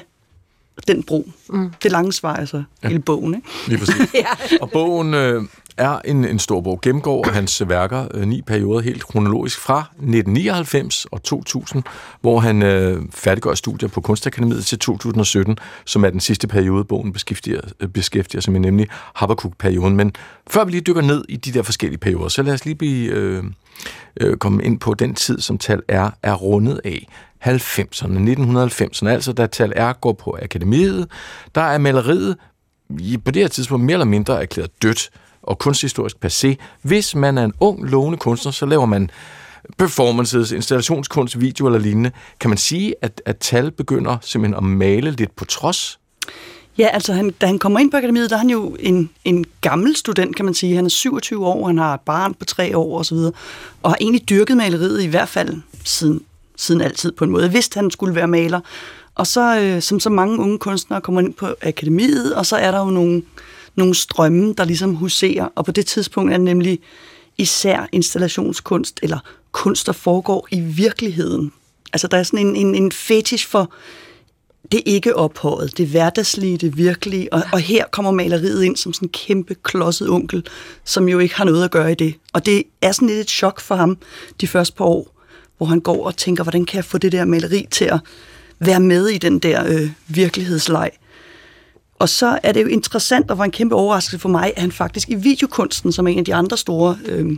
den 0.87 1.03
bro. 1.03 1.29
Mm. 1.49 1.71
Det 1.83 1.91
lange 1.91 2.13
svar 2.13 2.35
er 2.35 2.45
så 2.45 2.63
ja. 2.83 2.87
hele 2.87 2.99
bogen. 2.99 3.35
Ikke? 3.35 3.47
Lige 3.67 3.79
præcis. 3.79 4.13
ja. 4.51 4.57
Og 4.61 4.71
bogen 4.71 5.13
øh, 5.13 5.43
er 5.77 5.99
en, 6.05 6.25
en 6.25 6.39
stor 6.39 6.61
bog. 6.61 6.81
Gennemgår 6.81 7.29
hans 7.31 7.63
værker 7.67 8.07
øh, 8.13 8.27
ni 8.27 8.41
perioder 8.41 8.81
helt 8.81 9.03
kronologisk 9.03 9.59
fra 9.59 9.79
1999 9.79 11.05
og 11.05 11.23
2000, 11.23 11.83
hvor 12.21 12.39
han 12.39 12.61
øh, 12.61 13.01
færdiggør 13.11 13.53
studier 13.53 13.89
på 13.89 14.01
Kunstakademiet 14.01 14.65
til 14.65 14.79
2017, 14.79 15.57
som 15.85 16.05
er 16.05 16.09
den 16.09 16.19
sidste 16.19 16.47
periode, 16.47 16.83
bogen 16.83 17.13
beskæftiger, 17.13 17.61
øh, 17.79 17.87
beskæftiger 17.87 18.41
sig 18.41 18.53
med, 18.53 18.59
nemlig 18.59 18.87
Habakkuk-perioden. 19.15 19.95
Men 19.95 20.11
før 20.49 20.65
vi 20.65 20.71
lige 20.71 20.81
dykker 20.81 21.01
ned 21.01 21.25
i 21.29 21.35
de 21.35 21.51
der 21.51 21.63
forskellige 21.63 21.99
perioder, 21.99 22.27
så 22.27 22.43
lad 22.43 22.53
os 22.53 22.65
lige 22.65 22.75
blive, 22.75 23.11
øh, 23.11 23.43
øh, 24.19 24.37
komme 24.37 24.63
ind 24.63 24.79
på 24.79 24.93
den 24.93 25.15
tid, 25.15 25.39
som 25.39 25.57
tal 25.57 25.81
er, 25.87 26.09
er 26.23 26.33
rundet 26.33 26.81
af. 26.85 27.07
90'erne, 27.45 28.17
1990'erne, 28.29 29.07
altså 29.07 29.33
da 29.33 29.47
Tal 29.47 29.73
R 29.77 29.93
går 29.93 30.13
på 30.13 30.37
akademiet, 30.41 31.07
der 31.55 31.61
er 31.61 31.77
maleriet 31.77 32.37
på 33.25 33.31
det 33.31 33.41
her 33.41 33.47
tidspunkt 33.47 33.85
mere 33.85 33.93
eller 33.93 34.05
mindre 34.05 34.41
erklæret 34.41 34.71
dødt 34.81 35.09
og 35.43 35.59
kunsthistorisk 35.59 36.15
passé. 36.25 36.55
Hvis 36.81 37.15
man 37.15 37.37
er 37.37 37.43
en 37.43 37.53
ung, 37.59 37.89
lovende 37.89 38.17
kunstner, 38.17 38.51
så 38.51 38.65
laver 38.65 38.85
man 38.85 39.09
performances, 39.77 40.51
installationskunst, 40.51 41.39
video 41.39 41.65
eller 41.65 41.79
lignende. 41.79 42.11
Kan 42.39 42.49
man 42.49 42.57
sige, 42.57 42.95
at, 43.01 43.21
at 43.25 43.37
Tal 43.37 43.71
begynder 43.71 44.17
simpelthen 44.21 44.57
at 44.57 44.63
male 44.63 45.11
lidt 45.11 45.35
på 45.35 45.45
trods? 45.45 45.99
Ja, 46.77 46.87
altså 46.87 47.13
han, 47.13 47.31
da 47.41 47.45
han 47.45 47.59
kommer 47.59 47.79
ind 47.79 47.91
på 47.91 47.97
akademiet, 47.97 48.29
der 48.29 48.35
er 48.35 48.39
han 48.39 48.49
jo 48.49 48.75
en, 48.79 49.09
en 49.25 49.45
gammel 49.61 49.95
student, 49.95 50.35
kan 50.35 50.45
man 50.45 50.53
sige. 50.53 50.75
Han 50.75 50.85
er 50.85 50.89
27 50.89 51.45
år, 51.45 51.67
han 51.67 51.77
har 51.77 51.93
et 51.93 52.01
barn 52.01 52.33
på 52.33 52.45
tre 52.45 52.77
år 52.77 52.99
osv., 52.99 53.17
og, 53.17 53.33
og 53.83 53.91
har 53.91 53.97
egentlig 54.01 54.29
dyrket 54.29 54.57
maleriet 54.57 55.03
i 55.03 55.07
hvert 55.07 55.29
fald 55.29 55.61
siden 55.83 56.21
siden 56.61 56.81
altid 56.81 57.11
på 57.11 57.23
en 57.23 57.29
måde. 57.29 57.51
Vidste, 57.51 57.77
at 57.77 57.83
han 57.83 57.91
skulle 57.91 58.15
være 58.15 58.27
maler. 58.27 58.59
Og 59.15 59.27
så, 59.27 59.59
øh, 59.59 59.81
som 59.81 59.99
så 59.99 60.09
mange 60.09 60.39
unge 60.39 60.57
kunstnere, 60.57 61.01
kommer 61.01 61.21
ind 61.21 61.33
på 61.33 61.47
akademiet, 61.61 62.35
og 62.35 62.45
så 62.45 62.55
er 62.55 62.71
der 62.71 62.79
jo 62.79 62.89
nogle, 62.89 63.21
nogle 63.75 63.95
strømme, 63.95 64.53
der 64.57 64.65
ligesom 64.65 64.95
huserer. 64.95 65.47
Og 65.55 65.65
på 65.65 65.71
det 65.71 65.85
tidspunkt 65.85 66.33
er 66.33 66.37
det 66.37 66.45
nemlig 66.45 66.79
især 67.37 67.87
installationskunst, 67.91 68.99
eller 69.03 69.19
kunst, 69.51 69.87
der 69.87 69.93
foregår 69.93 70.47
i 70.51 70.59
virkeligheden. 70.59 71.51
Altså 71.93 72.07
der 72.07 72.17
er 72.17 72.23
sådan 72.23 72.47
en, 72.47 72.55
en, 72.55 72.75
en 72.75 72.91
fetish 72.91 73.47
for 73.47 73.71
det 74.71 74.81
ikke 74.85 75.15
ophøjet, 75.15 75.77
det 75.77 75.87
hverdagslige, 75.87 76.57
det 76.57 76.77
virkelige, 76.77 77.33
og, 77.33 77.41
og 77.53 77.59
her 77.59 77.85
kommer 77.91 78.11
maleriet 78.11 78.63
ind 78.63 78.77
som 78.77 78.93
sådan 78.93 79.05
en 79.05 79.11
kæmpe 79.11 79.55
klodset 79.63 80.09
onkel, 80.09 80.45
som 80.83 81.09
jo 81.09 81.19
ikke 81.19 81.35
har 81.35 81.43
noget 81.43 81.63
at 81.63 81.71
gøre 81.71 81.91
i 81.91 81.95
det. 81.95 82.15
Og 82.33 82.45
det 82.45 82.63
er 82.81 82.91
sådan 82.91 83.07
lidt 83.07 83.19
et 83.19 83.29
chok 83.29 83.59
for 83.59 83.75
ham 83.75 83.97
de 84.41 84.47
første 84.47 84.75
par 84.75 84.85
år, 84.85 85.20
hvor 85.61 85.65
han 85.65 85.79
går 85.79 86.05
og 86.05 86.17
tænker, 86.17 86.43
hvordan 86.43 86.65
kan 86.65 86.75
jeg 86.75 86.85
få 86.85 86.97
det 86.97 87.11
der 87.11 87.25
maleri 87.25 87.67
til 87.71 87.85
at 87.85 87.99
være 88.59 88.79
med 88.79 89.07
i 89.07 89.17
den 89.17 89.39
der 89.39 89.67
øh, 89.67 89.91
virkelighedsleg. 90.07 90.91
Og 91.99 92.09
så 92.09 92.39
er 92.43 92.51
det 92.51 92.61
jo 92.61 92.67
interessant, 92.67 93.31
og 93.31 93.37
var 93.37 93.43
en 93.43 93.51
kæmpe 93.51 93.75
overraskelse 93.75 94.19
for 94.19 94.29
mig, 94.29 94.53
at 94.55 94.61
han 94.61 94.71
faktisk 94.71 95.09
i 95.09 95.15
videokunsten, 95.15 95.91
som 95.91 96.07
er 96.07 96.11
en 96.11 96.19
af 96.19 96.25
de 96.25 96.35
andre 96.35 96.57
store 96.57 96.97
øh, 97.05 97.25
hvad 97.25 97.35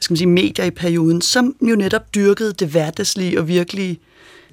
skal 0.00 0.12
man 0.12 0.16
sige, 0.16 0.28
medier 0.28 0.64
i 0.64 0.70
perioden, 0.70 1.20
som 1.20 1.56
jo 1.62 1.76
netop 1.76 2.14
dyrkede 2.14 2.52
det 2.52 2.68
hverdagslige 2.68 3.40
og 3.40 3.48
virkelige 3.48 3.98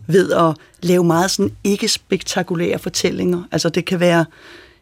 ved 0.08 0.32
at 0.32 0.56
lave 0.82 1.04
meget 1.04 1.32
sådan 1.32 1.52
ikke 1.64 1.88
spektakulære 1.88 2.80
fortællinger. 2.80 3.44
Altså 3.52 3.70
det 3.70 3.86
kan 3.86 4.00
være 4.00 4.26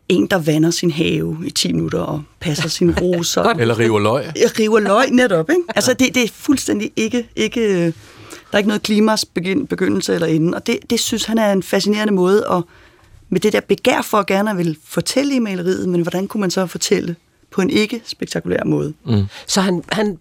en, 0.10 0.28
der 0.28 0.38
vander 0.38 0.72
sin 0.72 0.92
have 0.92 1.38
i 1.46 1.52
10 1.52 1.74
minutter 1.74 2.00
og 2.00 2.22
passer 2.40 2.70
sine 2.70 2.96
roser. 3.02 3.44
Eller 3.44 3.80
river 3.80 4.00
løg. 4.00 4.26
River 4.60 4.80
løg 4.80 5.10
netop, 5.12 5.50
ikke? 5.50 5.62
Altså 5.76 5.94
det, 5.94 6.16
det 6.16 6.24
er 6.24 6.28
fuldstændig 6.34 6.92
ikke, 6.96 7.30
ikke... 7.36 7.86
Der 8.52 8.58
er 8.58 8.58
ikke 8.58 8.68
noget 8.68 8.84
klimas 8.84 9.26
begyndelse 9.70 10.14
eller 10.14 10.28
inden, 10.28 10.54
og 10.54 10.68
det, 10.68 10.80
det 10.90 11.00
synes 11.00 11.26
han 11.26 11.38
er 11.38 11.52
en 11.52 11.64
fascinerende 11.64 12.14
måde 12.14 12.46
at 12.52 12.64
med 13.30 13.40
det 13.40 13.54
der 13.54 13.60
begær 13.60 14.02
for 14.02 14.18
at 14.18 14.28
gerne 14.28 14.58
vil 14.58 14.78
fortælle 14.86 15.36
i 15.36 15.40
maleriet, 15.40 15.90
men 15.90 16.02
hvordan 16.02 16.28
kunne 16.28 16.42
man 16.42 16.52
så 16.52 16.66
fortælle 16.68 17.16
på 17.52 17.62
en 17.62 17.70
ikke 17.70 18.02
spektakulær 18.06 18.64
måde? 18.66 18.94
Mm. 19.06 19.24
Så 19.48 19.62
han, 19.62 19.84
han 19.90 20.18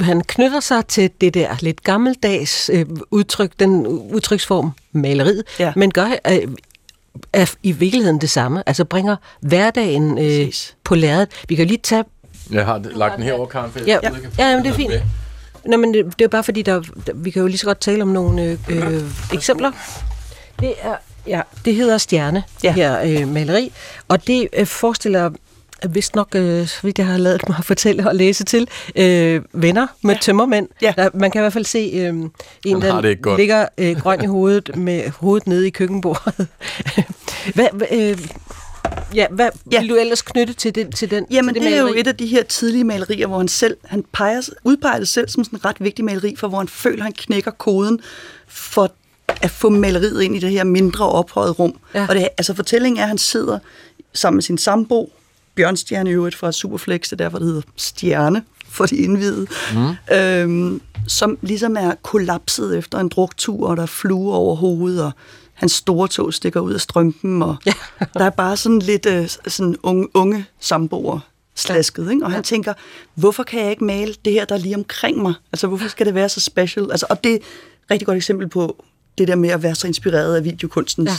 han 0.00 0.22
knytter 0.24 0.60
sig 0.60 0.86
til 0.86 1.10
det 1.20 1.34
der 1.34 1.56
lidt 1.60 1.84
gammeldags 1.84 2.70
øh, 2.72 2.86
udtryk, 3.10 3.52
den 3.60 3.86
udtryksform, 3.86 4.70
maleriet, 4.92 5.42
ja. 5.58 5.72
men 5.76 5.90
gør 5.90 6.06
øh, 6.30 6.48
er 7.32 7.54
i 7.62 7.72
virkeligheden 7.72 8.20
det 8.20 8.30
samme. 8.30 8.62
Altså 8.66 8.84
bringer 8.84 9.16
hverdagen 9.40 10.18
øh, 10.18 10.52
på 10.84 10.94
lærredet. 10.94 11.28
Vi 11.48 11.54
kan 11.54 11.66
lige 11.66 11.78
tage... 11.82 12.04
Jeg 12.50 12.64
har 12.64 12.82
lagt 12.94 13.16
den 13.16 13.24
herover, 13.24 13.46
Karen. 13.46 13.72
Ja, 13.86 13.98
ja, 14.02 14.10
ja 14.38 14.48
jamen, 14.48 14.64
det 14.64 14.70
er 14.70 14.74
fint. 14.74 14.92
Nå, 15.66 15.76
men 15.76 15.94
det, 15.94 16.18
det 16.18 16.24
er 16.24 16.28
bare 16.28 16.44
fordi, 16.44 16.62
der, 16.62 16.82
der, 17.06 17.12
vi 17.14 17.30
kan 17.30 17.40
jo 17.40 17.46
lige 17.46 17.58
så 17.58 17.66
godt 17.66 17.80
tale 17.80 18.02
om 18.02 18.08
nogle 18.08 18.42
øh, 18.42 18.58
øh, 18.68 19.02
eksempler. 19.32 19.72
Det 20.60 20.74
er, 20.80 20.94
ja, 21.26 21.40
det 21.64 21.74
hedder 21.74 21.98
Stjerne, 21.98 22.42
ja. 22.64 22.68
det 22.68 22.74
her 22.74 23.00
øh, 23.00 23.28
maleri, 23.28 23.72
og 24.08 24.26
det 24.26 24.48
øh, 24.52 24.66
forestiller 24.66 25.30
vist 25.88 26.14
nok, 26.14 26.28
øh, 26.34 26.66
så 26.66 26.78
vidt 26.82 26.98
jeg 26.98 27.06
har 27.06 27.18
lavet 27.18 27.48
mig 27.48 27.58
at 27.58 27.64
fortælle 27.64 28.08
og 28.08 28.14
læse 28.14 28.44
til, 28.44 28.68
øh, 28.96 29.42
venner 29.52 29.86
med 30.02 30.14
ja. 30.14 30.20
tømmermænd. 30.20 30.68
Ja. 30.82 30.92
Der, 30.96 31.08
man 31.14 31.30
kan 31.30 31.40
i 31.40 31.42
hvert 31.42 31.52
fald 31.52 31.64
se 31.64 31.90
øh, 31.94 32.14
en, 32.64 32.82
der 32.82 33.36
ligger 33.36 33.66
øh, 33.78 33.96
grøn 33.96 34.24
i 34.24 34.26
hovedet 34.26 34.76
med 34.76 35.10
hovedet 35.10 35.46
nede 35.46 35.66
i 35.66 35.70
køkkenbordet. 35.70 36.46
hvad, 37.54 37.68
øh, 37.90 38.18
Ja, 39.14 39.26
hvad 39.30 39.48
ja. 39.72 39.80
vil 39.80 39.88
du 39.88 39.94
ellers 39.94 40.22
knytte 40.22 40.52
til, 40.52 40.74
det, 40.74 40.94
til 40.96 41.10
den 41.10 41.26
Jamen, 41.30 41.54
til 41.54 41.62
det, 41.62 41.70
det 41.70 41.78
er 41.78 41.82
jo 41.82 41.94
et 41.96 42.06
af 42.06 42.16
de 42.16 42.26
her 42.26 42.42
tidlige 42.42 42.84
malerier, 42.84 43.26
hvor 43.26 43.38
han 43.38 43.48
selv 43.48 43.76
han 43.84 44.04
peger, 44.12 44.48
udpeger 44.64 44.98
det 44.98 45.08
selv 45.08 45.28
som 45.28 45.44
sådan 45.44 45.56
en 45.58 45.64
ret 45.64 45.76
vigtig 45.80 46.04
maleri, 46.04 46.36
for 46.36 46.48
hvor 46.48 46.58
han 46.58 46.68
føler, 46.68 47.02
han 47.02 47.12
knækker 47.12 47.50
koden 47.50 48.00
for 48.48 48.92
at 49.42 49.50
få 49.50 49.68
maleriet 49.68 50.22
ind 50.22 50.36
i 50.36 50.38
det 50.38 50.50
her 50.50 50.64
mindre 50.64 51.08
ophøjet 51.08 51.58
rum. 51.58 51.74
Ja. 51.94 52.06
Og 52.08 52.14
det, 52.14 52.28
altså 52.38 52.54
fortællingen 52.54 52.98
er, 52.98 53.02
at 53.02 53.08
han 53.08 53.18
sidder 53.18 53.58
sammen 54.14 54.36
med 54.36 54.42
sin 54.42 54.58
sambo, 54.58 55.10
Bjørnstjerne 55.54 56.10
i 56.10 56.12
øvrigt 56.12 56.36
fra 56.36 56.52
Superflex, 56.52 57.02
det 57.02 57.12
er 57.12 57.16
derfor, 57.16 57.38
det 57.38 57.46
hedder 57.46 57.62
Stjerne 57.76 58.42
for 58.68 58.86
de 58.86 58.96
indvidede, 58.96 59.46
mm. 59.74 60.14
øhm, 60.16 60.80
som 61.06 61.38
ligesom 61.42 61.76
er 61.76 61.94
kollapset 62.02 62.78
efter 62.78 62.98
en 62.98 63.08
druktur, 63.08 63.68
og 63.68 63.76
der 63.76 63.82
er 63.82 63.86
fluer 63.86 64.34
over 64.34 64.56
hovedet, 64.56 65.04
og 65.04 65.12
hans 65.54 65.72
store 65.72 66.08
tog 66.08 66.34
stikker 66.34 66.60
ud 66.60 66.72
af 66.72 66.80
strømpen, 66.80 67.42
og 67.42 67.56
ja. 67.66 67.72
der 68.14 68.24
er 68.24 68.30
bare 68.30 68.56
sådan 68.56 68.78
lidt 68.78 69.06
øh, 69.06 69.28
sådan 69.46 69.76
unge, 69.82 70.08
unge 70.14 70.46
samboer 70.60 71.20
slasket, 71.54 72.10
ikke? 72.10 72.24
og 72.24 72.32
han 72.32 72.42
tænker, 72.42 72.72
hvorfor 73.14 73.42
kan 73.42 73.60
jeg 73.60 73.70
ikke 73.70 73.84
male 73.84 74.14
det 74.24 74.32
her, 74.32 74.44
der 74.44 74.54
er 74.54 74.58
lige 74.58 74.76
omkring 74.76 75.22
mig? 75.22 75.34
Altså, 75.52 75.66
hvorfor 75.66 75.88
skal 75.88 76.06
det 76.06 76.14
være 76.14 76.28
så 76.28 76.40
special? 76.40 76.90
Altså, 76.90 77.06
og 77.10 77.24
det 77.24 77.32
er 77.32 77.36
et 77.36 77.42
rigtig 77.90 78.06
godt 78.06 78.16
eksempel 78.16 78.48
på 78.48 78.84
det 79.18 79.28
der 79.28 79.36
med 79.36 79.48
at 79.48 79.62
være 79.62 79.74
så 79.74 79.86
inspireret 79.86 80.36
af 80.36 80.44
videokunstens 80.44 81.10
ja. 81.10 81.14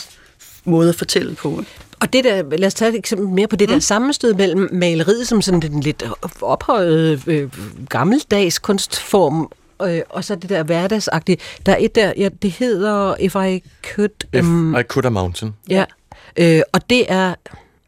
Måde 0.65 0.89
at 0.89 0.95
fortælle 0.95 1.35
på. 1.35 1.63
Og 1.99 2.13
det 2.13 2.23
der, 2.23 2.43
lad 2.57 2.67
os 2.67 2.73
tage 2.73 2.89
et 2.89 2.97
eksempel 2.97 3.27
mere 3.27 3.47
på 3.47 3.55
det 3.55 3.69
mm. 3.69 3.73
der 3.73 3.79
sammenstød 3.79 4.33
mellem 4.33 4.69
maleriet 4.71 5.27
som 5.27 5.41
sådan 5.41 5.59
den 5.59 5.79
lidt 5.79 6.03
ophøjet 6.41 7.27
øh, 7.27 7.49
gammeldags 7.89 8.59
kunstform 8.59 9.51
øh, 9.83 10.01
og 10.09 10.23
så 10.23 10.35
det 10.35 10.49
der 10.49 10.63
hverdagsagtige. 10.63 11.37
Der 11.65 11.71
er 11.71 11.77
et 11.79 11.95
der, 11.95 12.13
ja, 12.17 12.29
det 12.41 12.51
hedder 12.51 13.15
If 13.19 13.35
I 13.35 13.63
Could... 13.95 14.39
Um, 14.39 14.75
If 14.75 14.81
I 14.81 14.83
Could 14.83 15.05
a 15.05 15.09
Mountain. 15.09 15.53
Ja, 15.69 15.85
øh, 16.37 16.61
og 16.73 16.89
det 16.89 17.11
er 17.11 17.33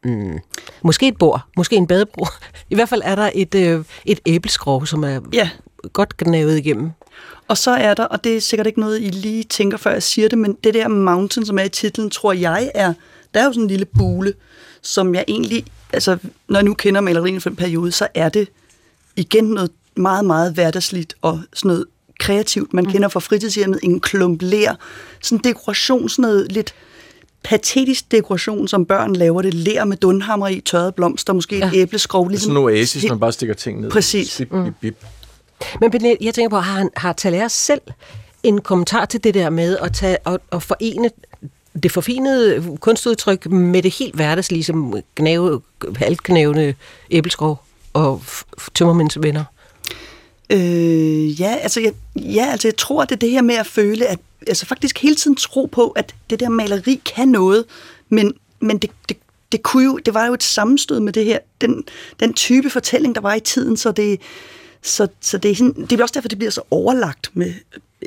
mm, 0.03 0.39
måske 0.81 1.07
et 1.07 1.17
bord, 1.17 1.41
måske 1.57 1.75
en 1.75 1.87
badebro. 1.87 2.27
I 2.71 2.75
hvert 2.75 2.89
fald 2.89 3.01
er 3.05 3.15
der 3.15 3.29
et, 3.35 3.55
øh, 3.55 3.83
et 4.05 4.19
æbleskrog, 4.25 4.87
som 4.87 5.03
er 5.03 5.19
ja. 5.33 5.49
Godt 5.93 6.17
gnavet 6.17 6.57
igennem. 6.57 6.89
Og 7.47 7.57
så 7.57 7.71
er 7.71 7.93
der, 7.93 8.03
og 8.03 8.23
det 8.23 8.37
er 8.37 8.41
sikkert 8.41 8.67
ikke 8.67 8.79
noget, 8.79 9.01
I 9.01 9.07
lige 9.07 9.43
tænker, 9.43 9.77
før 9.77 9.91
jeg 9.91 10.03
siger 10.03 10.29
det, 10.29 10.37
men 10.37 10.57
det 10.63 10.73
der 10.73 10.87
mountain, 10.87 11.45
som 11.45 11.59
er 11.59 11.63
i 11.63 11.69
titlen, 11.69 12.09
tror 12.09 12.33
jeg 12.33 12.71
er, 12.75 12.93
der 13.33 13.39
er 13.39 13.45
jo 13.45 13.51
sådan 13.51 13.63
en 13.63 13.67
lille 13.69 13.85
bule, 13.85 14.33
som 14.81 15.15
jeg 15.15 15.25
egentlig, 15.27 15.65
altså 15.93 16.17
når 16.47 16.59
jeg 16.59 16.63
nu 16.63 16.73
kender 16.73 17.01
malerien 17.01 17.41
for 17.41 17.49
en 17.49 17.55
periode, 17.55 17.91
så 17.91 18.07
er 18.13 18.29
det 18.29 18.47
igen 19.15 19.43
noget 19.43 19.71
meget, 19.95 20.25
meget 20.25 20.53
hverdagsligt 20.53 21.15
og 21.21 21.41
sådan 21.53 21.69
noget 21.69 21.85
kreativt. 22.19 22.73
Man 22.73 22.83
mm. 22.83 22.91
kender 22.91 23.07
fra 23.07 23.19
fritidshjemmet 23.19 23.79
en 23.83 23.99
klump 23.99 24.41
lær, 24.41 24.75
sådan 25.21 25.43
dekoration, 25.43 26.09
sådan 26.09 26.21
noget 26.21 26.51
lidt 26.51 26.73
patetisk 27.43 28.11
dekoration, 28.11 28.67
som 28.67 28.85
børn 28.85 29.15
laver 29.15 29.41
det. 29.41 29.53
Lær 29.53 29.83
med 29.83 29.97
dunhammer 29.97 30.47
i, 30.47 30.59
tørrede 30.59 30.91
blomster, 30.91 31.33
måske 31.33 31.57
ja. 31.57 31.67
et 31.67 31.73
æbleskrog. 31.73 32.29
Ligesom, 32.29 32.49
sådan 32.49 32.57
en 32.57 32.63
oasis, 32.63 33.09
man 33.09 33.19
bare 33.19 33.31
stikker 33.31 33.55
ting 33.55 33.81
ned. 33.81 33.89
Præcis. 33.89 34.37
Bip, 34.37 34.49
bip, 34.49 34.73
bip. 34.81 35.05
Men 35.81 35.91
Benette, 35.91 36.25
jeg 36.25 36.33
tænker 36.33 36.49
på, 36.49 36.59
har, 36.59 36.89
har 36.97 37.13
Thaler 37.13 37.47
selv 37.47 37.81
en 38.43 38.61
kommentar 38.61 39.05
til 39.05 39.23
det 39.23 39.33
der 39.33 39.49
med 39.49 39.77
at, 39.77 39.93
tage, 39.93 40.17
og, 40.25 40.39
og 40.51 40.63
forene 40.63 41.09
det 41.83 41.91
forfinede 41.91 42.77
kunstudtryk 42.79 43.45
med 43.45 43.83
det 43.83 43.93
helt 43.93 44.15
hverdagslige, 44.15 44.63
som 44.63 45.01
gnave, 45.15 45.61
halvknævende 45.95 46.73
æbleskrog 47.11 47.57
og 47.93 48.23
tømmermænds 48.73 49.21
venner? 49.21 49.43
Øh, 50.49 51.41
ja, 51.41 51.55
altså 51.55 51.81
jeg, 51.81 51.93
ja, 52.15 52.45
altså 52.51 52.67
jeg 52.67 52.77
tror, 52.77 53.01
at 53.01 53.09
det 53.09 53.15
er 53.15 53.19
det 53.19 53.29
her 53.29 53.41
med 53.41 53.55
at 53.55 53.67
føle, 53.67 54.07
at 54.07 54.19
altså 54.47 54.65
faktisk 54.65 55.01
hele 55.01 55.15
tiden 55.15 55.35
tro 55.35 55.65
på, 55.65 55.89
at 55.89 56.15
det 56.29 56.39
der 56.39 56.49
maleri 56.49 57.01
kan 57.15 57.27
noget, 57.27 57.65
men, 58.09 58.33
men 58.59 58.77
det, 58.77 58.89
det, 59.09 59.17
det, 59.51 59.63
kunne 59.63 59.83
jo, 59.85 59.97
det 59.97 60.13
var 60.13 60.25
jo 60.25 60.33
et 60.33 60.43
sammenstød 60.43 60.99
med 60.99 61.13
det 61.13 61.25
her, 61.25 61.39
den, 61.61 61.83
den 62.19 62.33
type 62.33 62.69
fortælling, 62.69 63.15
der 63.15 63.21
var 63.21 63.33
i 63.33 63.39
tiden, 63.39 63.77
så 63.77 63.91
det, 63.91 64.19
så, 64.83 65.07
så 65.21 65.37
det, 65.37 65.51
er 65.51 65.55
sådan, 65.55 65.85
det 65.89 65.99
er 65.99 66.03
også 66.03 66.13
derfor, 66.13 66.27
det 66.27 66.37
bliver 66.37 66.51
så 66.51 66.61
overlagt 66.71 67.29
med 67.33 67.53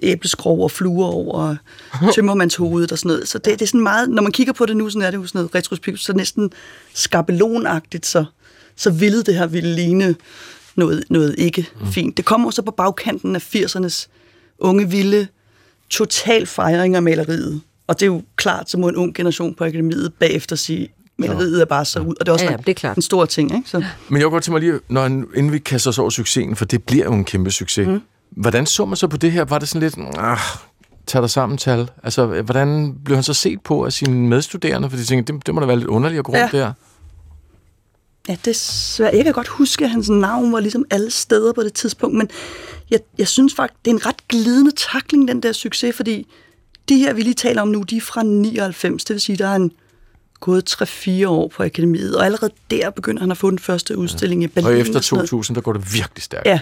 æbleskrog 0.03 0.61
og 0.61 0.71
fluer 0.71 1.07
over 1.07 1.57
tømmermandshovedet 2.15 2.93
og 2.93 2.99
sådan 2.99 3.09
noget. 3.09 3.29
Så 3.29 3.39
det, 3.39 3.53
det 3.53 3.63
er 3.63 3.67
sådan 3.67 3.81
meget, 3.81 4.11
når 4.11 4.23
man 4.23 4.33
kigger 4.33 4.53
på 4.53 4.67
det 4.67 4.77
nu, 4.77 4.91
så 4.91 4.99
er 4.99 5.11
det 5.11 5.19
jo 5.19 5.27
sådan 5.27 5.39
noget 5.39 5.55
retrospektivt, 5.55 6.01
så 6.01 6.13
næsten 6.13 6.53
skabelonagtigt, 6.95 8.07
så, 8.07 8.25
så 8.77 8.91
ville 8.91 9.23
det 9.23 9.35
her 9.35 9.47
ville 9.47 9.75
ligne 9.75 10.17
noget, 10.77 11.05
noget 11.11 11.35
ikke 11.39 11.69
mm. 11.81 11.93
fint. 11.93 12.17
Det 12.17 12.25
kommer 12.25 12.51
så 12.51 12.63
på 12.63 12.71
bagkanten 12.71 13.37
af 13.37 13.55
80'ernes 13.55 14.07
unge, 14.59 14.91
vilde, 14.91 15.27
total 15.91 16.47
fejring 16.47 16.97
af 16.97 17.03
maleriet. 17.03 17.61
Og 17.87 18.01
det 18.01 18.03
er 18.03 18.07
jo 18.07 18.23
klart, 18.37 18.71
så 18.71 18.79
må 18.79 18.89
en 18.89 18.97
ung 18.97 19.15
generation 19.15 19.55
på 19.55 19.65
akademiet 19.65 20.15
bagefter 20.15 20.57
sige, 20.57 20.89
maleriet 21.19 21.61
er 21.61 21.65
bare 21.65 21.85
så 21.85 22.01
ud. 22.01 22.15
Og 22.21 22.27
det 22.27 22.29
er 22.29 22.33
også 22.33 22.45
ja, 22.45 22.51
ja, 22.51 22.57
det 22.57 22.69
er 22.69 22.75
klart. 22.75 22.97
en 22.97 23.03
stor 23.03 23.25
ting. 23.25 23.55
Ikke? 23.57 23.71
Så. 23.71 23.85
Men 24.09 24.17
jeg 24.17 24.25
går 24.25 24.31
godt 24.31 24.45
til 24.45 24.53
mig 24.53 24.61
lige, 24.61 24.81
når, 24.89 25.07
inden 25.07 25.53
vi 25.53 25.59
kaster 25.59 25.91
os 25.91 25.99
over 25.99 26.11
succesen, 26.11 26.57
for 26.57 26.65
det 26.65 26.83
bliver 26.83 27.05
jo 27.05 27.13
en 27.13 27.25
kæmpe 27.25 27.51
succes. 27.51 27.89
Mm. 27.89 28.01
Hvordan 28.31 28.67
så 28.67 28.85
man 28.85 28.97
så 28.97 29.09
på 29.09 29.17
det 29.17 29.33
her? 29.33 29.45
Var 29.45 29.59
det 29.59 29.69
sådan 29.69 29.81
lidt, 29.81 30.17
ah, 30.19 30.39
tag 31.07 31.23
dig 31.23 31.31
sammen, 31.31 31.59
tal? 31.59 31.91
Altså, 32.03 32.27
hvordan 32.43 32.95
blev 33.05 33.17
han 33.17 33.25
så 33.25 33.35
set 33.35 33.61
på 33.61 33.85
af 33.85 33.93
sine 33.93 34.29
medstuderende? 34.29 34.91
For 34.91 34.97
de 34.97 35.05
tænkte, 35.05 35.33
det, 35.33 35.47
det 35.47 35.55
må 35.55 35.61
da 35.61 35.67
være 35.67 35.77
lidt 35.77 35.89
underligt 35.89 36.19
at 36.19 36.25
gå 36.25 36.33
rundt 36.33 36.53
ja. 36.53 36.59
der. 36.59 36.73
Ja, 38.29 38.37
det 38.45 38.57
svært. 38.57 39.15
Jeg 39.15 39.25
kan 39.25 39.33
godt 39.33 39.49
huske, 39.49 39.85
at 39.85 39.91
hans 39.91 40.09
navn 40.09 40.53
var 40.53 40.61
ligesom 40.61 40.85
alle 40.91 41.11
steder 41.11 41.53
på 41.53 41.63
det 41.63 41.73
tidspunkt, 41.73 42.17
men 42.17 42.29
jeg, 42.91 43.01
jeg 43.19 43.29
synes 43.29 43.55
faktisk, 43.55 43.85
det 43.85 43.91
er 43.91 43.95
en 43.95 44.07
ret 44.07 44.29
glidende 44.29 44.71
takling, 44.93 45.29
den 45.29 45.43
der 45.43 45.53
succes, 45.53 45.97
fordi 45.97 46.27
de 46.89 46.99
her, 46.99 47.13
vi 47.13 47.23
lige 47.23 47.35
taler 47.35 47.63
om 47.63 47.69
nu, 47.69 47.83
de 47.83 47.97
er 47.97 48.01
fra 48.01 48.23
99, 48.23 49.05
det 49.05 49.15
vil 49.15 49.21
sige, 49.21 49.37
der 49.37 49.49
er 49.49 49.57
en 49.57 49.73
gået 50.41 50.83
3-4 50.83 51.29
år 51.29 51.49
på 51.57 51.63
akademiet, 51.63 52.17
og 52.17 52.25
allerede 52.25 52.53
der 52.71 52.91
begynder 52.91 53.21
han 53.21 53.31
at 53.31 53.37
få 53.37 53.51
den 53.51 53.59
første 53.59 53.99
udstilling 53.99 54.43
ja. 54.43 54.47
i 54.47 54.49
Berlin. 54.49 54.67
Og 54.67 54.79
efter 54.79 55.01
2000, 55.01 55.55
der 55.55 55.61
går 55.61 55.73
det 55.73 55.95
virkelig 55.95 56.23
stærkt. 56.23 56.47
Ja. 56.47 56.61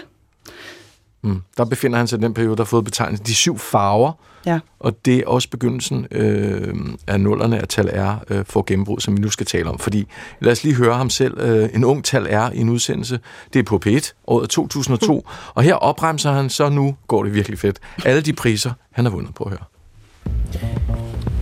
Mm. 1.25 1.41
Der 1.57 1.65
befinder 1.65 1.97
han 1.97 2.07
sig 2.07 2.19
i 2.19 2.21
den 2.21 2.33
periode, 2.33 2.55
der 2.55 2.63
har 2.63 2.65
fået 2.65 2.85
betegnelsen 2.85 3.25
de 3.25 3.35
syv 3.35 3.57
farver, 3.59 4.11
ja. 4.45 4.59
og 4.79 5.05
det 5.05 5.17
er 5.17 5.27
også 5.27 5.49
begyndelsen 5.49 6.07
øh, 6.11 6.75
af 7.07 7.19
nullerne 7.19 7.59
af 7.59 7.67
tal 7.67 7.87
R 7.87 8.23
øh, 8.29 8.45
for 8.45 8.63
gennembrud, 8.67 8.99
som 8.99 9.17
vi 9.17 9.21
nu 9.21 9.29
skal 9.29 9.45
tale 9.45 9.69
om. 9.69 9.79
Fordi 9.79 10.07
lad 10.39 10.51
os 10.51 10.63
lige 10.63 10.75
høre 10.75 10.95
ham 10.95 11.09
selv. 11.09 11.39
Øh, 11.39 11.69
en 11.73 11.83
ung 11.83 12.03
tal 12.03 12.23
R 12.23 12.51
i 12.53 12.59
en 12.59 12.69
udsendelse. 12.69 13.19
Det 13.53 13.59
er 13.59 13.63
på 13.63 13.81
P1, 13.85 14.11
året 14.27 14.49
2002. 14.49 15.13
Mm. 15.13 15.21
Og 15.53 15.63
her 15.63 15.75
opremser 15.75 16.31
han, 16.31 16.49
så 16.49 16.69
nu 16.69 16.95
går 17.07 17.23
det 17.23 17.33
virkelig 17.33 17.59
fedt. 17.59 17.79
Alle 18.05 18.21
de 18.21 18.33
priser, 18.33 18.71
han 18.91 19.05
har 19.05 19.11
vundet 19.11 19.35
på 19.35 19.43
at 19.43 19.49
høre. 19.49 19.63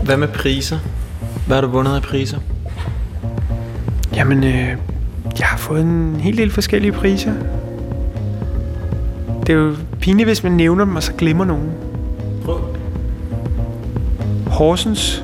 Hvad 0.04 0.18
med 0.18 0.28
priser? 0.28 0.80
Hvad 1.48 1.58
har 1.58 1.62
du 1.62 1.68
vundet 1.68 1.96
af 1.96 2.02
priser? 2.02 2.40
Jamen, 4.16 4.44
øh, 4.44 4.78
jeg 5.40 5.48
har 5.48 5.58
fået 5.58 5.82
en 5.82 6.16
hel 6.20 6.38
del 6.38 6.52
forskellige 6.52 6.92
priser. 6.92 7.34
Det 9.48 9.54
er 9.54 9.58
jo 9.58 9.76
pinligt, 10.00 10.28
hvis 10.28 10.44
man 10.44 10.52
nævner 10.52 10.86
dem, 10.86 10.96
og 10.96 11.04
så 11.04 11.14
glemmer 11.14 11.46
nogen. 11.46 11.72
Prøv. 12.46 12.60
Horsens 14.48 15.24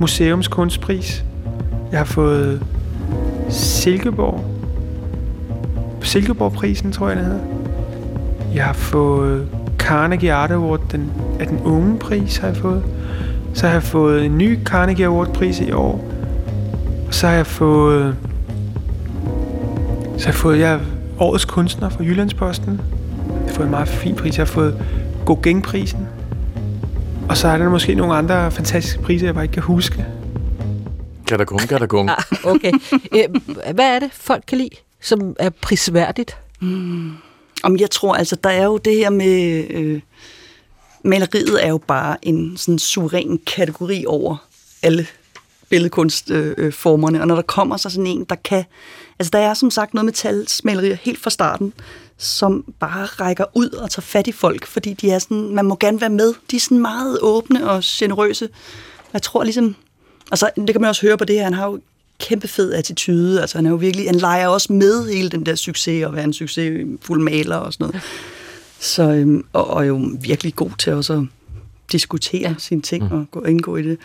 Museums 0.00 0.48
Kunstpris. 0.48 1.24
Jeg 1.90 2.00
har 2.00 2.04
fået 2.04 2.62
Silkeborg. 3.48 4.44
Silkeborgprisen, 6.02 6.92
tror 6.92 7.08
jeg, 7.08 7.16
det 7.16 7.24
hedder. 7.24 7.40
Jeg 8.54 8.64
har 8.64 8.72
fået 8.72 9.48
Carnegie 9.78 10.32
Art 10.32 10.50
Award, 10.50 10.80
den, 10.92 11.12
af 11.40 11.46
den 11.46 11.60
unge 11.64 11.98
pris 11.98 12.36
har 12.36 12.48
jeg 12.48 12.56
fået. 12.56 12.82
Så 13.54 13.66
har 13.66 13.72
jeg 13.72 13.82
fået 13.82 14.24
en 14.24 14.38
ny 14.38 14.58
Carnegie 14.64 15.06
Award-pris 15.06 15.60
i 15.60 15.72
år. 15.72 16.10
Og 17.06 17.14
så 17.14 17.26
har 17.26 17.34
jeg 17.34 17.46
fået... 17.46 18.16
Så 20.18 20.24
har 20.24 20.32
jeg 20.32 20.34
fået 20.34 20.58
jeg 20.58 20.80
årets 21.18 21.44
kunstner 21.44 21.88
fra 21.88 22.04
Jyllandsposten. 22.04 22.80
Jeg 23.28 23.48
har 23.48 23.54
fået 23.54 23.64
en 23.64 23.70
meget 23.70 23.88
fin 23.88 24.14
pris. 24.14 24.38
Jeg 24.38 24.46
har 24.46 24.52
fået 24.52 24.84
Gauguin-prisen. 25.26 26.08
Og 27.28 27.36
så 27.36 27.48
er 27.48 27.58
der 27.58 27.68
måske 27.68 27.94
nogle 27.94 28.14
andre 28.14 28.50
fantastiske 28.50 29.02
priser, 29.02 29.26
jeg 29.26 29.34
bare 29.34 29.44
ikke 29.44 29.52
kan 29.52 29.62
huske. 29.62 30.06
Gadagung, 31.26 31.60
gadagung. 31.60 32.10
Ah, 32.10 32.16
okay. 32.44 32.72
Hvad 33.74 33.94
er 33.94 33.98
det, 33.98 34.08
folk 34.12 34.44
kan 34.48 34.58
lide, 34.58 34.76
som 35.00 35.36
er 35.38 35.50
prisværdigt? 35.50 36.36
Mm. 36.60 37.12
Om 37.62 37.76
jeg 37.76 37.90
tror, 37.90 38.14
altså, 38.14 38.36
der 38.44 38.50
er 38.50 38.64
jo 38.64 38.76
det 38.76 38.96
her 38.96 39.10
med... 39.10 39.64
Øh, 39.70 40.00
maleriet 41.04 41.64
er 41.64 41.68
jo 41.68 41.78
bare 41.78 42.16
en 42.22 42.56
sådan 42.56 42.78
suveræn 42.78 43.40
kategori 43.46 44.04
over 44.06 44.36
alle 44.82 45.06
billedkunstformerne, 45.68 47.18
øh, 47.18 47.22
og 47.22 47.28
når 47.28 47.34
der 47.34 47.42
kommer 47.42 47.76
så 47.76 47.90
sådan 47.90 48.06
en, 48.06 48.24
der 48.24 48.34
kan... 48.34 48.64
Altså, 49.18 49.30
der 49.30 49.38
er 49.38 49.54
som 49.54 49.70
sagt 49.70 49.94
noget 49.94 50.04
med 50.04 50.12
talsmalerier 50.12 50.96
helt 51.02 51.18
fra 51.18 51.30
starten, 51.30 51.72
som 52.18 52.74
bare 52.80 53.04
rækker 53.04 53.44
ud 53.54 53.68
og 53.68 53.90
tager 53.90 54.02
fat 54.02 54.26
i 54.26 54.32
folk, 54.32 54.66
fordi 54.66 54.92
de 54.92 55.10
er 55.10 55.18
sådan, 55.18 55.54
man 55.54 55.64
må 55.64 55.76
gerne 55.80 56.00
være 56.00 56.10
med. 56.10 56.34
De 56.50 56.56
er 56.56 56.60
sådan 56.60 56.78
meget 56.78 57.18
åbne 57.22 57.70
og 57.70 57.80
generøse. 57.84 58.48
Jeg 59.12 59.22
tror 59.22 59.44
ligesom, 59.44 59.74
altså 60.30 60.50
det 60.56 60.72
kan 60.72 60.80
man 60.80 60.90
også 60.90 61.06
høre 61.06 61.16
på 61.16 61.24
det 61.24 61.36
her, 61.36 61.44
han 61.44 61.54
har 61.54 61.66
jo 61.66 61.80
kæmpe 62.20 62.48
fed 62.48 62.72
attitude, 62.72 63.40
altså 63.40 63.58
han 63.58 63.66
er 63.66 63.70
jo 63.70 63.76
virkelig, 63.76 64.06
han 64.06 64.14
leger 64.14 64.48
også 64.48 64.72
med 64.72 65.12
hele 65.12 65.28
den 65.28 65.46
der 65.46 65.54
succes, 65.54 66.04
og 66.04 66.14
være 66.14 66.24
en 66.24 66.32
succesfuld 66.32 67.22
maler 67.22 67.56
og 67.56 67.72
sådan 67.72 67.86
noget. 67.86 68.02
Så, 68.84 69.02
øhm, 69.02 69.44
og, 69.52 69.70
og 69.70 69.88
jo 69.88 70.10
virkelig 70.20 70.54
god 70.54 70.70
til 70.78 70.92
også 70.92 71.12
at 71.12 71.22
diskutere 71.92 72.48
ja. 72.48 72.54
sine 72.58 72.82
ting 72.82 73.04
mm. 73.04 73.18
og 73.18 73.26
gå, 73.30 73.42
indgå 73.42 73.76
i 73.76 73.82
det. 73.82 73.98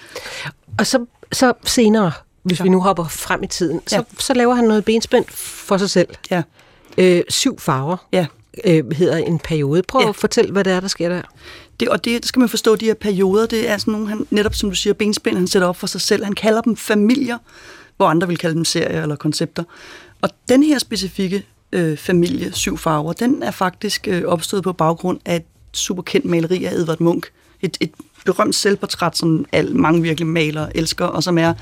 Og 0.77 0.87
så, 0.87 1.05
så 1.31 1.53
senere, 1.65 2.11
hvis 2.43 2.59
ja. 2.59 2.63
vi 2.63 2.69
nu 2.69 2.81
hopper 2.81 3.03
frem 3.03 3.43
i 3.43 3.47
tiden, 3.47 3.81
så, 3.87 3.95
ja. 3.95 4.01
så 4.19 4.33
laver 4.33 4.53
han 4.53 4.65
noget 4.65 4.85
benspænd 4.85 5.25
for 5.29 5.77
sig 5.77 5.89
selv. 5.89 6.07
Ja. 6.31 6.43
Øh, 6.97 7.23
syv 7.29 7.59
farver 7.59 7.97
ja. 8.11 8.25
øh, 8.65 8.91
hedder 8.91 9.17
en 9.17 9.39
periode. 9.39 9.83
Prøv 9.83 10.01
ja. 10.01 10.09
at 10.09 10.15
fortælle, 10.15 10.51
hvad 10.51 10.63
det 10.63 10.73
er, 10.73 10.79
der 10.79 10.87
sker 10.87 11.09
der. 11.09 11.21
Det, 11.79 11.89
og 11.89 12.05
det 12.05 12.25
skal 12.25 12.39
man 12.39 12.49
forstå, 12.49 12.75
de 12.75 12.85
her 12.85 12.93
perioder, 12.93 13.45
det 13.45 13.69
er 13.69 13.77
sådan 13.77 13.91
nogle, 13.91 14.07
han, 14.07 14.27
netop 14.29 14.55
som 14.55 14.69
du 14.69 14.75
siger, 14.75 14.93
benspænd, 14.93 15.35
han 15.37 15.47
sætter 15.47 15.67
op 15.67 15.77
for 15.77 15.87
sig 15.87 16.01
selv. 16.01 16.23
Han 16.23 16.33
kalder 16.33 16.61
dem 16.61 16.75
familier, 16.75 17.37
hvor 17.97 18.07
andre 18.07 18.27
vil 18.27 18.37
kalde 18.37 18.55
dem 18.55 18.65
serier 18.65 19.01
eller 19.01 19.15
koncepter. 19.15 19.63
Og 20.21 20.29
den 20.49 20.63
her 20.63 20.79
specifikke 20.79 21.45
øh, 21.71 21.97
familie, 21.97 22.53
syv 22.53 22.77
farver, 22.77 23.13
den 23.13 23.43
er 23.43 23.51
faktisk 23.51 24.07
øh, 24.07 24.23
opstået 24.25 24.63
på 24.63 24.73
baggrund 24.73 25.19
af 25.25 25.35
et 25.35 25.43
superkendt 25.73 26.25
maleri 26.25 26.65
af 26.65 26.71
Edvard 26.71 26.99
Munch. 26.99 27.31
Et, 27.61 27.77
et 27.79 27.91
berømt 28.25 28.55
selvportræt, 28.55 29.17
som 29.17 29.45
alle, 29.51 29.73
mange 29.73 30.01
virkelig 30.01 30.27
malere 30.27 30.77
elsker, 30.77 31.05
og 31.05 31.23
som 31.23 31.37
er 31.37 31.53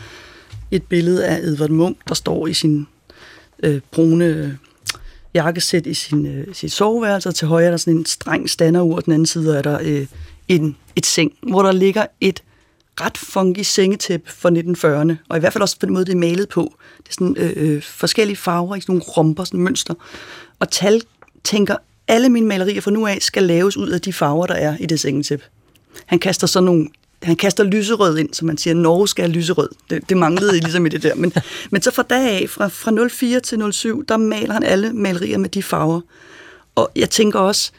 et 0.72 0.84
billede 0.84 1.26
af 1.26 1.38
Edvard 1.38 1.70
Munch, 1.70 2.00
der 2.08 2.16
står 2.16 2.48
i 2.48 2.54
sin 2.54 2.88
øh, 3.64 3.82
brune 3.92 4.26
øh, 4.26 4.50
jakkesæt 5.34 5.86
i 5.86 5.94
sin, 5.94 6.26
øh, 6.26 6.48
sit 6.54 6.72
soveværelse, 6.72 7.30
og 7.30 7.36
til 7.36 7.48
højre 7.48 7.66
er 7.66 7.70
der 7.70 7.78
sådan 7.78 7.98
en 7.98 8.06
streng 8.06 8.50
standerur, 8.50 8.96
og 8.96 9.06
den 9.06 9.14
anden 9.14 9.26
side 9.26 9.58
er 9.58 9.62
der 9.62 9.80
øh, 9.82 10.08
en, 10.48 10.76
et 10.96 11.06
seng, 11.06 11.32
hvor 11.42 11.62
der 11.62 11.72
ligger 11.72 12.06
et 12.22 12.44
ret 13.02 13.18
funky 13.18 13.60
sengetæppe 13.60 14.32
fra 14.32 14.50
1940'erne, 14.50 15.16
og 15.30 15.38
i 15.38 15.40
hvert 15.40 15.54
fald 15.54 15.62
også 15.62 15.80
på 15.80 15.86
den 15.86 15.94
måde, 15.94 16.06
det 16.06 16.12
er 16.12 16.18
malet 16.18 16.50
på. 16.50 16.74
Det 16.98 17.10
er 17.10 17.14
sådan 17.14 17.36
øh, 17.38 17.54
øh, 17.56 17.82
forskellige 17.84 18.38
farver 18.38 18.76
i 18.76 18.82
sådan 18.82 18.94
nogle 18.94 19.04
romper, 19.04 19.44
sådan 19.44 19.60
mønster. 19.60 19.94
Og 20.60 20.72
Tal 20.72 21.02
tænker, 21.44 21.76
alle 22.08 22.30
mine 22.30 22.48
malerier 22.48 22.82
fra 22.82 22.92
nu 22.92 23.08
af 23.08 23.18
skal 23.22 23.44
laves 23.44 23.78
ud 23.78 23.90
af 23.90 24.02
de 24.02 24.14
farver, 24.14 24.46
der 24.46 24.54
er 24.54 24.78
i 24.80 24.86
det 24.86 25.00
sengetæppe. 25.00 25.46
Han 26.06 26.20
kaster 26.20 26.48
sådan 26.48 26.66
nogle 26.66 26.88
han 27.24 27.36
kaster 27.36 27.64
lyserød 27.64 28.18
ind, 28.18 28.34
som 28.34 28.48
man 28.48 28.58
siger, 28.58 28.74
Norge 28.74 29.08
skal 29.08 29.26
have 29.26 29.32
lyserød. 29.32 29.70
Det, 29.90 30.10
det 30.10 30.18
manglede 30.18 30.60
ligesom 30.60 30.86
i 30.86 30.90
det 30.90 31.04
der. 31.04 31.16
Men, 31.16 31.34
men 31.72 31.82
så 31.82 31.92
fra 31.92 32.04
dag 32.04 32.42
af, 32.42 32.50
fra, 32.50 32.68
fra 32.68 33.08
04 33.10 33.40
til 33.40 33.74
07, 33.74 34.06
der 34.06 34.18
maler 34.18 34.54
han 34.54 34.64
alle 34.64 34.94
malerier 34.94 35.38
med 35.38 35.50
de 35.50 35.64
farver. 35.64 36.02
Og 36.76 36.92
jeg 36.96 37.10
tænker 37.10 37.40
også, 37.40 37.72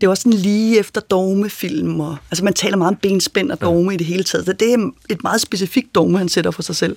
det 0.00 0.06
er 0.06 0.10
også 0.10 0.22
sådan 0.22 0.38
lige 0.38 0.78
efter 0.78 1.00
dogmefilm. 1.00 2.00
Og, 2.00 2.16
altså 2.30 2.44
man 2.44 2.54
taler 2.54 2.76
meget 2.76 2.90
om 2.90 2.96
benspænd 2.96 3.50
og 3.50 3.60
dogme 3.60 3.90
ja. 3.90 3.94
i 3.94 3.96
det 3.96 4.06
hele 4.06 4.24
taget. 4.24 4.46
Så 4.46 4.52
det 4.52 4.74
er 4.74 4.90
et 5.08 5.22
meget 5.22 5.40
specifikt 5.40 5.94
dogme, 5.94 6.18
han 6.18 6.28
sætter 6.28 6.50
for 6.50 6.62
sig 6.62 6.76
selv. 6.76 6.96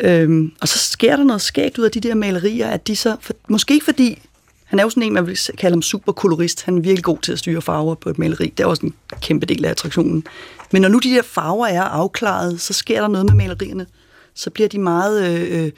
Øhm, 0.00 0.52
og 0.60 0.68
så 0.68 0.78
sker 0.78 1.16
der 1.16 1.24
noget 1.24 1.42
skægt 1.42 1.78
ud 1.78 1.84
af 1.84 1.90
de 1.90 2.00
der 2.00 2.14
malerier, 2.14 2.68
at 2.68 2.86
de 2.86 2.96
så, 2.96 3.16
for, 3.20 3.34
måske 3.48 3.80
fordi 3.84 4.22
han 4.64 4.78
er 4.78 4.82
jo 4.82 4.90
sådan 4.90 5.02
en, 5.02 5.12
man 5.12 5.26
vil 5.26 5.38
kalde 5.58 5.74
ham 5.74 5.82
superkolorist. 5.82 6.64
Han 6.64 6.76
er 6.76 6.80
virkelig 6.80 7.04
god 7.04 7.18
til 7.18 7.32
at 7.32 7.38
styre 7.38 7.62
farver 7.62 7.94
på 7.94 8.10
et 8.10 8.18
maleri. 8.18 8.52
Det 8.56 8.64
er 8.64 8.66
også 8.66 8.86
en 8.86 8.94
kæmpe 9.20 9.46
del 9.46 9.64
af 9.64 9.70
attraktionen. 9.70 10.24
Men 10.72 10.82
når 10.82 10.88
nu 10.88 10.98
de 10.98 11.10
der 11.10 11.22
farver 11.22 11.66
er 11.66 11.82
afklaret, 11.82 12.60
så 12.60 12.72
sker 12.72 13.00
der 13.00 13.08
noget 13.08 13.26
med 13.26 13.34
malerierne. 13.34 13.86
Så 14.34 14.50
bliver 14.50 14.68
de 14.68 14.78
meget 14.78 15.30
øh, 15.30 15.64
øh 15.64 15.72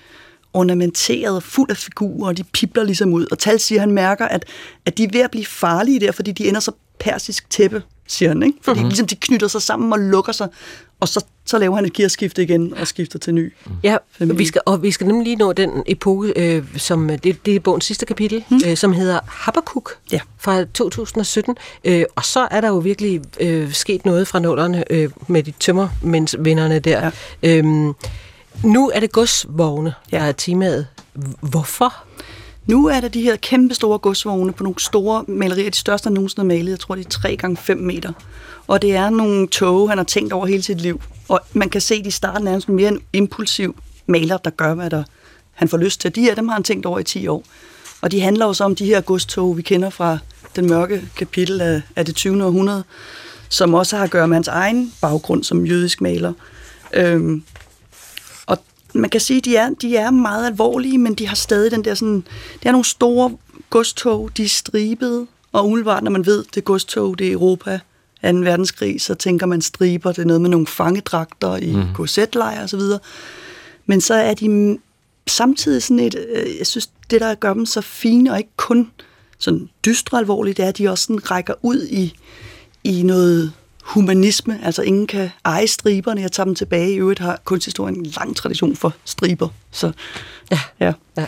ornamenteret 0.58 1.42
fuld 1.42 1.70
af 1.70 1.76
figurer, 1.76 2.28
og 2.28 2.36
de 2.36 2.44
pipler 2.44 2.84
ligesom 2.84 3.12
ud. 3.12 3.26
Og 3.30 3.38
Tal 3.38 3.60
siger, 3.60 3.78
at 3.78 3.82
han 3.82 3.92
mærker, 3.92 4.28
at, 4.28 4.44
at 4.86 4.98
de 4.98 5.04
er 5.04 5.08
ved 5.12 5.20
at 5.20 5.30
blive 5.30 5.46
farlige 5.46 6.00
der, 6.00 6.12
fordi 6.12 6.32
de 6.32 6.48
ender 6.48 6.60
så 6.60 6.72
persisk 7.00 7.50
tæppe, 7.50 7.82
siger 8.06 8.28
han. 8.28 8.42
Ikke? 8.42 8.58
Fordi 8.62 8.78
mm-hmm. 8.78 8.88
ligesom 8.88 9.06
de 9.06 9.16
knytter 9.16 9.48
sig 9.48 9.62
sammen 9.62 9.92
og 9.92 9.98
lukker 9.98 10.32
sig, 10.32 10.48
og 11.00 11.08
så, 11.08 11.24
så 11.46 11.58
laver 11.58 11.76
han 11.76 11.84
et 11.84 11.92
gearskifte 11.92 12.42
igen 12.42 12.74
og 12.74 12.86
skifter 12.86 13.18
til 13.18 13.34
ny. 13.34 13.52
Ja, 13.82 13.96
familie. 14.12 14.38
vi 14.38 14.46
skal, 14.46 14.60
og 14.66 14.82
vi 14.82 14.90
skal 14.90 15.06
nemlig 15.06 15.24
lige 15.24 15.36
nå 15.36 15.52
den 15.52 15.70
epoke, 15.86 16.32
øh, 16.36 16.64
som 16.76 17.08
det, 17.08 17.46
det 17.46 17.56
er 17.56 17.60
bogens 17.60 17.84
sidste 17.84 18.06
kapitel, 18.06 18.44
mm. 18.50 18.60
øh, 18.66 18.76
som 18.76 18.92
hedder 18.92 19.18
Habakkuk 19.26 19.92
ja. 20.12 20.20
fra 20.38 20.64
2017. 20.64 21.56
Øh, 21.84 22.04
og 22.16 22.24
så 22.24 22.48
er 22.50 22.60
der 22.60 22.68
jo 22.68 22.78
virkelig 22.78 23.20
øh, 23.40 23.72
sket 23.72 24.04
noget 24.04 24.28
fra 24.28 24.38
nullerne 24.38 24.92
øh, 24.92 25.10
med 25.26 25.42
de 25.42 25.52
tømmermændsvinderne 25.60 26.78
der. 26.78 27.10
Ja. 27.42 27.56
Øhm, 27.56 27.94
nu 28.64 28.90
er 28.94 29.00
det 29.00 29.12
godsvogne, 29.12 29.94
der 30.10 30.18
ja. 30.18 30.28
er 30.28 30.32
temaet. 30.32 30.86
Hvorfor? 31.40 31.94
Nu 32.66 32.86
er 32.86 33.00
der 33.00 33.08
de 33.08 33.22
her 33.22 33.36
kæmpe 33.36 33.74
store 33.74 33.98
godsvogne 33.98 34.52
på 34.52 34.62
nogle 34.62 34.80
store 34.80 35.24
malerier, 35.28 35.70
de 35.70 35.76
største 35.76 36.06
han 36.06 36.12
nogensinde 36.12 36.40
har 36.40 36.58
malet. 36.58 36.70
Jeg 36.70 36.80
tror, 36.80 36.94
de 36.94 37.00
er 37.00 37.04
3 37.04 37.36
gange 37.36 37.56
5 37.56 37.78
meter. 37.78 38.12
Og 38.66 38.82
det 38.82 38.94
er 38.94 39.10
nogle 39.10 39.48
tog, 39.48 39.88
han 39.88 39.98
har 39.98 40.04
tænkt 40.04 40.32
over 40.32 40.46
hele 40.46 40.62
sit 40.62 40.80
liv. 40.80 41.00
Og 41.28 41.40
man 41.52 41.68
kan 41.70 41.80
se, 41.80 41.94
at 41.94 42.04
de 42.04 42.10
starten 42.10 42.48
er 42.48 42.54
en 42.54 42.62
mere 42.74 42.88
en 42.88 43.00
impulsiv 43.12 43.76
maler, 44.06 44.36
der 44.36 44.50
gør, 44.50 44.74
hvad 44.74 44.90
der, 44.90 45.02
han 45.52 45.68
får 45.68 45.78
lyst 45.78 46.00
til. 46.00 46.14
De 46.14 46.20
her, 46.20 46.34
dem 46.34 46.48
har 46.48 46.54
han 46.54 46.62
tænkt 46.62 46.86
over 46.86 46.98
i 46.98 47.04
10 47.04 47.28
år. 47.28 47.44
Og 48.00 48.12
de 48.12 48.20
handler 48.20 48.46
også 48.46 48.64
om 48.64 48.74
de 48.74 48.84
her 48.84 49.00
godstog, 49.00 49.56
vi 49.56 49.62
kender 49.62 49.90
fra 49.90 50.18
den 50.56 50.66
mørke 50.66 51.02
kapitel 51.16 51.60
af, 51.60 51.82
af 51.96 52.04
det 52.04 52.14
20. 52.14 52.44
århundrede, 52.44 52.84
som 53.48 53.74
også 53.74 53.96
har 53.96 54.04
at 54.04 54.10
gøre 54.10 54.28
med 54.28 54.36
hans 54.36 54.48
egen 54.48 54.92
baggrund 55.00 55.44
som 55.44 55.66
jødisk 55.66 56.00
maler. 56.00 56.32
Øhm, 56.94 57.42
man 58.94 59.10
kan 59.10 59.20
sige, 59.20 59.38
at 59.38 59.44
de 59.44 59.56
er, 59.56 59.70
de 59.70 59.96
er 59.96 60.10
meget 60.10 60.46
alvorlige, 60.46 60.98
men 60.98 61.14
de 61.14 61.28
har 61.28 61.36
stadig 61.36 61.70
den 61.70 61.84
der 61.84 61.94
sådan... 61.94 62.24
Det 62.52 62.66
er 62.66 62.72
nogle 62.72 62.84
store 62.84 63.36
godstog, 63.70 64.30
de 64.36 64.44
er 64.44 64.48
stribede, 64.48 65.26
og 65.52 65.66
umiddelbart, 65.66 66.02
når 66.02 66.10
man 66.10 66.26
ved, 66.26 66.44
det 66.54 66.64
godstog, 66.64 67.18
det 67.18 67.28
er 67.28 67.32
Europa, 67.32 67.80
2. 68.22 68.28
verdenskrig, 68.28 69.00
så 69.00 69.14
tænker 69.14 69.46
man 69.46 69.62
striber, 69.62 70.12
det 70.12 70.22
er 70.22 70.26
noget 70.26 70.40
med 70.40 70.50
nogle 70.50 70.66
fangedragter 70.66 71.56
i 71.56 71.76
mm. 71.76 71.82
korsetlejre 71.94 72.62
osv. 72.64 72.80
Men 73.86 74.00
så 74.00 74.14
er 74.14 74.34
de 74.34 74.78
samtidig 75.26 75.82
sådan 75.82 76.00
et, 76.00 76.14
øh, 76.14 76.58
jeg 76.58 76.66
synes, 76.66 76.90
det 77.10 77.20
der 77.20 77.34
gør 77.34 77.54
dem 77.54 77.66
så 77.66 77.80
fine, 77.80 78.32
og 78.32 78.38
ikke 78.38 78.50
kun 78.56 78.90
sådan 79.38 79.68
dystre 79.86 80.18
alvorligt, 80.18 80.56
det 80.56 80.64
er, 80.64 80.68
at 80.68 80.78
de 80.78 80.88
også 80.88 81.04
sådan 81.04 81.30
rækker 81.30 81.54
ud 81.62 81.86
i, 81.90 82.14
i 82.84 83.02
noget 83.02 83.52
humanisme, 83.88 84.60
altså 84.64 84.82
ingen 84.82 85.06
kan 85.06 85.30
eje 85.44 85.66
striberne, 85.66 86.20
jeg 86.20 86.32
tager 86.32 86.44
dem 86.44 86.54
tilbage. 86.54 86.92
I 86.92 86.96
øvrigt 86.98 87.20
har 87.20 87.40
kunsthistorien 87.44 87.96
en 87.96 88.06
lang 88.06 88.36
tradition 88.36 88.76
for 88.76 88.94
striber. 89.04 89.48
Så, 89.70 89.92
ja. 90.50 90.60
ja. 90.80 90.92
ja. 91.16 91.26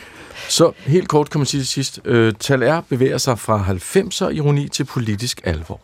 Så 0.49 0.73
helt 0.87 1.09
kort 1.09 1.31
kan 1.31 1.39
man 1.39 1.47
sige 1.47 1.61
til 1.61 1.69
sidst, 1.69 2.01
øh, 2.05 2.33
Tal 2.41 2.83
bevæger 2.89 3.19
sig 3.19 3.39
fra 3.39 3.65
90'er 3.69 4.29
ironi 4.29 4.69
til 4.69 4.85
politisk 4.85 5.41
alvor. 5.45 5.81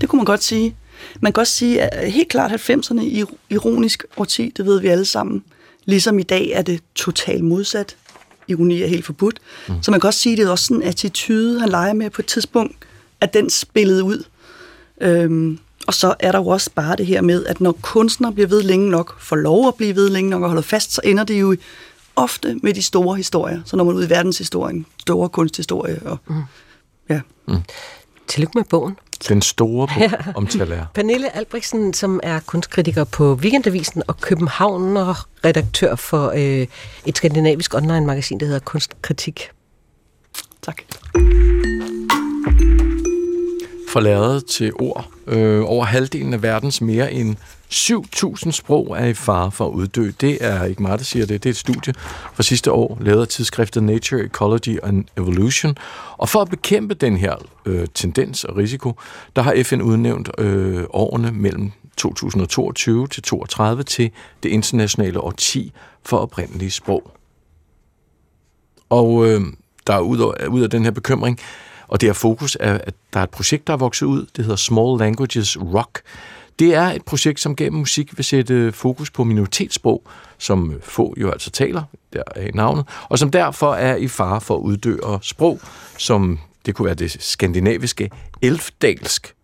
Det 0.00 0.08
kunne 0.08 0.16
man 0.16 0.24
godt 0.24 0.42
sige. 0.42 0.76
Man 1.20 1.32
kan 1.32 1.40
også 1.40 1.52
sige, 1.52 1.82
at 1.82 2.12
helt 2.12 2.28
klart 2.28 2.70
90'erne 2.70 3.26
ironisk 3.50 4.04
årti, 4.16 4.52
det 4.56 4.66
ved 4.66 4.80
vi 4.80 4.88
alle 4.88 5.04
sammen. 5.04 5.44
Ligesom 5.84 6.18
i 6.18 6.22
dag 6.22 6.50
er 6.50 6.62
det 6.62 6.80
totalt 6.94 7.44
modsat. 7.44 7.96
Ironi 8.48 8.82
er 8.82 8.86
helt 8.86 9.04
forbudt. 9.04 9.38
Mm. 9.68 9.82
Så 9.82 9.90
man 9.90 10.00
kan 10.00 10.08
også 10.08 10.20
sige, 10.20 10.32
at 10.32 10.38
det 10.38 10.46
er 10.46 10.50
også 10.50 10.64
sådan 10.64 10.82
en 10.82 10.88
attitude, 10.88 11.60
han 11.60 11.68
leger 11.68 11.92
med 11.92 12.10
på 12.10 12.22
et 12.22 12.26
tidspunkt, 12.26 12.76
at 13.20 13.34
den 13.34 13.50
spillede 13.50 14.04
ud. 14.04 14.24
Øhm, 15.00 15.58
og 15.86 15.94
så 15.94 16.14
er 16.18 16.32
der 16.32 16.38
jo 16.38 16.46
også 16.46 16.70
bare 16.74 16.96
det 16.96 17.06
her 17.06 17.20
med, 17.20 17.46
at 17.46 17.60
når 17.60 17.72
kunstnere 17.82 18.32
bliver 18.32 18.48
ved 18.48 18.62
længe 18.62 18.90
nok, 18.90 19.20
får 19.20 19.36
lov 19.36 19.68
at 19.68 19.74
blive 19.74 19.94
ved 19.94 20.08
længe 20.08 20.30
nok 20.30 20.42
og 20.42 20.48
holder 20.48 20.62
fast, 20.62 20.92
så 20.92 21.00
ender 21.04 21.24
det 21.24 21.40
jo 21.40 21.56
ofte 22.16 22.54
med 22.62 22.74
de 22.74 22.82
store 22.82 23.16
historier. 23.16 23.60
Så 23.64 23.76
når 23.76 23.84
man 23.84 23.94
ud 23.94 24.06
i 24.06 24.10
verdenshistorien, 24.10 24.86
store 24.98 25.28
kunsthistorie. 25.28 26.00
Og, 26.04 26.18
mm. 26.26 26.42
ja. 27.08 27.20
Mm. 27.48 27.56
Tillykke 28.28 28.52
med 28.54 28.64
bogen. 28.64 28.96
Den 29.28 29.42
store 29.42 29.88
bog 29.88 30.00
ja. 30.00 30.12
om 30.34 30.46
Talaire. 30.46 30.86
Pernille 30.94 31.36
Albrechtsen, 31.36 31.94
som 31.94 32.20
er 32.22 32.40
kunstkritiker 32.40 33.04
på 33.04 33.34
Weekendavisen 33.34 34.02
og 34.06 34.20
København 34.20 34.96
og 34.96 35.16
redaktør 35.44 35.94
for 35.94 36.28
øh, 36.30 36.66
et 37.06 37.16
skandinavisk 37.16 37.74
online-magasin, 37.74 38.40
der 38.40 38.46
hedder 38.46 38.60
Kunstkritik. 38.60 39.50
Tak 40.62 40.82
forladet 43.90 44.46
til 44.46 44.72
ord. 44.74 45.08
Øh, 45.26 45.62
over 45.64 45.84
halvdelen 45.84 46.34
af 46.34 46.42
verdens 46.42 46.80
mere 46.80 47.12
end 47.12 47.36
7.000 47.72 48.50
sprog 48.50 48.96
er 48.98 49.04
i 49.04 49.14
fare 49.14 49.50
for 49.50 49.66
at 49.66 49.72
uddø. 49.72 50.10
Det 50.20 50.38
er 50.40 50.64
ikke 50.64 50.82
mig, 50.82 50.98
der 50.98 51.04
siger 51.04 51.26
det. 51.26 51.42
Det 51.42 51.48
er 51.48 51.52
et 51.52 51.56
studie 51.56 51.94
fra 52.34 52.42
sidste 52.42 52.72
år, 52.72 52.98
lavet 53.00 53.20
af 53.20 53.28
tidsskriftet 53.28 53.82
Nature, 53.82 54.24
Ecology 54.24 54.78
and 54.82 55.04
Evolution. 55.16 55.76
Og 56.16 56.28
for 56.28 56.42
at 56.42 56.48
bekæmpe 56.48 56.94
den 56.94 57.16
her 57.16 57.34
øh, 57.66 57.86
tendens 57.94 58.44
og 58.44 58.56
risiko, 58.56 58.94
der 59.36 59.42
har 59.42 59.62
FN 59.62 59.80
udnævnt 59.80 60.30
øh, 60.38 60.84
årene 60.90 61.32
mellem 61.32 61.72
2022 61.96 63.06
til 63.06 63.22
32 63.22 63.82
til 63.82 64.10
det 64.42 64.48
internationale 64.48 65.20
årti 65.20 65.72
for 66.04 66.16
oprindelige 66.16 66.70
sprog. 66.70 67.10
Og 68.90 69.26
øh, 69.26 69.40
der 69.86 69.94
er 69.94 70.00
ud 70.00 70.34
af, 70.40 70.46
ud 70.46 70.62
af 70.62 70.70
den 70.70 70.84
her 70.84 70.90
bekymring, 70.90 71.40
og 71.90 72.00
det 72.00 72.08
her 72.08 72.14
fokus 72.14 72.56
er, 72.60 72.78
at 72.84 72.94
der 73.12 73.20
er 73.20 73.24
et 73.24 73.30
projekt, 73.30 73.66
der 73.66 73.72
er 73.72 73.76
vokset 73.76 74.06
ud. 74.06 74.26
Det 74.36 74.44
hedder 74.44 74.56
Small 74.56 74.98
Languages 74.98 75.58
Rock. 75.60 76.02
Det 76.58 76.74
er 76.74 76.82
et 76.82 77.04
projekt, 77.04 77.40
som 77.40 77.56
gennem 77.56 77.78
musik 77.78 78.16
vil 78.16 78.24
sætte 78.24 78.72
fokus 78.72 79.10
på 79.10 79.24
minoritetssprog, 79.24 80.02
som 80.38 80.80
få 80.82 81.14
jo 81.16 81.30
altså 81.30 81.50
taler, 81.50 81.82
der 82.12 82.22
er 82.36 82.40
i 82.46 82.50
navnet, 82.50 82.84
og 83.08 83.18
som 83.18 83.30
derfor 83.30 83.74
er 83.74 83.96
i 83.96 84.08
fare 84.08 84.40
for 84.40 84.56
at 84.56 84.60
uddø, 84.60 84.96
og 85.02 85.18
sprog, 85.22 85.60
som 85.98 86.38
det 86.66 86.74
kunne 86.74 86.86
være 86.86 86.94
det 86.94 87.16
skandinaviske 87.22 88.10
elfdalsk, 88.42 89.34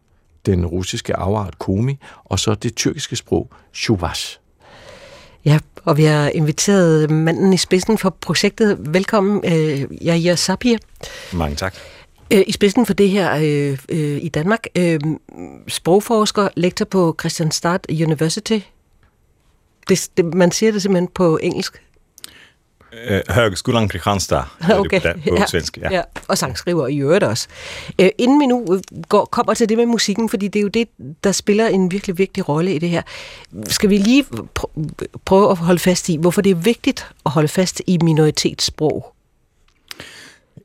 den 0.47 0.67
russiske 0.67 1.17
afart 1.17 1.59
komi, 1.59 1.99
og 2.25 2.39
så 2.39 2.55
det 2.55 2.77
tyrkiske 2.77 3.17
sprog 3.17 3.51
shuvash. 3.75 4.39
Ja, 5.45 5.59
og 5.85 5.97
vi 5.97 6.05
har 6.05 6.29
inviteret 6.29 7.11
manden 7.11 7.53
i 7.53 7.57
spidsen 7.57 7.99
for 7.99 8.17
projektet. 8.21 8.79
Velkommen, 8.81 9.41
øh, 9.45 10.07
Jair 10.07 10.35
Sapir. 10.35 10.77
Mange 11.33 11.57
tak. 11.57 11.75
Øh, 12.31 12.43
I 12.47 12.53
spidsen 12.53 12.87
for 12.87 12.95
det 12.95 13.11
her 13.11 13.35
øh, 13.35 13.79
øh, 13.89 14.19
i 14.23 14.29
Danmark. 14.29 14.67
Øh, 14.77 15.01
sprogforsker, 15.69 16.49
lektor 16.57 16.85
på 16.85 17.17
Christianstad 17.21 17.79
University. 17.91 18.59
Det, 19.89 20.09
det, 20.17 20.35
man 20.35 20.51
siger 20.51 20.73
det 20.73 20.83
simpelthen 20.83 21.09
på 21.09 21.39
engelsk. 21.43 21.83
Uh, 23.11 23.35
Högskolan 23.35 23.89
Kristianstad, 23.89 24.43
okay. 24.71 25.01
på, 25.01 25.09
på 25.29 25.37
ja. 25.37 25.47
svensk. 25.47 25.79
Ja. 25.79 25.89
ja. 25.93 26.03
Og 26.29 26.39
sangskriver 26.39 26.87
i 26.89 26.99
øvrigt 26.99 27.25
også. 27.25 27.49
Øh, 28.01 28.09
inden 28.19 28.41
vi 28.41 28.47
nu 28.47 28.81
går, 29.09 29.25
kommer 29.25 29.55
til 29.55 29.69
det 29.69 29.79
med 29.79 29.87
musikken, 29.87 30.29
fordi 30.29 30.49
det 30.49 30.59
er 30.59 30.63
jo 30.63 30.69
det, 30.69 30.89
der 31.25 31.33
spiller 31.33 31.67
en 31.67 31.91
virkelig 31.91 32.19
vigtig 32.19 32.49
rolle 32.49 32.75
i 32.75 32.79
det 32.79 32.89
her. 32.89 33.03
Skal 33.69 33.91
vi 33.91 33.99
lige 33.99 34.25
pr- 34.59 35.07
prøve 35.25 35.51
at 35.51 35.57
holde 35.57 35.79
fast 35.79 36.09
i, 36.09 36.17
hvorfor 36.17 36.43
det 36.43 36.51
er 36.51 36.55
vigtigt 36.55 37.07
at 37.27 37.33
holde 37.33 37.49
fast 37.49 37.83
i 37.87 37.99
minoritetssprog? 38.03 39.16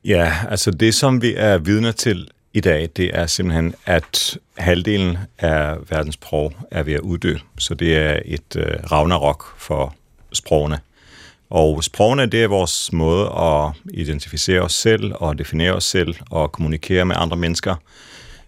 Ja, 0.04 0.32
altså 0.48 0.70
det, 0.70 0.94
som 0.94 1.22
vi 1.22 1.34
er 1.36 1.58
vidner 1.58 1.92
til 1.92 2.28
i 2.52 2.60
dag, 2.60 2.88
det 2.96 3.10
er 3.18 3.26
simpelthen, 3.26 3.74
at 3.86 4.38
halvdelen 4.58 5.18
af 5.38 5.76
verdens 5.90 6.14
sprog 6.14 6.52
er 6.70 6.82
ved 6.82 6.94
at 6.94 7.00
uddø. 7.00 7.36
Så 7.58 7.74
det 7.74 7.96
er 7.96 8.20
et 8.24 8.56
øh, 8.56 8.66
ragnarok 8.92 9.54
for 9.58 9.94
sprogene. 10.32 10.78
Og 11.50 11.84
sprogene, 11.84 12.26
det 12.26 12.42
er 12.42 12.48
vores 12.48 12.92
måde 12.92 13.26
at 13.26 13.94
identificere 13.94 14.60
os 14.60 14.72
selv 14.72 15.12
og 15.14 15.38
definere 15.38 15.72
os 15.72 15.84
selv 15.84 16.14
og 16.30 16.52
kommunikere 16.52 17.04
med 17.04 17.16
andre 17.18 17.36
mennesker. 17.36 17.76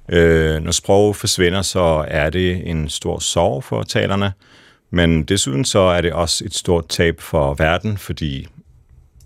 Øh, 0.09 0.63
når 0.63 0.73
sprog 0.73 1.17
forsvinder, 1.17 1.63
så 1.63 2.05
er 2.09 2.31
det 2.31 2.71
en 2.71 2.89
stor 2.89 3.19
sorg 3.19 3.65
for 3.65 3.83
talerne, 3.83 4.33
men 4.91 5.25
desuden 5.25 5.65
så 5.65 5.79
er 5.79 6.01
det 6.01 6.13
også 6.13 6.45
et 6.45 6.55
stort 6.55 6.89
tab 6.89 7.21
for 7.21 7.55
verden, 7.55 7.99
fordi 7.99 8.47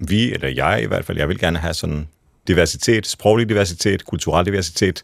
vi, 0.01 0.33
eller 0.33 0.49
jeg 0.49 0.83
i 0.83 0.87
hvert 0.87 1.05
fald, 1.05 1.19
jeg 1.19 1.29
vil 1.29 1.39
gerne 1.39 1.59
have 1.59 1.75
sådan 1.75 2.09
diversitet, 2.49 3.07
sproglig 3.07 3.49
diversitet, 3.49 4.05
kulturel 4.05 4.47
diversitet, 4.47 5.03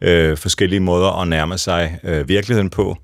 øh, 0.00 0.36
forskellige 0.36 0.80
måder 0.80 1.20
at 1.20 1.28
nærme 1.28 1.58
sig 1.58 1.98
øh, 2.04 2.28
virkeligheden 2.28 2.70
på. 2.70 2.96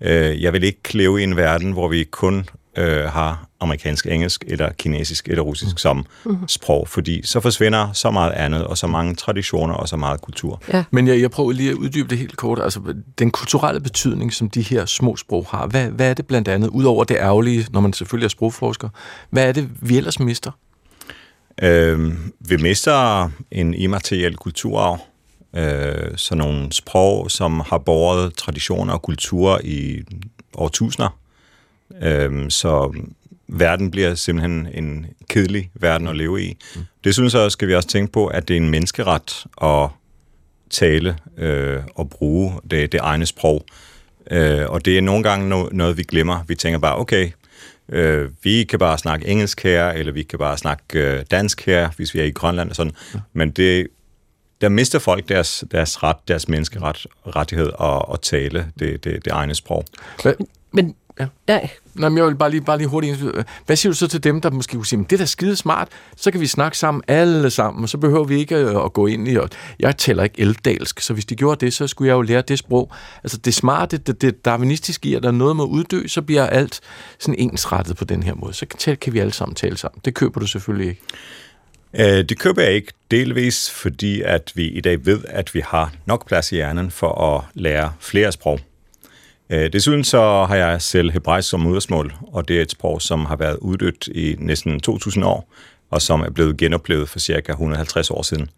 Øh, 0.00 0.42
jeg 0.42 0.52
vil 0.52 0.64
ikke 0.64 0.96
leve 0.96 1.20
i 1.20 1.24
en 1.24 1.36
verden, 1.36 1.72
hvor 1.72 1.88
vi 1.88 2.04
kun 2.04 2.48
øh, 2.78 3.04
har 3.04 3.48
amerikansk 3.60 4.06
engelsk, 4.06 4.44
eller 4.46 4.72
kinesisk, 4.72 5.28
eller 5.28 5.42
russisk 5.42 5.74
mm. 5.74 5.78
som 5.78 6.06
mm. 6.24 6.48
sprog, 6.48 6.88
fordi 6.88 7.26
så 7.26 7.40
forsvinder 7.40 7.92
så 7.92 8.10
meget 8.10 8.32
andet, 8.32 8.64
og 8.64 8.78
så 8.78 8.86
mange 8.86 9.14
traditioner, 9.14 9.74
og 9.74 9.88
så 9.88 9.96
meget 9.96 10.20
kultur. 10.20 10.62
Ja. 10.72 10.84
Men 10.90 11.08
jeg, 11.08 11.20
jeg 11.20 11.30
prøver 11.30 11.52
lige 11.52 11.70
at 11.70 11.74
uddybe 11.74 12.08
det 12.08 12.18
helt 12.18 12.36
kort. 12.36 12.60
Altså, 12.62 12.80
den 13.18 13.30
kulturelle 13.30 13.80
betydning, 13.80 14.32
som 14.32 14.50
de 14.50 14.62
her 14.62 14.86
små 14.86 15.16
sprog 15.16 15.46
har, 15.50 15.66
hvad, 15.66 15.88
hvad 15.88 16.10
er 16.10 16.14
det 16.14 16.26
blandt 16.26 16.48
andet, 16.48 16.68
udover 16.68 17.04
det 17.04 17.16
ærgerlige, 17.16 17.66
når 17.70 17.80
man 17.80 17.92
selvfølgelig 17.92 18.26
er 18.26 18.30
sprogforsker, 18.30 18.88
hvad 19.30 19.48
er 19.48 19.52
det, 19.52 19.68
vi 19.80 19.96
ellers 19.96 20.20
mister? 20.20 20.50
Øh, 21.62 22.12
vi 22.40 22.56
mister 22.56 23.30
en 23.50 23.74
immateriel 23.74 24.36
kulturarv, 24.36 24.98
øh, 25.56 26.16
sådan 26.16 26.44
nogle 26.44 26.72
sprog, 26.72 27.30
som 27.30 27.60
har 27.60 27.78
båret 27.78 28.34
traditioner 28.34 28.94
og 28.94 29.02
kultur 29.02 29.60
i 29.64 30.02
årtusinder. 30.54 31.18
Øh, 32.02 32.50
så 32.50 32.94
verden 33.48 33.90
bliver 33.90 34.14
simpelthen 34.14 34.68
en 34.74 35.06
kedelig 35.28 35.70
verden 35.74 36.08
at 36.08 36.16
leve 36.16 36.42
i. 36.42 36.56
Mm. 36.76 36.82
Det 37.04 37.14
synes 37.14 37.34
jeg 37.34 37.52
skal 37.52 37.68
vi 37.68 37.74
også 37.74 37.88
tænke 37.88 38.12
på, 38.12 38.26
at 38.26 38.48
det 38.48 38.56
er 38.56 38.60
en 38.60 38.70
menneskeret 38.70 39.44
at 39.62 39.88
tale 40.70 41.16
øh, 41.38 41.80
og 41.94 42.10
bruge 42.10 42.52
det, 42.70 42.92
det 42.92 43.00
egne 43.00 43.26
sprog. 43.26 43.64
Øh, 44.30 44.64
og 44.68 44.84
det 44.84 44.98
er 44.98 45.02
nogle 45.02 45.22
gange 45.22 45.48
no, 45.48 45.68
noget, 45.72 45.96
vi 45.96 46.02
glemmer. 46.02 46.44
Vi 46.48 46.54
tænker 46.54 46.78
bare, 46.78 46.98
okay, 46.98 47.30
øh, 47.92 48.30
vi 48.42 48.64
kan 48.64 48.78
bare 48.78 48.98
snakke 48.98 49.26
engelsk 49.26 49.62
her, 49.62 49.88
eller 49.88 50.12
vi 50.12 50.22
kan 50.22 50.38
bare 50.38 50.58
snakke 50.58 50.84
øh, 50.94 51.24
dansk 51.30 51.66
her, 51.66 51.90
hvis 51.96 52.14
vi 52.14 52.20
er 52.20 52.24
i 52.24 52.30
Grønland 52.30 52.70
og 52.70 52.76
sådan. 52.76 52.92
Ja. 53.14 53.20
Men 53.32 53.50
det, 53.50 53.86
der 54.60 54.68
mister 54.68 54.98
folk 54.98 55.28
deres, 55.28 55.64
deres 55.70 56.02
ret, 56.02 56.16
deres 56.28 56.48
menneskeret, 56.48 57.06
rettighed 57.36 57.70
at, 57.80 58.02
at 58.12 58.20
tale 58.20 58.72
det, 58.78 59.04
det, 59.04 59.24
det 59.24 59.30
egne 59.30 59.54
sprog. 59.54 59.84
Men, 60.24 60.34
men 60.72 60.94
Ja. 61.20 61.26
ja. 61.48 61.68
Nå, 61.94 62.08
men 62.08 62.18
jeg 62.18 62.26
vil 62.26 62.34
bare 62.34 62.50
lige, 62.50 62.60
bare 62.60 62.78
lige 62.78 62.88
hurtigt... 62.88 63.22
Øh, 63.34 63.44
hvad 63.66 63.76
siger 63.76 63.92
du 63.92 63.96
så 63.96 64.08
til 64.08 64.24
dem, 64.24 64.40
der 64.40 64.50
måske 64.50 64.76
kunne 64.76 64.86
sige, 64.86 65.06
det 65.10 65.12
er 65.12 65.16
da 65.16 65.24
skide 65.24 65.56
smart, 65.56 65.88
så 66.16 66.30
kan 66.30 66.40
vi 66.40 66.46
snakke 66.46 66.78
sammen 66.78 67.02
alle 67.08 67.50
sammen, 67.50 67.82
og 67.82 67.88
så 67.88 67.98
behøver 67.98 68.24
vi 68.24 68.38
ikke 68.38 68.56
øh, 68.56 68.84
at, 68.84 68.92
gå 68.92 69.06
ind 69.06 69.28
i... 69.28 69.36
Og 69.36 69.48
jeg 69.78 69.96
taler 69.96 70.22
ikke 70.22 70.40
elfdalsk, 70.40 71.00
så 71.00 71.14
hvis 71.14 71.24
de 71.24 71.36
gjorde 71.36 71.66
det, 71.66 71.74
så 71.74 71.86
skulle 71.86 72.08
jeg 72.08 72.14
jo 72.14 72.22
lære 72.22 72.42
det 72.42 72.58
sprog. 72.58 72.92
Altså 73.24 73.36
det 73.36 73.54
smarte, 73.54 73.98
det, 73.98 74.22
det 74.22 74.44
darwinistiske 74.44 75.08
i, 75.08 75.14
at 75.14 75.22
der 75.22 75.28
er 75.28 75.32
noget 75.32 75.56
med 75.56 75.64
at 75.64 75.68
uddø, 75.68 76.06
så 76.06 76.22
bliver 76.22 76.46
alt 76.46 76.80
sådan 77.18 77.38
ensrettet 77.38 77.96
på 77.96 78.04
den 78.04 78.22
her 78.22 78.34
måde. 78.34 78.54
Så 78.54 78.66
kan, 78.66 78.96
kan 78.96 79.12
vi 79.12 79.18
alle 79.18 79.32
sammen 79.32 79.54
tale 79.54 79.76
sammen. 79.76 80.00
Det 80.04 80.14
køber 80.14 80.40
du 80.40 80.46
selvfølgelig 80.46 80.88
ikke. 80.88 81.02
Øh, 81.94 82.24
det 82.28 82.38
køber 82.38 82.62
jeg 82.62 82.72
ikke 82.72 82.92
delvis, 83.10 83.70
fordi 83.70 84.22
at 84.22 84.52
vi 84.54 84.68
i 84.68 84.80
dag 84.80 85.06
ved, 85.06 85.20
at 85.28 85.54
vi 85.54 85.60
har 85.66 85.92
nok 86.06 86.28
plads 86.28 86.52
i 86.52 86.54
hjernen 86.54 86.90
for 86.90 87.36
at 87.36 87.44
lære 87.54 87.92
flere 88.00 88.32
sprog. 88.32 88.60
Øh, 89.52 89.72
desuden 89.72 90.04
så 90.04 90.44
har 90.44 90.56
jeg 90.56 90.82
selv 90.82 91.10
hebraisk 91.10 91.48
som 91.48 91.60
modersmål, 91.60 92.14
og 92.32 92.48
det 92.48 92.58
er 92.58 92.62
et 92.62 92.70
sprog, 92.70 93.02
som 93.02 93.24
har 93.24 93.36
været 93.36 93.56
uddødt 93.56 94.08
i 94.08 94.36
næsten 94.38 94.80
2000 94.80 95.24
år, 95.24 95.48
og 95.90 96.02
som 96.02 96.20
er 96.20 96.30
blevet 96.30 96.56
genoplevet 96.56 97.08
for 97.08 97.18
cirka 97.18 97.52
150 97.52 98.10
år 98.10 98.22
siden. 98.22 98.50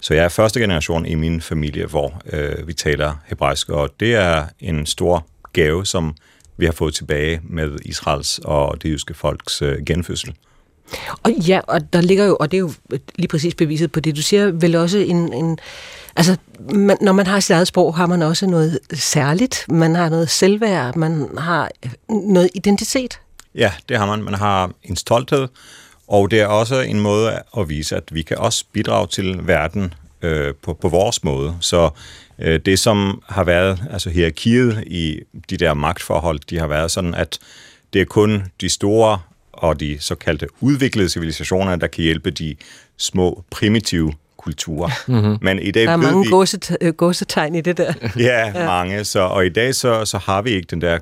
Så 0.00 0.14
jeg 0.14 0.24
er 0.24 0.28
første 0.28 0.60
generation 0.60 1.06
i 1.06 1.14
min 1.14 1.40
familie, 1.40 1.86
hvor 1.86 2.22
øh, 2.32 2.68
vi 2.68 2.72
taler 2.72 3.14
hebraisk, 3.26 3.68
og 3.68 3.90
det 4.00 4.14
er 4.14 4.44
en 4.60 4.86
stor 4.86 5.26
gave, 5.52 5.86
som 5.86 6.14
vi 6.56 6.64
har 6.64 6.72
fået 6.72 6.94
tilbage 6.94 7.40
med 7.44 7.78
Israels 7.84 8.40
og 8.44 8.82
det 8.82 8.88
jyske 8.88 9.14
folks 9.14 9.62
øh, 9.62 9.84
genfødsel. 9.86 10.34
Og 11.22 11.30
ja, 11.32 11.60
og 11.68 11.92
der 11.92 12.00
ligger 12.00 12.24
jo, 12.24 12.36
og 12.40 12.50
det 12.50 12.56
er 12.56 12.60
jo 12.60 12.72
lige 13.16 13.28
præcis 13.28 13.54
beviset 13.54 13.92
på 13.92 14.00
det, 14.00 14.16
du 14.16 14.22
siger, 14.22 14.50
vel 14.50 14.76
også 14.76 14.98
en, 14.98 15.32
en 15.32 15.58
altså, 16.16 16.36
man, 16.72 16.96
når 17.00 17.12
man 17.12 17.26
har 17.26 17.40
sit 17.40 17.50
eget 17.50 17.66
sprog, 17.66 17.96
har 17.96 18.06
man 18.06 18.22
også 18.22 18.46
noget 18.46 18.78
særligt, 18.94 19.66
man 19.68 19.94
har 19.94 20.08
noget 20.08 20.30
selvværd, 20.30 20.96
man 20.96 21.28
har 21.38 21.70
øh, 21.84 21.90
noget 22.08 22.50
identitet. 22.54 23.20
Ja, 23.54 23.72
det 23.88 23.98
har 23.98 24.06
man. 24.06 24.22
Man 24.22 24.34
har 24.34 24.70
en 24.82 24.96
stolthed, 24.96 25.48
og 26.08 26.30
det 26.30 26.40
er 26.40 26.46
også 26.46 26.80
en 26.80 27.00
måde 27.00 27.42
at 27.58 27.68
vise, 27.68 27.96
at 27.96 28.02
vi 28.12 28.22
kan 28.22 28.38
også 28.38 28.64
bidrage 28.72 29.06
til 29.06 29.38
verden 29.42 29.94
øh, 30.22 30.54
på, 30.62 30.74
på 30.74 30.88
vores 30.88 31.24
måde. 31.24 31.56
Så 31.60 31.90
øh, 32.38 32.60
det, 32.66 32.78
som 32.78 33.22
har 33.28 33.44
været, 33.44 33.82
altså 33.90 34.10
hierarkiet 34.10 34.84
i 34.86 35.20
de 35.50 35.56
der 35.56 35.74
magtforhold, 35.74 36.40
de 36.50 36.58
har 36.58 36.66
været 36.66 36.90
sådan, 36.90 37.14
at 37.14 37.38
det 37.92 38.00
er 38.00 38.04
kun 38.04 38.42
de 38.60 38.68
store 38.68 39.18
og 39.52 39.80
de 39.80 39.96
såkaldte 40.00 40.46
udviklede 40.60 41.08
civilisationer, 41.08 41.76
der 41.76 41.86
kan 41.86 42.04
hjælpe 42.04 42.30
de 42.30 42.56
små, 42.96 43.44
primitive 43.50 44.12
kulturer. 44.46 44.90
Mm-hmm. 45.06 45.38
Men 45.46 45.58
i 45.58 45.70
dag 45.70 45.82
der 45.82 45.92
er 45.92 45.96
mange 45.96 46.24
vi, 46.24 46.30
gåset, 46.30 46.76
øh, 46.80 46.92
gåsetegn 46.92 47.54
i 47.54 47.60
det 47.60 47.78
der. 47.78 47.92
ja, 48.28 48.46
ja, 48.46 48.66
mange. 48.66 49.04
Så, 49.04 49.20
og 49.20 49.46
i 49.46 49.48
dag 49.48 49.74
så, 49.74 50.04
så 50.04 50.18
har 50.18 50.42
vi 50.42 50.50
ikke 50.50 50.66
den 50.70 50.80
der 50.80 50.98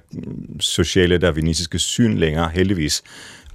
sociale 0.60 1.18
darwinistiske 1.18 1.78
syn 1.78 2.14
længere, 2.18 2.50
heldigvis. 2.54 3.02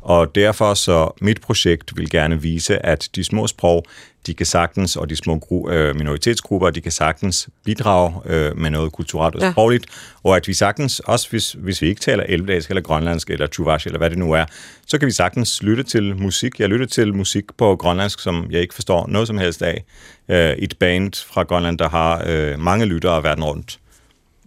Og 0.01 0.35
derfor 0.35 0.73
så 0.73 1.11
mit 1.21 1.41
projekt 1.41 1.97
vil 1.97 2.09
gerne 2.09 2.41
vise, 2.41 2.85
at 2.85 3.09
de 3.15 3.23
små 3.23 3.47
sprog, 3.47 3.85
de 4.27 4.33
kan 4.33 4.45
sagtens, 4.45 4.95
og 4.95 5.09
de 5.09 5.15
små 5.15 5.67
øh, 5.69 5.95
minoritetsgrupper, 5.95 6.69
de 6.69 6.81
kan 6.81 6.91
sagtens 6.91 7.49
bidrage 7.65 8.13
øh, 8.25 8.57
med 8.57 8.69
noget 8.69 8.91
kulturelt 8.91 9.35
og 9.35 9.51
sprogligt, 9.51 9.85
ja. 9.89 10.29
og 10.29 10.35
at 10.35 10.47
vi 10.47 10.53
sagtens, 10.53 10.99
også 10.99 11.29
hvis, 11.29 11.51
hvis 11.51 11.81
vi 11.81 11.87
ikke 11.87 12.01
taler 12.01 12.23
elvdansk 12.23 12.69
eller 12.69 12.81
grønlandsk 12.81 13.29
eller 13.29 13.47
chuvash 13.47 13.87
eller 13.87 13.97
hvad 13.97 14.09
det 14.09 14.17
nu 14.17 14.31
er, 14.31 14.45
så 14.87 14.97
kan 14.97 15.05
vi 15.05 15.11
sagtens 15.11 15.63
lytte 15.63 15.83
til 15.83 16.15
musik. 16.15 16.59
Jeg 16.59 16.69
lytter 16.69 16.85
til 16.85 17.15
musik 17.15 17.43
på 17.57 17.75
grønlandsk, 17.75 18.19
som 18.19 18.47
jeg 18.51 18.61
ikke 18.61 18.73
forstår 18.73 19.07
noget 19.07 19.27
som 19.27 19.37
helst 19.37 19.61
af. 19.61 19.83
Øh, 20.29 20.51
et 20.51 20.77
band 20.79 21.25
fra 21.27 21.43
Grønland, 21.43 21.77
der 21.77 21.89
har 21.89 22.23
øh, 22.27 22.59
mange 22.59 22.85
lyttere 22.85 23.23
verden 23.23 23.43
rundt. 23.43 23.79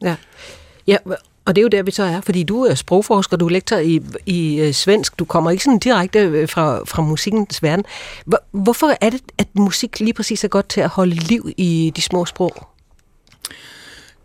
Ja. 0.02 0.16
Ja, 0.86 0.96
og 1.44 1.56
det 1.56 1.60
er 1.60 1.62
jo 1.62 1.68
der, 1.68 1.82
vi 1.82 1.90
så 1.90 2.02
er, 2.02 2.20
fordi 2.20 2.42
du 2.42 2.62
er 2.64 2.74
sprogforsker, 2.74 3.36
du 3.36 3.46
er 3.46 3.50
lektor 3.50 3.76
i, 3.76 4.00
i 4.26 4.60
øh, 4.60 4.72
svensk, 4.72 5.18
du 5.18 5.24
kommer 5.24 5.50
ikke 5.50 5.64
sådan 5.64 5.78
direkte 5.78 6.18
øh, 6.18 6.48
fra, 6.48 6.84
fra 6.84 7.02
musikkens 7.02 7.62
verden. 7.62 7.84
Hvorfor 8.50 8.96
er 9.00 9.10
det, 9.10 9.20
at 9.38 9.46
musik 9.54 10.00
lige 10.00 10.12
præcis 10.12 10.44
er 10.44 10.48
godt 10.48 10.68
til 10.68 10.80
at 10.80 10.88
holde 10.88 11.14
liv 11.14 11.50
i 11.56 11.92
de 11.96 12.02
små 12.02 12.24
sprog? 12.24 12.68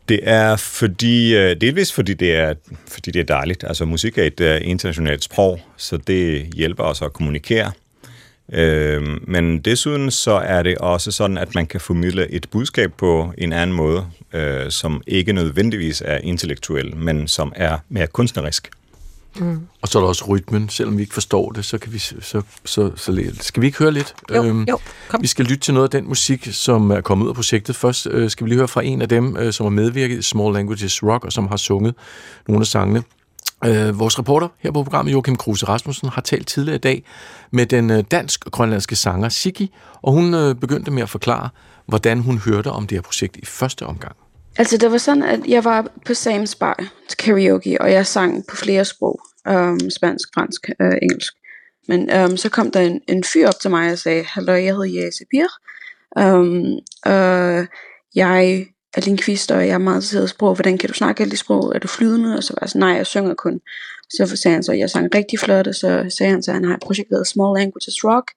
Det 0.09 0.19
er 0.23 0.55
fordi, 0.55 1.35
øh, 1.35 1.61
delvis 1.61 1.93
fordi 1.93 2.13
det 2.13 2.35
er, 2.35 2.53
fordi 2.87 3.11
det 3.11 3.19
er 3.19 3.35
dejligt. 3.35 3.63
Altså 3.63 3.85
musik 3.85 4.17
er 4.17 4.23
et 4.23 4.61
internationalt 4.61 5.23
sprog, 5.23 5.59
så 5.77 5.97
det 5.97 6.53
hjælper 6.53 6.83
os 6.83 7.01
at 7.01 7.13
kommunikere. 7.13 7.71
Øh, 8.53 9.03
men 9.27 9.59
desuden 9.59 10.11
så 10.11 10.31
er 10.31 10.63
det 10.63 10.77
også 10.77 11.11
sådan, 11.11 11.37
at 11.37 11.55
man 11.55 11.65
kan 11.65 11.81
formidle 11.81 12.31
et 12.31 12.47
budskab 12.51 12.93
på 12.97 13.33
en 13.37 13.53
anden 13.53 13.75
måde, 13.75 14.05
øh, 14.33 14.71
som 14.71 15.01
ikke 15.07 15.33
nødvendigvis 15.33 16.03
er 16.05 16.17
intellektuel, 16.17 16.95
men 16.95 17.27
som 17.27 17.53
er 17.55 17.77
mere 17.89 18.07
kunstnerisk. 18.07 18.69
Mm. 19.39 19.59
Og 19.81 19.87
så 19.87 19.99
er 19.99 20.01
der 20.01 20.07
også 20.07 20.25
rytmen. 20.27 20.69
Selvom 20.69 20.97
vi 20.97 21.01
ikke 21.01 21.13
forstår 21.13 21.51
det, 21.51 21.65
så 21.65 21.77
kan 21.77 21.93
vi 21.93 21.99
så, 21.99 22.15
så, 22.21 22.41
så, 22.65 22.91
så 22.95 23.29
skal 23.41 23.61
vi 23.61 23.67
ikke 23.67 23.77
høre 23.79 23.91
lidt? 23.91 24.15
Jo, 24.35 24.43
øhm, 24.43 24.63
jo, 24.63 24.79
kom. 25.07 25.21
Vi 25.21 25.27
skal 25.27 25.45
lytte 25.45 25.59
til 25.59 25.73
noget 25.73 25.93
af 25.93 26.01
den 26.01 26.07
musik, 26.07 26.47
som 26.51 26.91
er 26.91 27.01
kommet 27.01 27.25
ud 27.25 27.29
af 27.29 27.35
projektet. 27.35 27.75
Først 27.75 28.07
øh, 28.11 28.29
skal 28.29 28.45
vi 28.45 28.49
lige 28.49 28.57
høre 28.57 28.67
fra 28.67 28.83
en 28.83 29.01
af 29.01 29.09
dem, 29.09 29.37
øh, 29.37 29.53
som 29.53 29.63
har 29.63 29.71
medvirket 29.71 30.19
i 30.19 30.21
Small 30.21 30.53
Languages 30.53 31.03
Rock, 31.03 31.25
og 31.25 31.31
som 31.31 31.47
har 31.47 31.57
sunget 31.57 31.95
nogle 32.47 32.61
af 32.61 32.67
sangene. 32.67 33.03
Øh, 33.65 33.99
vores 33.99 34.19
reporter 34.19 34.47
her 34.59 34.71
på 34.71 34.83
programmet, 34.83 35.13
Joachim 35.13 35.35
Kruse 35.35 35.65
Rasmussen, 35.65 36.09
har 36.09 36.21
talt 36.21 36.47
tidligere 36.47 36.75
i 36.75 36.79
dag 36.79 37.05
med 37.51 37.65
den 37.65 37.91
øh, 37.91 38.03
dansk-grønlandske 38.11 38.95
sanger 38.95 39.29
Siki, 39.29 39.73
og 40.01 40.13
hun 40.13 40.33
øh, 40.33 40.55
begyndte 40.55 40.91
med 40.91 41.03
at 41.03 41.09
forklare, 41.09 41.49
hvordan 41.85 42.19
hun 42.19 42.37
hørte 42.37 42.71
om 42.71 42.87
det 42.87 42.97
her 42.97 43.01
projekt 43.01 43.35
i 43.37 43.45
første 43.45 43.85
omgang. 43.85 44.15
Altså, 44.57 44.77
det 44.77 44.91
var 44.91 44.97
sådan, 44.97 45.23
at 45.23 45.39
jeg 45.47 45.63
var 45.63 45.81
på 46.05 46.13
Sam's 46.13 46.57
Bar 46.59 46.83
til 47.09 47.17
karaoke, 47.17 47.81
og 47.81 47.91
jeg 47.91 48.05
sang 48.05 48.43
på 48.49 48.55
flere 48.55 48.85
sprog. 48.85 49.21
Um, 49.49 49.89
spansk, 49.89 50.29
fransk, 50.33 50.69
uh, 50.79 50.95
engelsk. 51.01 51.33
Men 51.87 52.13
um, 52.23 52.37
så 52.37 52.49
kom 52.49 52.71
der 52.71 52.79
en, 52.79 53.01
en 53.07 53.23
fyr 53.23 53.47
op 53.47 53.59
til 53.61 53.69
mig 53.69 53.91
og 53.91 53.97
sagde, 53.97 54.23
Hallo, 54.23 54.53
jeg 54.53 54.75
hedder 54.75 55.05
Jesse 55.05 55.23
Bier. 55.31 55.47
Um, 56.19 56.55
øhm, 56.55 56.79
uh, 57.07 57.65
jeg 58.15 58.65
er 58.93 59.01
lingvist, 59.01 59.51
og 59.51 59.67
jeg 59.67 59.73
er 59.73 59.77
meget 59.77 59.97
interesseret 59.97 60.25
i 60.25 60.27
sprog. 60.27 60.55
Hvordan 60.55 60.77
kan 60.77 60.89
du 60.89 60.93
snakke 60.93 61.21
alle 61.21 61.31
de 61.31 61.37
sprog? 61.37 61.75
Er 61.75 61.79
du 61.79 61.87
flydende? 61.87 62.37
Og 62.37 62.43
så 62.43 62.53
var 62.53 62.59
jeg 62.61 62.69
sådan, 62.69 62.79
nej, 62.79 62.89
jeg 62.89 63.05
synger 63.05 63.33
kun. 63.33 63.59
Så 64.09 64.35
sagde 64.35 64.53
han 64.53 64.63
så, 64.63 64.71
at 64.71 64.79
jeg 64.79 64.89
sang 64.89 65.15
rigtig 65.15 65.39
flot, 65.39 65.67
og 65.67 65.75
så 65.75 66.05
sagde 66.09 66.31
han 66.31 66.43
så, 66.43 66.51
at 66.51 66.55
han 66.55 66.65
har 66.65 66.73
et 66.73 66.79
projekt, 66.79 67.09
der 67.09 67.15
hedder 67.15 67.25
Small 67.25 67.59
Languages 67.59 68.03
Rock. 68.03 68.31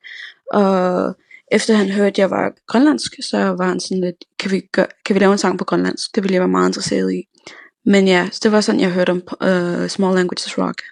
Og 0.53 1.15
efter 1.53 1.75
han 1.75 1.91
hørte, 1.91 2.07
at 2.09 2.19
jeg 2.19 2.31
var 2.31 2.53
grønlandsk, 2.67 3.15
så 3.23 3.39
var 3.39 3.69
han 3.69 3.81
sådan 3.81 4.01
lidt, 4.01 4.17
kan 4.39 4.51
vi, 4.51 4.61
gøre, 4.73 4.87
kan 5.05 5.15
vi 5.15 5.21
lave 5.21 5.33
en 5.33 5.39
sang 5.39 5.59
på 5.59 5.65
grønlandsk? 5.65 6.15
Det 6.15 6.23
ville 6.23 6.35
jeg 6.35 6.41
være 6.41 6.49
meget 6.49 6.69
interesseret 6.69 7.13
i. 7.13 7.23
Men 7.85 8.09
ja, 8.09 8.29
så 8.33 8.41
det 8.43 8.53
var 8.53 8.61
sådan, 8.61 8.81
jeg 8.81 8.91
hørte 8.91 9.11
om 9.11 9.17
uh, 9.17 9.89
Small 9.89 10.15
Languages 10.15 10.59
Rock. 10.59 10.83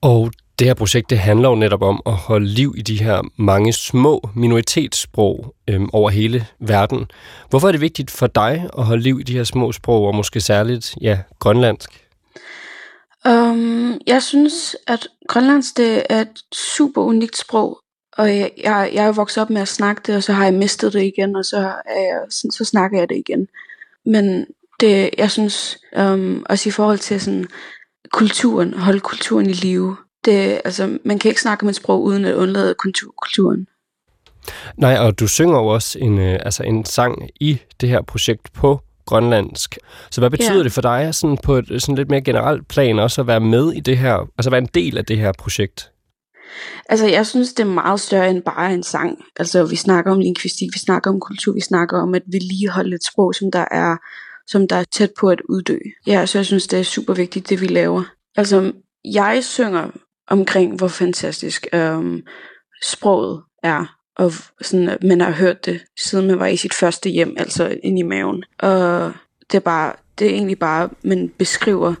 Og 0.00 0.32
det 0.58 0.66
her 0.66 0.74
projekt, 0.74 1.10
det 1.10 1.18
handler 1.18 1.48
jo 1.48 1.54
netop 1.54 1.82
om 1.82 2.02
at 2.06 2.12
holde 2.12 2.46
liv 2.46 2.74
i 2.76 2.82
de 2.82 3.02
her 3.02 3.22
mange 3.36 3.72
små 3.72 4.28
minoritetssprog 4.34 5.54
øhm, 5.68 5.88
over 5.92 6.10
hele 6.10 6.46
verden. 6.60 7.06
Hvorfor 7.50 7.68
er 7.68 7.72
det 7.72 7.80
vigtigt 7.80 8.10
for 8.10 8.26
dig 8.26 8.68
at 8.78 8.84
holde 8.84 9.02
liv 9.02 9.20
i 9.20 9.22
de 9.22 9.32
her 9.32 9.44
små 9.44 9.72
sprog, 9.72 10.06
og 10.06 10.14
måske 10.14 10.40
særligt, 10.40 10.94
ja, 11.00 11.18
grønlandsk? 11.38 11.90
Um, 13.28 14.00
jeg 14.06 14.22
synes, 14.22 14.76
at 14.86 15.08
grønlandsk 15.28 15.76
det 15.76 16.02
er 16.08 16.20
et 16.20 16.42
super 16.54 17.02
unikt 17.02 17.38
sprog, 17.38 17.80
og 18.18 18.36
jeg, 18.36 18.50
jeg, 18.64 18.90
jeg 18.94 19.06
er 19.06 19.12
vokset 19.12 19.42
op 19.42 19.50
med 19.50 19.62
at 19.62 19.68
snakke 19.68 20.02
det, 20.06 20.16
og 20.16 20.22
så 20.22 20.32
har 20.32 20.44
jeg 20.44 20.54
mistet 20.54 20.92
det 20.92 21.02
igen, 21.02 21.36
og 21.36 21.44
så, 21.44 21.56
er 21.86 22.00
jeg, 22.00 22.20
så, 22.30 22.48
så 22.52 22.64
snakker 22.64 22.98
jeg 22.98 23.08
det 23.08 23.16
igen. 23.16 23.48
Men 24.06 24.46
det, 24.80 25.10
jeg 25.18 25.30
synes, 25.30 25.78
um, 25.98 26.46
også 26.48 26.68
i 26.68 26.72
forhold 26.72 26.98
til 26.98 27.20
sådan, 27.20 27.46
kulturen, 28.12 28.74
holde 28.74 29.00
kulturen 29.00 29.50
i 29.50 29.52
live, 29.52 29.96
det, 30.26 30.60
altså, 30.64 30.98
man 31.04 31.18
kan 31.18 31.28
ikke 31.28 31.40
snakke 31.40 31.62
om 31.62 31.68
et 31.68 31.76
sprog 31.76 32.02
uden 32.02 32.24
at 32.24 32.34
undlade 32.34 32.74
kultur, 32.74 33.14
kulturen. 33.22 33.66
Nej, 34.76 34.96
og 34.98 35.20
du 35.20 35.28
synger 35.28 35.58
jo 35.58 35.66
også 35.66 35.98
en, 35.98 36.18
øh, 36.18 36.38
altså 36.42 36.62
en 36.62 36.84
sang 36.84 37.30
i 37.40 37.58
det 37.80 37.88
her 37.88 38.02
projekt 38.02 38.52
på 38.52 38.80
grønlandsk. 39.06 39.78
Så 40.10 40.20
hvad 40.20 40.30
betyder 40.30 40.56
ja. 40.56 40.62
det 40.62 40.72
for 40.72 40.80
dig 40.80 41.14
sådan 41.14 41.38
på 41.42 41.54
et 41.54 41.82
sådan 41.82 41.94
lidt 41.94 42.10
mere 42.10 42.20
generelt 42.20 42.68
plan 42.68 42.98
også 42.98 43.20
at 43.20 43.26
være 43.26 43.40
med 43.40 43.72
i 43.72 43.80
det 43.80 43.98
her, 43.98 44.28
altså 44.38 44.50
være 44.50 44.60
en 44.60 44.68
del 44.74 44.98
af 44.98 45.04
det 45.04 45.18
her 45.18 45.32
projekt? 45.38 45.90
Altså, 46.88 47.06
jeg 47.06 47.26
synes, 47.26 47.52
det 47.52 47.62
er 47.62 47.68
meget 47.68 48.00
større 48.00 48.30
end 48.30 48.42
bare 48.42 48.74
en 48.74 48.82
sang. 48.82 49.18
Altså, 49.38 49.64
vi 49.64 49.76
snakker 49.76 50.12
om 50.12 50.18
lingvistik, 50.18 50.68
vi 50.72 50.78
snakker 50.78 51.10
om 51.10 51.20
kultur, 51.20 51.52
vi 51.52 51.60
snakker 51.60 52.02
om 52.02 52.14
at 52.14 52.22
vedligeholde 52.26 52.94
et 52.94 53.04
sprog, 53.04 53.34
som 53.34 53.50
der 53.50 53.64
er, 53.70 53.96
som 54.46 54.68
der 54.68 54.76
er 54.76 54.84
tæt 54.84 55.10
på 55.20 55.28
at 55.28 55.40
uddø. 55.48 55.78
Ja, 56.06 56.26
så 56.26 56.38
jeg 56.38 56.46
synes, 56.46 56.66
det 56.66 56.78
er 56.78 56.82
super 56.82 57.14
vigtigt, 57.14 57.48
det 57.48 57.60
vi 57.60 57.66
laver. 57.66 58.02
Altså, 58.36 58.72
jeg 59.04 59.38
synger 59.44 59.90
omkring, 60.28 60.76
hvor 60.76 60.88
fantastisk 60.88 61.66
øhm, 61.72 62.22
sproget 62.82 63.42
er, 63.62 63.96
og 64.16 64.32
sådan, 64.60 64.88
at 64.88 65.02
man 65.02 65.20
har 65.20 65.30
hørt 65.30 65.66
det, 65.66 65.80
siden 66.04 66.26
man 66.26 66.38
var 66.38 66.46
i 66.46 66.56
sit 66.56 66.74
første 66.74 67.10
hjem, 67.10 67.34
altså 67.38 67.78
ind 67.82 67.98
i 67.98 68.02
maven. 68.02 68.44
Og 68.58 69.12
det 69.50 69.56
er 69.56 69.60
bare, 69.60 69.92
det 70.18 70.26
er 70.26 70.30
egentlig 70.30 70.58
bare, 70.58 70.88
man 71.02 71.28
beskriver 71.38 71.94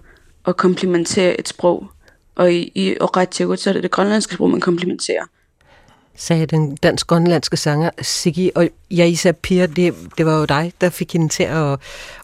og 0.44 0.56
komplimenterer 0.56 1.36
et 1.38 1.48
sprog, 1.48 1.90
og 2.34 2.52
i, 2.52 2.72
i 2.74 2.96
Oratjegut, 3.00 3.60
så 3.60 3.70
er 3.70 3.74
det 3.74 3.82
det 3.82 3.90
grønlandske 3.90 4.34
sprog, 4.34 4.50
man 4.50 4.60
komplimenterer. 4.60 5.24
Sagde 6.16 6.46
den 6.46 6.76
dansk-grønlandske 6.76 7.56
sanger 7.56 7.90
Siggy. 8.02 8.50
og 8.54 8.68
Jaisa 8.90 9.32
Pia, 9.32 9.66
det, 9.66 9.94
det 10.18 10.26
var 10.26 10.38
jo 10.38 10.44
dig, 10.44 10.72
der 10.80 10.90
fik 10.90 11.12
hende 11.12 11.28
til 11.28 11.42
at, 11.42 11.78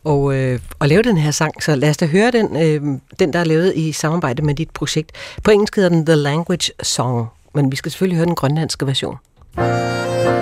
og, 0.05 0.35
øh, 0.35 0.61
at 0.81 0.89
lave 0.89 1.03
den 1.03 1.17
her 1.17 1.31
sang, 1.31 1.63
så 1.63 1.77
lad 1.77 1.91
os 1.91 1.97
da 1.97 2.07
høre 2.07 2.31
den, 2.31 2.57
øh, 2.57 2.99
den 3.19 3.33
der 3.33 3.39
er 3.39 3.45
lavet 3.45 3.73
i 3.77 3.93
samarbejde 3.93 4.43
med 4.43 4.55
dit 4.55 4.71
projekt. 4.71 5.13
På 5.45 5.51
engelsk 5.51 5.77
hedder 5.77 5.91
den 5.91 6.07
The 6.07 6.15
Language 6.15 6.73
Song, 6.83 7.27
men 7.55 7.73
vi 7.73 7.77
skal 7.77 7.93
selvfølgelig 7.93 8.17
høre 8.17 8.27
den 8.27 8.35
grønlandske 8.35 8.87
version. 8.87 9.17
tilli 9.57 10.42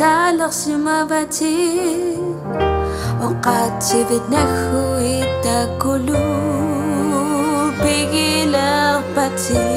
salar 0.00 0.52
sumavati 0.62 1.56
وقعدت 3.22 3.88
بدنخو 4.08 4.84
يتاكلو 4.98 6.24
بيجي 7.82 8.44
لغبتي 8.44 9.68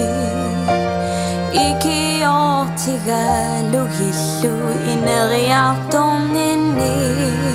إيكي 1.53 2.19
يعطيغالو 2.19 3.87
يلو 4.01 4.57
إن 4.91 5.07
غيعطو 5.31 6.09
مني 6.33 6.99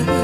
وقعدت 0.07 0.18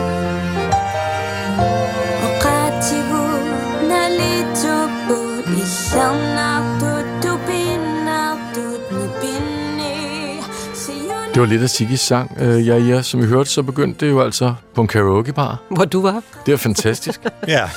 Det 11.37 11.43
var 11.43 11.49
lidt 11.49 11.63
af 11.63 11.71
Sigis 11.71 12.01
sang. 12.01 12.37
Øh, 12.41 12.67
ja, 12.67 12.77
ja, 12.77 13.03
som 13.03 13.21
I 13.21 13.27
hørte, 13.27 13.51
så 13.51 13.63
begyndte 13.63 14.07
det 14.07 14.13
jo 14.13 14.21
altså 14.21 14.55
på 14.75 14.81
en 14.81 14.89
karaokebar. 14.89 15.63
Hvor 15.71 15.85
du 15.85 16.03
var. 16.03 16.23
Det 16.47 16.53
er 16.53 16.57
fantastisk. 16.57 17.21
ja. 17.49 17.71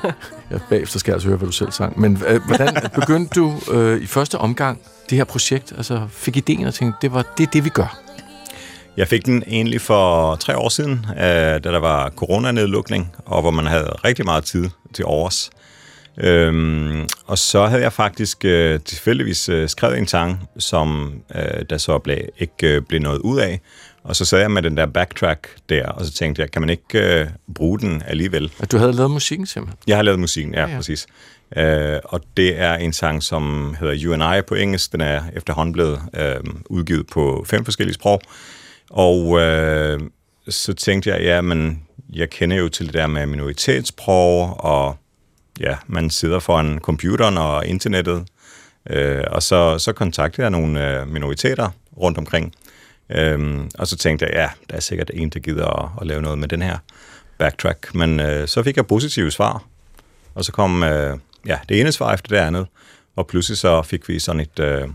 ja. 0.50 0.58
Bagefter 0.68 0.98
skal 0.98 1.10
jeg 1.10 1.14
altså 1.14 1.28
høre, 1.28 1.36
hvad 1.38 1.46
du 1.46 1.52
selv 1.52 1.72
sang. 1.72 2.00
Men 2.00 2.22
øh, 2.28 2.40
hvordan 2.46 2.76
begyndte 2.94 3.40
du 3.40 3.52
øh, 3.72 4.02
i 4.02 4.06
første 4.06 4.38
omgang 4.38 4.80
det 5.10 5.18
her 5.18 5.24
projekt? 5.24 5.72
Altså 5.76 6.06
fik 6.10 6.36
ideen 6.36 6.66
og 6.66 6.74
tænkte, 6.74 6.98
det 7.02 7.12
var 7.12 7.24
det, 7.38 7.52
det 7.52 7.64
vi 7.64 7.68
gør. 7.68 7.98
Jeg 8.96 9.08
fik 9.08 9.26
den 9.26 9.42
egentlig 9.46 9.80
for 9.80 10.34
tre 10.36 10.56
år 10.56 10.68
siden, 10.68 11.06
øh, 11.10 11.24
da 11.24 11.58
der 11.58 11.80
var 11.80 12.10
coronanedlukning, 12.10 13.12
og 13.26 13.40
hvor 13.40 13.50
man 13.50 13.66
havde 13.66 13.90
rigtig 14.04 14.24
meget 14.24 14.44
tid 14.44 14.68
til 14.94 15.04
overs. 15.04 15.50
Øhm, 16.18 17.06
og 17.26 17.38
så 17.38 17.66
havde 17.66 17.82
jeg 17.82 17.92
faktisk 17.92 18.44
øh, 18.44 18.80
tilfældigvis 18.80 19.48
øh, 19.48 19.68
skrevet 19.68 19.98
en 19.98 20.06
sang, 20.06 20.48
som 20.58 21.14
øh, 21.34 21.64
der 21.70 21.78
så 21.78 21.98
blev, 21.98 22.18
ikke 22.38 22.74
øh, 22.74 22.82
blev 22.82 23.00
noget 23.00 23.18
ud 23.18 23.38
af. 23.38 23.60
Og 24.04 24.16
så 24.16 24.24
sad 24.24 24.40
jeg 24.40 24.50
med 24.50 24.62
den 24.62 24.76
der 24.76 24.86
backtrack 24.86 25.48
der, 25.68 25.86
og 25.86 26.04
så 26.04 26.12
tænkte 26.12 26.42
jeg, 26.42 26.50
kan 26.50 26.62
man 26.62 26.70
ikke 26.70 27.20
øh, 27.20 27.26
bruge 27.54 27.78
den 27.78 28.02
alligevel? 28.06 28.52
At 28.60 28.72
du 28.72 28.78
havde 28.78 28.92
lavet 28.92 29.10
musikken 29.10 29.46
simpelthen? 29.46 29.78
Jeg 29.86 29.96
har 29.96 30.02
lavet 30.02 30.20
musikken, 30.20 30.54
ja, 30.54 30.60
ja, 30.60 30.70
ja. 30.70 30.76
præcis. 30.76 31.06
Øh, 31.56 31.98
og 32.04 32.20
det 32.36 32.60
er 32.60 32.74
en 32.74 32.92
sang, 32.92 33.22
som 33.22 33.76
hedder 33.80 33.94
You 34.02 34.14
and 34.14 34.38
I 34.38 34.42
på 34.42 34.54
engelsk. 34.54 34.92
Den 34.92 35.00
er 35.00 35.22
efterhånden 35.32 35.72
blevet 35.72 36.00
øh, 36.14 36.36
udgivet 36.66 37.06
på 37.06 37.44
fem 37.48 37.64
forskellige 37.64 37.94
sprog. 37.94 38.20
Og 38.90 39.40
øh, 39.40 40.00
så 40.48 40.72
tænkte 40.72 41.10
jeg, 41.10 41.20
ja, 41.20 41.40
men 41.40 41.82
jeg 42.12 42.30
kender 42.30 42.56
jo 42.56 42.68
til 42.68 42.86
det 42.86 42.94
der 42.94 43.06
med 43.06 43.26
minoritetssprog, 43.26 44.64
og 44.64 44.96
ja, 45.60 45.76
man 45.86 46.10
sidder 46.10 46.38
foran 46.38 46.78
computeren 46.78 47.38
og 47.38 47.66
internettet, 47.66 48.26
øh, 48.90 49.24
og 49.26 49.42
så, 49.42 49.78
så 49.78 49.92
kontaktede 49.92 50.42
jeg 50.42 50.50
nogle 50.50 51.00
øh, 51.00 51.08
minoriteter 51.08 51.68
rundt 51.96 52.18
omkring, 52.18 52.54
øh, 53.10 53.60
og 53.78 53.86
så 53.88 53.96
tænkte 53.96 54.24
jeg, 54.24 54.34
ja, 54.34 54.48
der 54.70 54.76
er 54.76 54.80
sikkert 54.80 55.10
en, 55.14 55.28
der 55.28 55.40
gider 55.40 55.84
at, 55.84 55.90
at 56.00 56.06
lave 56.06 56.22
noget 56.22 56.38
med 56.38 56.48
den 56.48 56.62
her 56.62 56.78
backtrack, 57.38 57.94
men 57.94 58.20
øh, 58.20 58.48
så 58.48 58.62
fik 58.62 58.76
jeg 58.76 58.86
positive 58.86 59.30
svar, 59.30 59.64
og 60.34 60.44
så 60.44 60.52
kom 60.52 60.82
øh, 60.82 61.18
ja, 61.46 61.58
det 61.68 61.80
ene 61.80 61.92
svar 61.92 62.14
efter 62.14 62.28
det 62.28 62.36
andet, 62.36 62.66
og 63.16 63.26
pludselig 63.26 63.58
så 63.58 63.82
fik 63.82 64.08
vi 64.08 64.18
sådan 64.18 64.40
et 64.40 64.58
øh, 64.60 64.88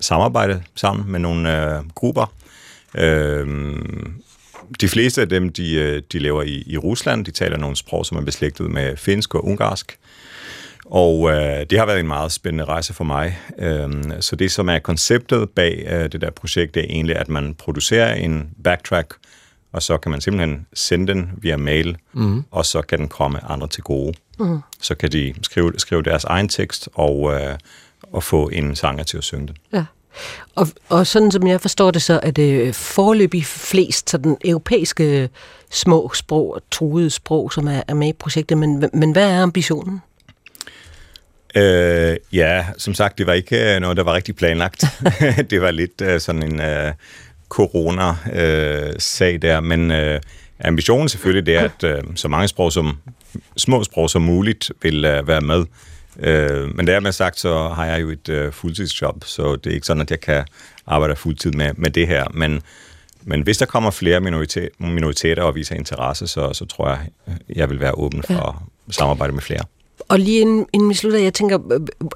samarbejde 0.00 0.62
sammen 0.74 1.12
med 1.12 1.20
nogle 1.20 1.74
øh, 1.76 1.82
grupper. 1.94 2.32
Øh, 2.94 3.76
de 4.80 4.88
fleste 4.88 5.20
af 5.20 5.28
dem, 5.28 5.52
de, 5.52 5.74
øh, 5.74 6.02
de 6.12 6.18
lever 6.18 6.42
i, 6.42 6.64
i 6.66 6.78
Rusland. 6.78 7.24
De 7.24 7.30
taler 7.30 7.56
nogle 7.56 7.76
sprog, 7.76 8.06
som 8.06 8.16
er 8.16 8.20
beslægtet 8.20 8.70
med 8.70 8.96
finsk 8.96 9.34
og 9.34 9.44
ungarsk. 9.44 9.98
Og 10.84 11.30
øh, 11.30 11.66
det 11.70 11.78
har 11.78 11.86
været 11.86 12.00
en 12.00 12.06
meget 12.06 12.32
spændende 12.32 12.64
rejse 12.64 12.94
for 12.94 13.04
mig. 13.04 13.38
Øhm, 13.58 14.12
så 14.20 14.36
det, 14.36 14.50
som 14.52 14.68
er 14.68 14.78
konceptet 14.78 15.50
bag 15.50 15.86
øh, 15.90 16.12
det 16.12 16.20
der 16.20 16.30
projekt, 16.30 16.74
det 16.74 16.80
er 16.80 16.86
egentlig, 16.90 17.16
at 17.16 17.28
man 17.28 17.54
producerer 17.54 18.14
en 18.14 18.50
backtrack, 18.64 19.14
og 19.72 19.82
så 19.82 19.96
kan 19.98 20.10
man 20.10 20.20
simpelthen 20.20 20.66
sende 20.74 21.06
den 21.14 21.30
via 21.36 21.56
mail, 21.56 21.96
Mhm. 22.12 22.44
og 22.50 22.66
så 22.66 22.82
kan 22.82 22.98
den 22.98 23.08
komme 23.08 23.44
andre 23.50 23.66
til 23.68 23.82
gode. 23.82 24.14
Mhm. 24.38 24.58
Så 24.80 24.94
kan 24.94 25.12
de 25.12 25.34
skrive, 25.42 25.72
skrive 25.78 26.02
deres 26.02 26.24
egen 26.24 26.48
tekst 26.48 26.88
og, 26.94 27.32
øh, 27.34 27.56
og 28.12 28.22
få 28.22 28.48
en 28.48 28.76
sanger 28.76 29.04
til 29.04 29.16
at 29.18 29.24
synge 29.24 29.46
den. 29.46 29.56
Ja. 29.72 29.84
Og, 30.54 30.68
og 30.88 31.06
sådan 31.06 31.30
som 31.30 31.46
jeg 31.46 31.60
forstår 31.60 31.90
det, 31.90 32.02
så 32.02 32.20
er 32.22 32.30
det 32.30 32.74
forløbig 32.74 33.44
flest 33.46 34.10
sådan 34.10 34.36
europæiske 34.44 35.28
små 35.70 36.10
sprog, 36.14 36.58
truede 36.70 37.10
sprog, 37.10 37.52
som 37.52 37.68
er, 37.68 37.82
er 37.88 37.94
med 37.94 38.08
i 38.08 38.12
projektet. 38.12 38.58
Men, 38.58 38.90
men 38.92 39.12
hvad 39.12 39.30
er 39.30 39.42
ambitionen? 39.42 40.02
Øh, 41.56 42.16
ja, 42.32 42.66
som 42.78 42.94
sagt, 42.94 43.18
det 43.18 43.26
var 43.26 43.32
ikke 43.32 43.74
øh, 43.74 43.80
noget, 43.80 43.96
der 43.96 44.02
var 44.02 44.14
rigtig 44.14 44.36
planlagt. 44.36 44.84
det 45.50 45.60
var 45.60 45.70
lidt 45.70 46.00
øh, 46.00 46.20
sådan 46.20 46.42
en 46.42 46.60
øh, 46.60 46.92
corona-sag 47.48 49.42
der, 49.42 49.60
men 49.60 49.90
øh, 49.90 50.20
ambitionen 50.64 51.08
selvfølgelig 51.08 51.46
det 51.46 51.56
er, 51.56 51.64
at 51.64 51.84
øh, 51.84 52.02
så 52.14 52.28
mange 52.28 52.48
sprog 52.48 52.72
som, 52.72 52.98
små 53.56 53.84
sprog 53.84 54.10
som 54.10 54.22
muligt 54.22 54.72
vil 54.82 55.04
øh, 55.04 55.28
være 55.28 55.40
med. 55.40 55.64
Øh, 56.18 56.76
men 56.76 56.86
dermed 56.86 57.12
sagt, 57.12 57.40
så 57.40 57.68
har 57.68 57.86
jeg 57.86 58.02
jo 58.02 58.10
et 58.10 58.28
øh, 58.28 58.52
fuldtidsjob, 58.52 59.24
så 59.24 59.56
det 59.56 59.70
er 59.70 59.74
ikke 59.74 59.86
sådan, 59.86 60.00
at 60.00 60.10
jeg 60.10 60.20
kan 60.20 60.44
arbejde 60.86 61.16
fuldtid 61.16 61.52
med, 61.52 61.70
med 61.74 61.90
det 61.90 62.08
her. 62.08 62.24
Men, 62.34 62.62
men 63.22 63.42
hvis 63.42 63.58
der 63.58 63.66
kommer 63.66 63.90
flere 63.90 64.20
minoriteter, 64.20 64.68
minoriteter 64.78 65.42
og 65.42 65.54
viser 65.54 65.74
interesse, 65.74 66.26
så, 66.26 66.52
så 66.52 66.64
tror 66.64 66.88
jeg, 66.88 66.98
jeg 67.48 67.70
vil 67.70 67.80
være 67.80 67.92
åben 67.92 68.22
for 68.22 68.64
at 68.88 68.94
samarbejde 68.94 69.32
med 69.32 69.42
flere. 69.42 69.64
Og 70.08 70.18
lige 70.18 70.40
inden, 70.40 70.66
inden 70.72 70.88
vi 70.88 70.94
slutter, 70.94 71.18
jeg 71.18 71.34
tænker, 71.34 71.58
øh, 71.72 71.80
øh, 71.80 72.08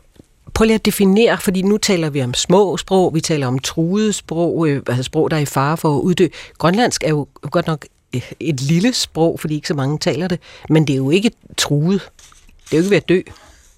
prøv 0.54 0.64
lige 0.64 0.74
at 0.74 0.84
definere, 0.84 1.38
fordi 1.38 1.62
nu 1.62 1.78
taler 1.78 2.10
vi 2.10 2.22
om 2.22 2.34
små 2.34 2.76
sprog, 2.76 3.14
vi 3.14 3.20
taler 3.20 3.46
om 3.46 3.58
truede 3.58 4.12
sprog, 4.12 4.68
øh, 4.68 4.82
altså 4.88 5.02
sprog, 5.02 5.30
der 5.30 5.36
er 5.36 5.40
i 5.40 5.46
fare 5.46 5.76
for 5.76 5.96
at 5.96 6.00
uddø. 6.00 6.28
Grønlandsk 6.58 7.04
er 7.04 7.08
jo 7.08 7.26
godt 7.42 7.66
nok 7.66 7.86
øh, 8.14 8.22
et 8.40 8.60
lille 8.60 8.92
sprog, 8.92 9.40
fordi 9.40 9.54
ikke 9.54 9.68
så 9.68 9.74
mange 9.74 9.98
taler 9.98 10.28
det, 10.28 10.40
men 10.68 10.86
det 10.86 10.92
er 10.92 10.96
jo 10.96 11.10
ikke 11.10 11.30
truet. 11.56 12.08
Det 12.64 12.72
er 12.72 12.76
jo 12.76 12.78
ikke 12.78 12.90
ved 12.90 12.96
at 12.96 13.08
dø. 13.08 13.20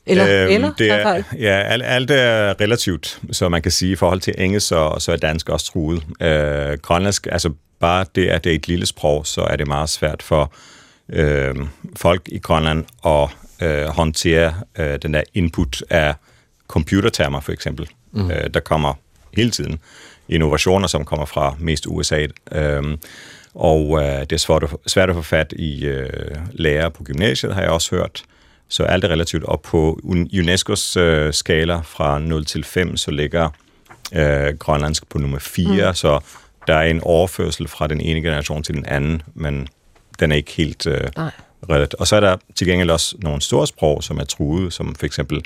Eller, 0.06 0.44
Øhm, 0.44 0.54
eller 0.54 0.72
det 0.78 0.90
er, 0.90 1.22
ja, 1.38 1.62
alt, 1.62 1.82
alt 1.86 2.10
er 2.10 2.60
relativt, 2.60 3.20
så 3.32 3.48
man 3.48 3.62
kan 3.62 3.72
sige, 3.72 3.92
i 3.92 3.96
forhold 3.96 4.20
til 4.20 4.34
engelsk, 4.38 4.68
så, 4.68 4.96
så 4.98 5.12
er 5.12 5.16
dansk 5.16 5.48
også 5.48 5.66
truet. 5.66 6.02
Øh, 6.22 6.78
grønlandsk, 6.78 7.26
altså 7.32 7.50
bare 7.80 8.04
det, 8.14 8.26
at 8.26 8.44
det 8.44 8.52
er 8.52 8.56
et 8.56 8.68
lille 8.68 8.86
sprog, 8.86 9.26
så 9.26 9.40
er 9.40 9.56
det 9.56 9.66
meget 9.66 9.88
svært 9.88 10.22
for 10.22 10.52
øh, 11.12 11.54
folk 11.96 12.22
i 12.26 12.38
Grønland 12.38 12.84
at 13.06 13.28
øh, 13.62 13.86
håndtere 13.86 14.54
øh, 14.78 14.98
den 15.02 15.14
der 15.14 15.22
input 15.34 15.82
af 15.90 16.14
computertermer, 16.68 17.40
for 17.40 17.52
eksempel. 17.52 17.88
Mm. 18.12 18.30
Øh, 18.30 18.50
der 18.54 18.60
kommer 18.60 18.94
hele 19.36 19.50
tiden 19.50 19.78
innovationer, 20.28 20.86
som 20.86 21.04
kommer 21.04 21.26
fra 21.26 21.56
mest 21.58 21.86
USA. 21.88 22.26
Øh, 22.52 22.82
og 23.54 24.02
øh, 24.02 24.20
det 24.20 24.32
er 24.32 24.36
svært 24.36 24.62
at, 24.62 24.70
svært 24.86 25.08
at 25.10 25.14
få 25.16 25.22
fat 25.22 25.52
i 25.56 25.84
øh, 25.86 26.36
lærere 26.52 26.90
på 26.90 27.02
gymnasiet, 27.04 27.54
har 27.54 27.62
jeg 27.62 27.70
også 27.70 27.96
hørt. 27.96 28.22
Så 28.68 28.82
alt 28.84 29.04
er 29.04 29.08
relativt 29.08 29.44
op 29.44 29.62
på 29.62 30.00
Un- 30.04 30.28
UNESCO's 30.40 30.98
øh, 31.00 31.32
skala 31.34 31.80
fra 31.80 32.18
0 32.18 32.44
til 32.44 32.64
5, 32.64 32.96
så 32.96 33.10
ligger 33.10 33.48
øh, 34.14 34.54
grønlandsk 34.58 35.08
på 35.08 35.18
nummer 35.18 35.38
4, 35.38 35.66
Mm. 35.82 35.88
mm. 35.88 35.94
så 35.94 36.20
der 36.66 36.74
er 36.74 36.82
en 36.90 37.00
overførsel 37.02 37.68
fra 37.68 37.86
den 37.86 38.00
ene 38.00 38.20
generation 38.20 38.62
til 38.62 38.74
den 38.74 38.86
anden, 38.86 39.22
men 39.34 39.68
den 40.20 40.32
er 40.32 40.36
ikke 40.36 40.52
helt 40.52 40.86
øh, 40.86 41.00
Nej. 41.16 41.30
Reelt. 41.70 41.94
Og 41.94 42.06
så 42.06 42.16
er 42.16 42.20
der 42.20 42.36
til 42.54 42.66
gengæld 42.66 42.90
også 42.90 43.16
nogle 43.18 43.40
store 43.40 43.66
sprog, 43.66 44.02
som 44.04 44.18
er 44.18 44.24
truet, 44.24 44.72
som 44.72 44.94
for 44.94 45.06
eksempel 45.06 45.44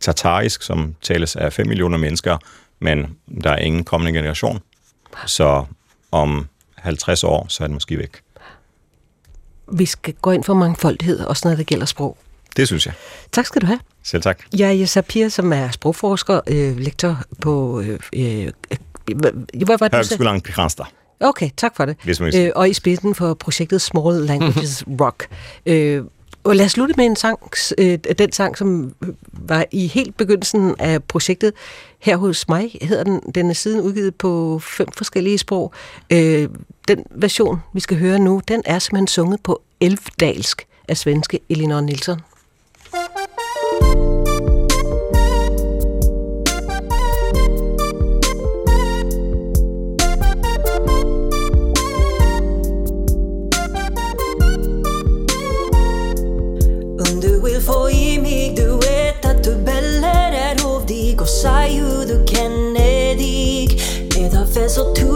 tatarisk, 0.00 0.62
som 0.62 0.94
tales 1.02 1.36
af 1.36 1.52
5 1.52 1.66
millioner 1.66 1.98
mennesker, 1.98 2.38
men 2.78 3.16
der 3.42 3.50
er 3.50 3.58
ingen 3.58 3.84
kommende 3.84 4.18
generation. 4.18 4.60
Så 5.26 5.64
om 6.12 6.48
50 6.74 7.24
år, 7.24 7.46
så 7.48 7.64
er 7.64 7.66
den 7.66 7.74
måske 7.74 7.98
væk. 7.98 8.20
Vi 9.72 9.86
skal 9.86 10.14
gå 10.14 10.30
ind 10.30 10.44
for 10.44 10.54
mangfoldighed, 10.54 11.20
også 11.20 11.48
når 11.48 11.56
det 11.56 11.66
gælder 11.66 11.86
sprog. 11.86 12.16
Det 12.56 12.66
synes 12.66 12.86
jeg. 12.86 12.94
Tak 13.32 13.46
skal 13.46 13.62
du 13.62 13.66
have. 13.66 13.80
Selv 14.02 14.22
tak. 14.22 14.42
Jeg 14.56 14.68
er 14.68 14.72
Jessa 14.72 15.00
Pia, 15.00 15.28
som 15.28 15.52
er 15.52 15.70
sprogforsker, 15.70 16.40
øh, 16.46 16.78
lektor 16.78 17.22
på... 17.40 17.80
Øh, 17.80 17.88
øh, 17.88 18.46
øh, 18.46 18.50
hvad, 19.16 19.32
hvad 19.66 19.78
var 19.78 19.88
det, 19.88 19.98
du 19.98 20.04
sagde? 20.04 20.18
Høgskolen 20.18 20.40
Kristianstad. 20.40 20.84
Okay, 21.20 21.50
tak 21.56 21.76
for 21.76 21.84
det. 21.84 21.96
Hvis 22.04 22.20
man. 22.20 22.36
Øh, 22.36 22.50
og 22.56 22.68
i 22.70 22.72
spidsen 22.72 23.14
for 23.14 23.34
projektet 23.34 23.82
Small 23.82 24.16
Languages 24.26 24.84
Rock. 25.00 25.28
Øh, 25.66 26.04
og 26.44 26.56
lad 26.56 26.64
os 26.66 26.72
slutte 26.72 26.94
med 26.96 27.04
en 27.06 27.16
sang, 27.16 27.38
øh, 27.78 27.98
den 28.18 28.32
sang, 28.32 28.58
som 28.58 28.94
var 29.32 29.64
i 29.70 29.86
helt 29.86 30.16
begyndelsen 30.16 30.74
af 30.78 31.04
projektet. 31.04 31.52
Her 31.98 32.16
hos 32.16 32.48
mig 32.48 32.78
hedder 32.82 33.04
den, 33.04 33.20
den 33.34 33.50
er 33.50 33.54
siden 33.54 33.80
udgivet 33.80 34.14
på 34.14 34.58
fem 34.58 34.88
forskellige 34.96 35.38
sprog. 35.38 35.72
Øh, 36.12 36.48
den 36.88 37.04
version, 37.10 37.58
vi 37.74 37.80
skal 37.80 37.98
høre 37.98 38.18
nu, 38.18 38.42
den 38.48 38.62
er 38.64 38.78
simpelthen 38.78 39.06
sunget 39.06 39.40
på 39.42 39.62
elfdalsk 39.80 40.66
af 40.88 40.96
svenske 40.96 41.40
Elinor 41.48 41.80
Nilsson. 41.80 42.20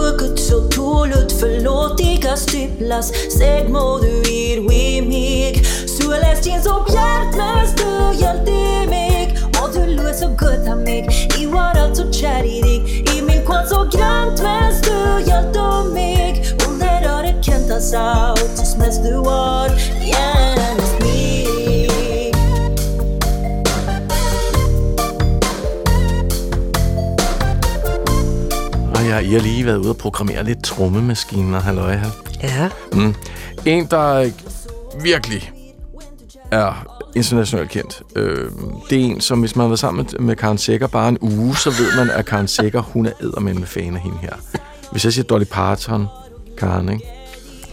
Fest 0.05 0.18
så 0.18 0.18
turkut 0.18 0.40
så 0.40 0.61
tålut 0.61 1.32
förlåtiga 1.32 2.36
styplas 2.36 3.12
Säg 3.38 3.68
må 3.68 3.98
du 3.98 4.30
ir 4.30 4.68
vi 4.68 5.02
mig 5.02 5.64
Så 5.88 6.11
läs 6.11 6.44
din 6.44 6.62
så 6.62 6.84
bjärt 6.88 7.36
mens 7.36 7.74
du 7.74 8.24
hjälpte 8.24 8.90
mig 8.90 9.38
Och 9.62 9.70
du 9.74 9.86
låg 9.86 10.14
så 10.14 10.28
gott 10.28 10.68
av 10.68 10.78
mig 10.78 11.09
I 11.40 11.46
var 11.46 11.74
allt 11.76 11.96
så 11.96 12.12
kär 12.12 12.44
i 12.44 12.61
dig. 12.61 13.05
I 13.16 13.22
min 13.22 13.46
kvann 13.46 13.68
så 13.68 13.88
grant 13.98 14.42
mens 14.42 14.80
du 14.82 15.30
hjälpte 15.30 15.94
mig 15.94 16.44
Under 16.68 17.18
öret 17.18 17.44
kentas 17.44 17.94
out 17.94 18.66
Så 18.66 19.02
du 19.02 19.14
var 19.16 19.70
Yeah. 20.07 20.63
Jeg, 29.14 29.24
I 29.24 29.32
har 29.32 29.40
lige 29.40 29.66
været 29.66 29.76
ude 29.76 29.90
og 29.90 29.96
programmere 29.96 30.44
lidt 30.44 30.64
trommemaskiner, 30.64 31.60
halløj 31.60 31.96
her. 31.96 32.10
Ja. 32.42 32.68
Mm. 32.92 33.14
En, 33.64 33.86
der 33.86 34.30
virkelig 35.02 35.52
er 36.50 36.86
internationalt 37.16 37.70
kendt. 37.70 38.02
Øh, 38.16 38.50
det 38.90 39.00
er 39.00 39.04
en, 39.04 39.20
som 39.20 39.40
hvis 39.40 39.56
man 39.56 39.62
har 39.62 39.68
været 39.68 39.78
sammen 39.78 40.06
med, 40.12 40.20
med 40.20 40.36
Karen 40.36 40.58
Sækker 40.58 40.86
bare 40.86 41.08
en 41.08 41.18
uge, 41.20 41.56
så 41.56 41.70
ved 41.70 41.96
man, 41.96 42.10
at 42.10 42.26
Karen 42.26 42.48
Sækker, 42.48 42.80
hun 42.80 43.06
er 43.06 43.12
eddermænd 43.20 43.58
med 43.58 43.66
fan 43.66 43.94
af 43.94 44.00
hende 44.00 44.16
her. 44.22 44.32
Hvis 44.92 45.04
jeg 45.04 45.12
siger 45.12 45.24
Dolly 45.24 45.44
Parton, 45.44 46.06
Karen, 46.58 46.88
ikke? 46.88 47.04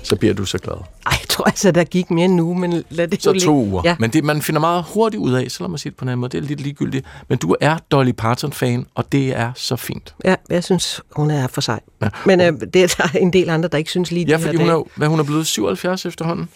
Så 0.03 0.15
bliver 0.15 0.33
du 0.33 0.45
så 0.45 0.57
glad. 0.57 0.75
Ej, 0.75 0.83
jeg 1.05 1.27
tror 1.29 1.45
altså, 1.45 1.71
der 1.71 1.83
gik 1.83 2.11
mere 2.11 2.29
uge, 2.29 2.59
men 2.59 2.83
lad 2.89 3.07
det 3.07 3.23
Så 3.23 3.33
to 3.33 3.55
uger. 3.55 3.81
Ja. 3.85 3.95
Men 3.99 4.09
det, 4.09 4.23
man 4.23 4.41
finder 4.41 4.61
meget 4.61 4.85
hurtigt 4.93 5.21
ud 5.21 5.33
af, 5.33 5.51
så 5.51 5.63
lad 5.63 5.69
mig 5.69 5.79
sige 5.79 5.89
det 5.89 5.97
på 5.97 6.05
en 6.05 6.09
anden 6.09 6.19
måde, 6.21 6.31
det 6.31 6.43
er 6.43 6.47
lidt 6.47 6.61
ligegyldigt. 6.61 7.05
Men 7.27 7.37
du 7.37 7.55
er 7.61 7.77
Dolly 7.91 8.11
Parton-fan, 8.11 8.85
og 8.95 9.11
det 9.11 9.37
er 9.37 9.51
så 9.55 9.75
fint. 9.75 10.15
Ja, 10.25 10.35
jeg 10.49 10.63
synes, 10.63 11.01
hun 11.11 11.31
er 11.31 11.47
for 11.47 11.61
sej. 11.61 11.79
Ja. 12.01 12.09
Men 12.25 12.41
øh, 12.41 12.53
det 12.73 12.83
er 12.83 12.87
der 12.97 13.19
en 13.19 13.33
del 13.33 13.49
andre, 13.49 13.69
der 13.69 13.77
ikke 13.77 13.89
synes 13.89 14.11
lige 14.11 14.25
Ja, 14.25 14.33
de 14.33 14.39
her 14.39 14.45
fordi 14.45 14.57
hun 14.57 14.69
er, 14.69 14.83
hvad, 14.95 15.07
hun 15.07 15.19
er 15.19 15.23
blevet 15.23 15.47
77 15.47 16.05
efterhånden, 16.05 16.49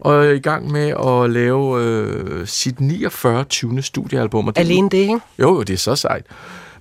og 0.00 0.26
er 0.26 0.30
i 0.30 0.38
gang 0.38 0.70
med 0.70 0.94
at 1.06 1.30
lave 1.30 1.82
øh, 1.82 2.46
sit 2.46 2.80
49. 2.80 3.44
20. 3.44 3.82
studiealbum. 3.82 4.48
Og 4.48 4.56
det, 4.56 4.60
Alene 4.60 4.88
det, 4.90 4.98
ikke? 4.98 5.20
Jo, 5.38 5.54
jo, 5.54 5.62
det 5.62 5.74
er 5.74 5.78
så 5.78 5.96
sejt. 5.96 6.26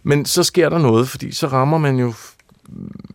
Men 0.03 0.26
så 0.26 0.43
sker 0.43 0.70
der 0.70 0.78
noget, 0.78 1.09
fordi 1.09 1.32
så 1.32 1.47
rammer 1.47 1.78
man 1.78 1.97
jo 1.99 2.13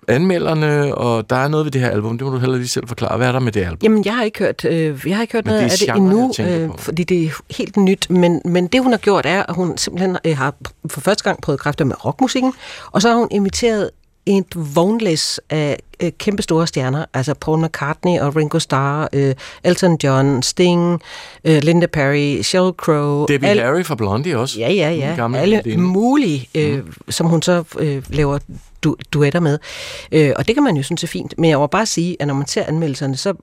anmelderne, 0.08 0.94
og 0.94 1.30
der 1.30 1.36
er 1.36 1.48
noget 1.48 1.64
ved 1.64 1.72
det 1.72 1.80
her 1.80 1.90
album. 1.90 2.18
Det 2.18 2.26
må 2.26 2.32
du 2.32 2.38
heller 2.38 2.56
lige 2.56 2.68
selv 2.68 2.88
forklare. 2.88 3.16
Hvad 3.16 3.28
er 3.28 3.32
der 3.32 3.40
med 3.40 3.52
det 3.52 3.60
album? 3.60 3.78
Jamen, 3.82 4.04
jeg 4.04 4.16
har 4.16 4.22
ikke 4.22 4.38
hørt, 4.38 4.64
øh, 4.64 5.02
jeg 5.06 5.16
har 5.16 5.22
ikke 5.22 5.32
hørt 5.32 5.44
Men 5.44 5.54
noget 5.54 5.70
det 5.70 5.88
af 5.88 5.94
det 5.94 5.96
endnu, 5.96 6.32
øh, 6.40 6.70
fordi 6.78 7.04
det 7.04 7.24
er 7.24 7.30
helt 7.56 7.76
nyt. 7.76 8.10
Men, 8.10 8.42
men 8.44 8.66
det, 8.66 8.82
hun 8.82 8.92
har 8.92 8.98
gjort, 8.98 9.26
er, 9.26 9.42
at 9.42 9.54
hun 9.54 9.78
simpelthen 9.78 10.16
øh, 10.24 10.36
har 10.36 10.54
for 10.90 11.00
første 11.00 11.24
gang 11.24 11.40
prøvet 11.40 11.60
kræfter 11.60 11.84
med 11.84 12.04
rockmusikken, 12.04 12.52
og 12.92 13.02
så 13.02 13.08
har 13.08 13.16
hun 13.16 13.28
inviteret 13.30 13.90
et 14.26 14.74
vognlæs 14.74 15.40
af 15.50 15.78
øh, 16.02 16.12
kæmpe 16.18 16.42
store 16.42 16.66
stjerner, 16.66 17.04
altså 17.14 17.34
Paul 17.34 17.64
McCartney 17.64 18.20
og 18.20 18.36
Ringo 18.36 18.58
Starr, 18.58 19.08
øh, 19.12 19.34
Elton 19.64 19.98
John, 20.04 20.42
Sting, 20.42 21.00
øh, 21.44 21.62
Linda 21.62 21.86
Perry, 21.86 22.42
Sheryl 22.42 22.72
Crow. 22.72 23.26
Debbie 23.26 23.48
Harry 23.48 23.82
fra 23.84 23.94
Blondie 23.94 24.38
også. 24.38 24.58
Ja, 24.60 24.72
ja, 24.72 24.90
ja. 24.90 25.14
gamle 25.16 25.38
Alle 25.38 25.60
veninde. 25.64 25.82
mulige, 25.82 26.48
øh, 26.54 26.78
mm. 26.84 26.92
som 27.08 27.26
hun 27.26 27.42
så 27.42 27.64
øh, 27.78 28.02
laver 28.08 28.38
du, 28.84 28.96
duetter 29.12 29.40
med. 29.40 29.58
Øh, 30.12 30.32
og 30.36 30.46
det 30.46 30.54
kan 30.56 30.62
man 30.64 30.76
jo 30.76 30.82
synes 30.82 31.04
er 31.04 31.08
fint. 31.08 31.34
Men 31.38 31.50
jeg 31.50 31.58
må 31.58 31.66
bare 31.66 31.86
sige, 31.86 32.16
at 32.20 32.26
når 32.26 32.34
man 32.34 32.46
ser 32.46 32.64
anmeldelserne, 32.64 33.16
så 33.16 33.34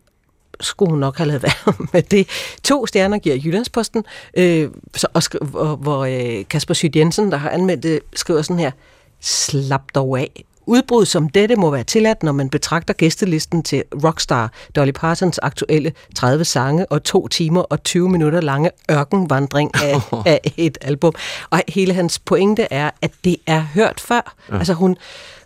skulle 0.59 0.89
hun 0.89 0.99
nok 0.99 1.17
have 1.17 1.28
lavet 1.28 1.43
være 1.65 1.73
med 1.93 2.01
det. 2.03 2.28
To 2.63 2.86
stjerner 2.86 3.17
giver 3.17 3.36
Jyllandsposten, 3.36 4.03
øh, 4.38 4.69
så, 4.95 5.07
og, 5.13 5.21
skri- 5.23 5.45
hvor, 5.45 5.75
hvor 5.75 6.05
øh, 6.05 6.45
Kasper 6.49 6.73
Sydt 6.73 6.95
Jensen, 6.95 7.32
der 7.32 7.38
har 7.38 7.49
anmeldt 7.49 7.84
det, 7.84 7.99
skriver 8.15 8.41
sådan 8.41 8.59
her, 8.59 8.71
slap 9.21 9.82
dog 9.95 10.19
af. 10.19 10.43
Udbrud 10.68 11.05
som 11.05 11.30
dette 11.30 11.55
må 11.55 11.72
være 11.72 11.84
tilladt, 11.84 12.24
når 12.24 12.32
man 12.32 12.49
betragter 12.49 12.93
gæstelisten 12.93 13.63
til 13.63 13.84
rockstar 14.03 14.51
Dolly 14.76 14.91
Partons 14.91 15.39
aktuelle 15.43 15.93
30 16.15 16.45
sange 16.45 16.86
og 16.91 17.03
to 17.03 17.28
timer 17.28 17.61
og 17.61 17.84
20 17.84 18.09
minutter 18.09 18.41
lange 18.41 18.72
ørkenvandring 18.91 19.72
af, 19.76 20.01
af 20.34 20.53
et 20.57 20.78
album. 20.82 21.13
Og 21.49 21.61
hele 21.68 21.93
hans 21.93 22.20
pointe 22.20 22.68
er, 22.72 22.89
at 23.01 23.11
det 23.24 23.36
er 23.45 23.59
hørt 23.74 23.99
før. 23.99 24.36
Ja. 24.51 24.57
Altså 24.57 24.74
hun 24.74 24.97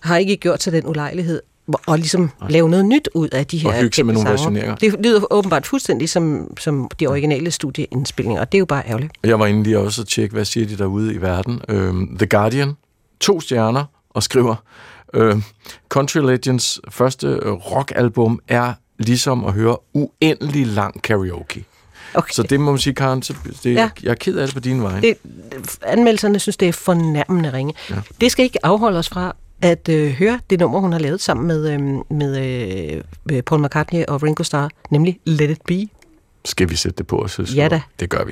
har 0.02 0.18
ikke 0.18 0.38
gjort 0.38 0.64
sig 0.64 0.74
den 0.74 0.88
ulejlighed 0.88 1.42
og 1.88 1.98
ligesom 1.98 2.32
lave 2.50 2.70
noget 2.70 2.86
nyt 2.86 3.10
ud 3.16 3.30
af 3.30 3.48
de 3.48 3.58
her 3.58 3.70
Og 3.70 3.76
hygge 3.76 3.96
sig 3.96 4.06
med 4.06 4.14
nogle 4.14 4.30
versioneringer. 4.30 4.76
Det 4.76 4.96
lyder 5.04 5.22
åbenbart 5.34 5.68
fuldstændig 5.68 6.10
som, 6.10 6.54
som 6.60 6.90
de 7.00 7.08
originale 7.08 7.52
studieindspilninger, 7.52 8.42
og 8.42 8.52
det 8.52 8.58
er 8.58 8.60
jo 8.60 8.66
bare 8.66 8.84
ærgerligt. 8.88 9.14
Jeg 9.24 9.40
var 9.40 9.46
inde 9.46 9.64
lige 9.64 9.80
også 9.80 10.02
at 10.02 10.08
tjekke, 10.08 10.34
hvad 10.34 10.46
siger 10.46 10.68
de 10.68 10.78
derude 10.78 11.14
i 11.14 11.22
verden. 11.22 11.62
Øhm, 11.70 12.18
The 12.18 12.28
Guardian, 12.28 12.74
to 13.20 13.42
stjerner, 13.42 13.86
og 14.10 14.24
skriver, 14.24 14.56
øhm, 15.14 15.44
Country 15.90 16.20
Legends 16.20 16.80
første 16.90 17.28
øh, 17.28 17.52
rockalbum 17.52 18.40
er 18.48 18.74
ligesom 19.00 19.46
at 19.46 19.54
høre 19.54 19.78
uendelig 19.94 20.68
lang 20.68 21.02
karaoke. 21.02 21.66
Okay. 22.14 22.32
Så 22.34 22.44
det 22.44 22.60
må 22.60 22.72
man 22.72 22.80
sige, 22.80 22.94
Karen, 22.94 23.22
så 23.22 23.34
det, 23.64 23.74
Ja. 23.76 23.90
jeg 24.04 24.10
er 24.12 24.16
ked 24.16 24.38
af 24.38 24.48
det 24.48 24.54
på 24.54 24.60
din 24.60 24.84
vej. 24.84 25.00
Det, 25.00 25.18
anmeldelserne 25.82 26.40
synes, 26.40 26.58
det 26.58 26.68
er 26.68 26.74
fornærmende 26.74 27.54
ringe. 27.54 27.74
Ja. 27.90 27.96
Det 28.22 28.32
skal 28.32 28.44
ikke 28.46 28.66
afholde 28.66 29.00
os 29.00 29.10
fra 29.10 29.36
at 29.62 29.90
øh, 29.90 30.12
høre 30.12 30.40
det 30.50 30.60
nummer, 30.60 30.80
hun 30.80 30.92
har 30.92 31.00
lavet 31.00 31.22
sammen 31.22 31.48
med, 31.48 31.70
øh, 31.74 31.82
med 32.18 33.02
øh, 33.32 33.44
Paul 33.44 33.62
McCartney 33.66 34.04
og 34.08 34.24
Ringo 34.24 34.44
Starr, 34.44 34.70
nemlig 34.90 35.20
Let 35.26 35.50
It 35.50 35.62
Be. 35.68 35.88
Skal 36.46 36.70
vi 36.70 36.76
sætte 36.76 36.98
det 36.98 37.08
på 37.08 37.18
os? 37.18 37.40
Ja 37.56 37.68
da. 37.68 37.82
Det 38.00 38.10
gør 38.10 38.24
vi. 38.24 38.32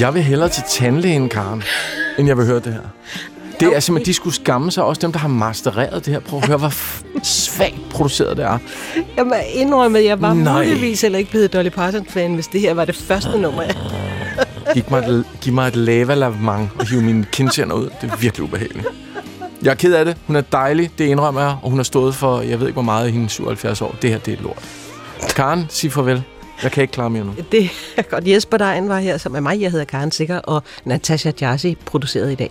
Jeg 0.00 0.14
vil 0.14 0.22
hellere 0.22 0.48
til 0.48 0.62
tandlægen, 0.68 1.28
Karen, 1.28 1.62
end 2.18 2.28
jeg 2.28 2.36
vil 2.38 2.46
høre 2.46 2.56
det 2.60 2.72
her. 2.72 2.80
Det 3.60 3.76
er 3.76 3.80
simpelthen, 3.80 4.06
de 4.06 4.14
skulle 4.14 4.34
skamme 4.34 4.70
sig, 4.70 4.84
også 4.84 5.00
dem, 5.00 5.12
der 5.12 5.18
har 5.18 5.28
mastereret 5.28 6.06
det 6.06 6.12
her. 6.12 6.20
Prøv 6.20 6.38
at 6.38 6.46
høre, 6.46 6.58
hvor 6.58 6.72
svagt 7.22 7.74
produceret 7.90 8.36
det 8.36 8.44
er. 8.44 8.58
Jeg 9.16 9.26
må 9.26 9.34
indrømme, 9.54 9.98
at 9.98 10.04
jeg 10.04 10.22
var 10.22 10.34
Nej. 10.34 10.64
muligvis 10.64 11.00
heller 11.00 11.18
ikke 11.18 11.30
blevet 11.30 11.52
Dolly 11.52 11.68
Parton-fan, 11.68 12.34
hvis 12.34 12.46
det 12.46 12.60
her 12.60 12.74
var 12.74 12.84
det 12.84 12.96
første 12.96 13.38
nummer. 13.38 13.62
jeg- 13.62 13.74
Giv 14.74 14.82
mig 14.90 14.98
et, 15.08 15.24
giv 15.40 15.52
mig 15.52 15.68
et 15.68 15.76
lavalavement 15.76 16.70
og 16.78 16.86
hive 16.88 17.02
mine 17.02 17.24
kindtænder 17.32 17.76
ud. 17.76 17.88
Det 18.00 18.10
er 18.12 18.16
virkelig 18.16 18.44
ubehageligt. 18.44 18.86
Jeg 19.62 19.70
er 19.70 19.74
ked 19.74 19.94
af 19.94 20.04
det. 20.04 20.16
Hun 20.26 20.36
er 20.36 20.40
dejlig, 20.40 20.90
det 20.98 21.04
indrømmer 21.04 21.40
jeg. 21.40 21.56
Og 21.62 21.70
hun 21.70 21.78
har 21.78 21.84
stået 21.84 22.14
for, 22.14 22.40
jeg 22.40 22.60
ved 22.60 22.66
ikke 22.66 22.72
hvor 22.74 22.82
meget 22.82 23.08
i 23.08 23.12
hendes 23.12 23.32
77 23.32 23.82
år. 23.82 23.96
Det 24.02 24.10
her, 24.10 24.18
det 24.18 24.38
er 24.38 24.42
lort. 24.42 24.58
Karen, 25.36 25.66
sig 25.68 25.92
farvel. 25.92 26.22
Jeg 26.62 26.72
kan 26.72 26.82
ikke 26.82 26.92
klare 26.92 27.10
mere 27.10 27.24
nu. 27.24 27.34
Det 27.52 27.70
er 27.96 28.02
godt. 28.10 28.28
Jesper 28.28 28.56
Dejen 28.56 28.88
var 28.88 28.98
her 28.98 29.18
sammen 29.18 29.42
med 29.42 29.52
mig. 29.52 29.60
Jeg 29.60 29.70
hedder 29.70 29.84
Karen 29.84 30.10
Sikker, 30.12 30.38
og 30.38 30.62
Natasha 30.84 31.32
Jarsi 31.40 31.76
produceret 31.86 32.32
i 32.32 32.34
dag. 32.34 32.50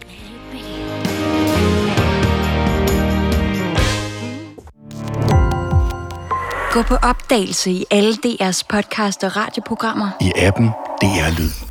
Gå 6.73 6.81
på 6.81 6.95
opdagelse 6.95 7.71
i 7.71 7.85
alle 7.91 8.13
DR's 8.25 8.61
podcast 8.69 9.23
og 9.23 9.35
radioprogrammer. 9.37 10.09
I 10.21 10.31
appen 10.35 10.65
DR 11.01 11.39
Lyd. 11.39 11.68